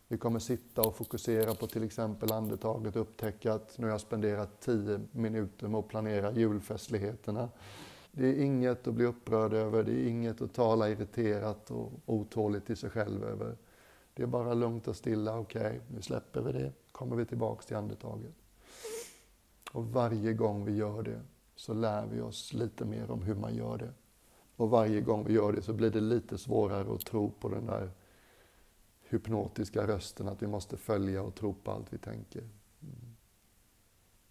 Vi 0.07 0.17
kommer 0.17 0.39
sitta 0.39 0.81
och 0.81 0.95
fokusera 0.95 1.55
på 1.55 1.67
till 1.67 1.83
exempel 1.83 2.31
andetaget 2.31 2.95
och 2.95 3.01
upptäcka 3.01 3.53
att 3.53 3.77
nu 3.77 3.85
har 3.85 3.91
jag 3.91 4.01
spenderat 4.01 4.59
tio 4.59 5.01
minuter 5.11 5.67
med 5.67 5.79
att 5.79 5.87
planera 5.87 6.31
julfestligheterna. 6.31 7.49
Det 8.11 8.27
är 8.27 8.43
inget 8.43 8.87
att 8.87 8.93
bli 8.93 9.05
upprörd 9.05 9.53
över, 9.53 9.83
det 9.83 9.91
är 9.91 10.07
inget 10.07 10.41
att 10.41 10.53
tala 10.53 10.89
irriterat 10.89 11.71
och 11.71 11.91
otåligt 12.05 12.65
till 12.65 12.77
sig 12.77 12.89
själv 12.89 13.23
över. 13.23 13.57
Det 14.13 14.23
är 14.23 14.27
bara 14.27 14.53
lugnt 14.53 14.87
och 14.87 14.95
stilla, 14.95 15.39
okej, 15.39 15.61
okay, 15.61 15.79
nu 15.87 16.01
släpper 16.01 16.41
vi 16.41 16.51
det, 16.51 16.71
kommer 16.91 17.15
vi 17.15 17.25
tillbaks 17.25 17.65
till 17.65 17.75
andetaget. 17.75 18.33
Och 19.75 19.85
varje 19.85 20.33
gång 20.33 20.65
vi 20.65 20.75
gör 20.75 21.03
det 21.03 21.21
så 21.55 21.73
lär 21.73 22.05
vi 22.05 22.21
oss 22.21 22.53
lite 22.53 22.85
mer 22.85 23.11
om 23.11 23.21
hur 23.21 23.35
man 23.35 23.55
gör 23.55 23.77
det. 23.77 23.93
Och 24.55 24.69
varje 24.69 25.01
gång 25.01 25.25
vi 25.25 25.33
gör 25.33 25.51
det 25.51 25.61
så 25.61 25.73
blir 25.73 25.89
det 25.89 26.01
lite 26.01 26.37
svårare 26.37 26.95
att 26.95 27.05
tro 27.05 27.31
på 27.39 27.49
den 27.49 27.65
där 27.65 27.91
hypnotiska 29.03 29.87
rösten 29.87 30.27
att 30.27 30.41
vi 30.41 30.47
måste 30.47 30.77
följa 30.77 31.23
och 31.23 31.35
tro 31.35 31.53
på 31.53 31.71
allt 31.71 31.93
vi 31.93 31.97
tänker. 31.97 32.39
Mm. 32.39 33.15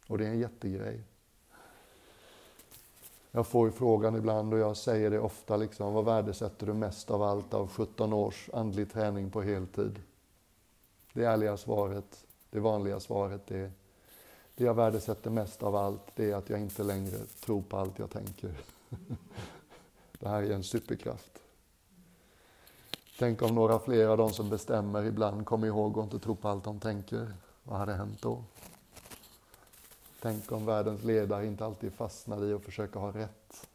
Och 0.09 0.19
det 0.19 0.27
är 0.27 0.31
en 0.31 0.39
jättegrej. 0.39 1.05
Jag 3.31 3.47
får 3.47 3.67
ju 3.67 3.73
frågan 3.73 4.17
ibland 4.17 4.55
och 4.55 4.61
jag 4.61 4.77
säger 4.77 5.11
det 5.11 5.19
ofta, 5.19 5.57
liksom, 5.57 5.95
vad 5.95 6.05
värdesätter 6.05 6.67
du 6.67 6.75
mest 6.75 7.11
av 7.11 7.23
allt 7.23 7.55
av 7.55 7.69
17 7.69 8.13
års 8.13 8.51
andlig 8.53 8.93
träning 8.93 9.31
på 9.31 9.43
heltid? 9.43 10.03
Det 11.13 11.25
ärliga 11.25 11.57
svaret, 11.57 12.25
det 12.51 12.61
vanliga 12.61 13.01
svaret 13.01 13.51
är 13.51 13.73
det 14.55 14.65
jag 14.65 14.75
värdesätter 14.75 15.31
mest 15.31 15.63
av 15.63 15.77
allt, 15.77 16.03
det 16.15 16.31
är 16.31 16.37
att 16.37 16.51
jag 16.51 16.61
inte 16.61 16.83
längre 16.83 17.19
tror 17.41 17.63
på 17.63 17.77
allt 17.77 17.99
jag 17.99 18.11
tänker. 18.11 18.55
Det 20.19 20.29
här 20.29 20.43
är 20.43 20.51
en 20.51 20.65
superkraft. 20.65 21.43
Tänk 23.19 23.43
om 23.43 23.55
några 23.55 23.79
fler 23.79 24.07
av 24.07 24.19
de 24.19 24.33
som 24.33 24.51
bestämmer 24.51 25.05
ibland 25.05 25.47
kommer 25.47 25.67
ihåg 25.67 25.99
att 25.99 26.05
inte 26.05 26.19
tro 26.19 26.37
på 26.37 26.49
allt 26.49 26.65
de 26.65 26.81
tänker. 26.81 27.33
Vad 27.63 27.79
hade 27.79 27.93
hänt 27.95 28.23
då? 28.23 28.45
Tänk 30.21 30.53
om 30.53 30.67
världens 30.67 31.05
ledare 31.05 31.47
inte 31.47 31.65
alltid 31.65 31.93
fastnade 31.93 32.47
i 32.47 32.53
att 32.53 32.65
försöka 32.65 32.99
ha 32.99 33.13
rätt. 33.13 33.69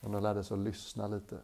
Om 0.00 0.12
de 0.12 0.22
lärde 0.22 0.44
sig 0.44 0.54
att 0.54 0.60
lyssna 0.60 1.06
lite. 1.06 1.38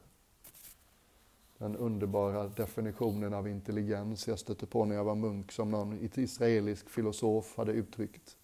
Den 1.59 1.77
underbara 1.77 2.49
definitionen 2.49 3.35
av 3.35 3.49
intelligens 3.49 4.29
jag 4.29 4.39
stötte 4.39 4.67
på 4.67 4.85
när 4.85 4.95
jag 4.95 5.05
var 5.05 5.15
munk 5.15 5.53
som 5.53 5.71
någon 5.71 5.99
israelisk 6.15 6.89
filosof 6.89 7.57
hade 7.57 7.73
uttryckt. 7.73 8.37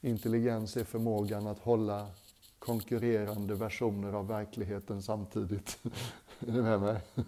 Intelligens 0.00 0.76
är 0.76 0.84
förmågan 0.84 1.46
att 1.46 1.58
hålla 1.58 2.10
konkurrerande 2.58 3.54
versioner 3.54 4.12
av 4.12 4.28
verkligheten 4.28 5.02
samtidigt. 5.02 5.78
är 6.40 6.52
ni 6.52 6.62
med 6.62 6.80
mig? 6.80 7.00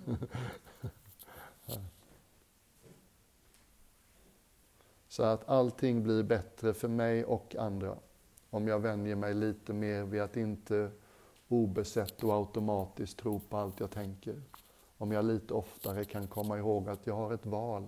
Så 5.08 5.22
att 5.22 5.48
allting 5.48 6.02
blir 6.02 6.22
bättre 6.22 6.74
för 6.74 6.88
mig 6.88 7.24
och 7.24 7.56
andra 7.56 7.96
om 8.50 8.68
jag 8.68 8.78
vänjer 8.78 9.16
mig 9.16 9.34
lite 9.34 9.72
mer 9.72 10.02
vid 10.02 10.20
att 10.20 10.36
inte 10.36 10.90
obesett 11.48 12.24
och 12.24 12.34
automatiskt 12.34 13.18
tro 13.18 13.40
på 13.40 13.56
allt 13.56 13.80
jag 13.80 13.90
tänker. 13.90 14.42
Om 14.98 15.12
jag 15.12 15.24
lite 15.24 15.54
oftare 15.54 16.04
kan 16.04 16.26
komma 16.26 16.58
ihåg 16.58 16.88
att 16.88 17.06
jag 17.06 17.14
har 17.14 17.32
ett 17.32 17.46
val. 17.46 17.86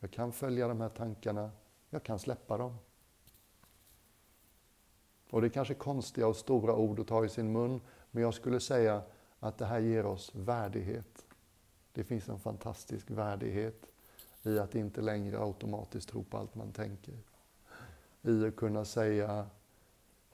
Jag 0.00 0.10
kan 0.10 0.32
följa 0.32 0.68
de 0.68 0.80
här 0.80 0.88
tankarna, 0.88 1.50
jag 1.90 2.02
kan 2.02 2.18
släppa 2.18 2.56
dem. 2.58 2.76
Och 5.30 5.40
det 5.40 5.46
är 5.46 5.50
kanske 5.50 5.74
konstiga 5.74 6.26
och 6.26 6.36
stora 6.36 6.76
ord 6.76 7.00
att 7.00 7.06
ta 7.08 7.24
i 7.24 7.28
sin 7.28 7.52
mun, 7.52 7.80
men 8.10 8.22
jag 8.22 8.34
skulle 8.34 8.60
säga 8.60 9.02
att 9.40 9.58
det 9.58 9.66
här 9.66 9.78
ger 9.78 10.06
oss 10.06 10.34
värdighet. 10.34 11.26
Det 11.92 12.04
finns 12.04 12.28
en 12.28 12.38
fantastisk 12.38 13.10
värdighet 13.10 13.86
i 14.42 14.58
att 14.58 14.74
inte 14.74 15.00
längre 15.00 15.38
automatiskt 15.38 16.08
tro 16.08 16.24
på 16.24 16.38
allt 16.38 16.54
man 16.54 16.72
tänker. 16.72 17.14
I 18.22 18.46
att 18.46 18.56
kunna 18.56 18.84
säga, 18.84 19.46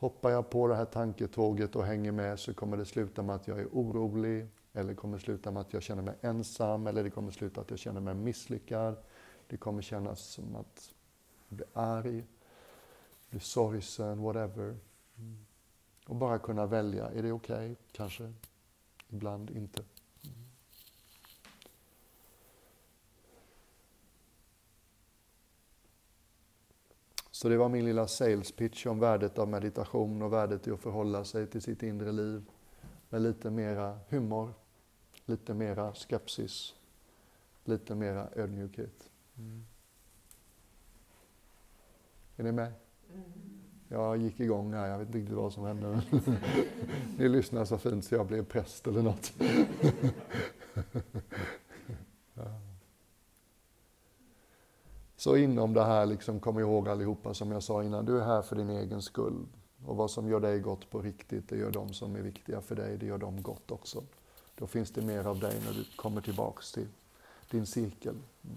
hoppar 0.03 0.31
jag 0.31 0.51
på 0.51 0.67
det 0.67 0.75
här 0.75 0.85
tanketåget 0.85 1.77
och 1.77 1.85
hänger 1.85 2.13
med 2.13 2.39
så 2.39 2.55
kommer 2.55 2.77
det 2.77 2.85
sluta 2.85 3.23
med 3.23 3.37
att 3.37 3.49
jag 3.49 3.61
är 3.61 3.67
orolig, 3.67 4.47
eller 4.73 4.95
kommer 4.95 5.19
sluta 5.19 5.51
med 5.51 5.61
att 5.61 5.73
jag 5.73 5.83
känner 5.83 6.03
mig 6.03 6.15
ensam, 6.21 6.87
eller 6.87 7.05
det 7.05 7.11
kommer 7.11 7.31
sluta 7.31 7.61
att 7.61 7.71
jag 7.71 7.79
känner 7.79 8.01
mig 8.01 8.15
misslyckad. 8.15 8.97
Det 9.47 9.57
kommer 9.57 9.83
kännas 9.83 10.21
som 10.21 10.57
att 10.57 10.95
jag 11.49 11.57
blir 11.57 11.67
arg, 11.73 12.25
blir 13.31 13.41
sorgsen, 13.41 14.23
whatever. 14.23 14.77
Och 16.07 16.17
bara 16.17 16.39
kunna 16.39 16.67
välja, 16.67 17.11
är 17.11 17.23
det 17.23 17.33
okej? 17.33 17.73
Okay? 17.73 17.77
Kanske. 17.93 18.33
Ibland 19.09 19.51
inte. 19.51 19.83
Så 27.43 27.49
det 27.49 27.57
var 27.57 27.69
min 27.69 27.85
lilla 27.85 28.07
sales 28.07 28.53
pitch 28.53 28.87
om 28.87 28.99
värdet 28.99 29.39
av 29.39 29.49
meditation 29.49 30.23
och 30.23 30.33
värdet 30.33 30.67
i 30.67 30.71
att 30.71 30.81
förhålla 30.81 31.25
sig 31.25 31.47
till 31.47 31.63
sitt 31.63 31.83
inre 31.83 32.13
liv 32.13 32.45
med 33.09 33.23
lite 33.23 33.51
mera 33.51 33.99
humor, 34.09 34.53
lite 35.27 35.55
mera 35.55 35.95
skepsis, 35.95 36.75
lite 37.65 37.95
mera 37.95 38.29
ödmjukhet. 38.37 39.11
Mm. 39.39 39.67
Är 42.37 42.45
ni 42.45 42.53
med? 42.53 42.73
Mm. 43.13 43.23
Jag 43.89 44.17
gick 44.17 44.41
igång 44.41 44.73
här, 44.73 44.87
jag 44.87 44.99
vet 44.99 45.07
inte 45.07 45.19
riktigt 45.19 45.37
vad 45.37 45.53
som 45.53 45.65
hände. 45.65 46.03
Ni 47.19 47.29
lyssnar 47.29 47.65
så 47.65 47.79
fint 47.79 48.05
så 48.05 48.15
jag 48.15 48.27
blev 48.27 48.45
präst 48.45 48.87
eller 48.87 49.03
något. 49.03 49.33
Så 55.23 55.37
inom 55.37 55.75
det 55.75 55.85
här, 55.85 56.07
liksom, 56.07 56.41
kom 56.41 56.59
ihåg 56.59 56.89
allihopa 56.89 57.35
som 57.35 57.53
jag 57.53 57.63
sa 57.63 57.85
innan, 57.85 58.05
du 58.05 58.21
är 58.21 58.25
här 58.25 58.43
för 58.43 58.57
din 58.57 58.71
egen 58.71 59.03
skull. 59.03 59.47
Och 59.87 59.97
vad 59.97 60.11
som 60.11 60.29
gör 60.29 60.41
dig 60.41 60.61
gott 60.61 60.91
på 60.91 61.01
riktigt, 61.01 61.49
det 61.49 61.57
gör 61.57 61.71
de 61.71 61.93
som 61.93 62.17
är 62.17 62.21
viktiga 62.21 62.61
för 62.61 62.75
dig, 62.75 62.97
det 62.99 63.07
gör 63.07 63.19
dem 63.19 63.43
gott 63.43 63.71
också. 63.71 64.03
Då 64.55 64.67
finns 64.67 64.91
det 64.91 65.03
mer 65.03 65.25
av 65.25 65.39
dig 65.39 65.61
när 65.65 65.73
du 65.73 65.85
kommer 65.97 66.21
tillbaks 66.21 66.73
till 66.73 66.89
din 67.51 67.67
cirkel. 67.67 68.15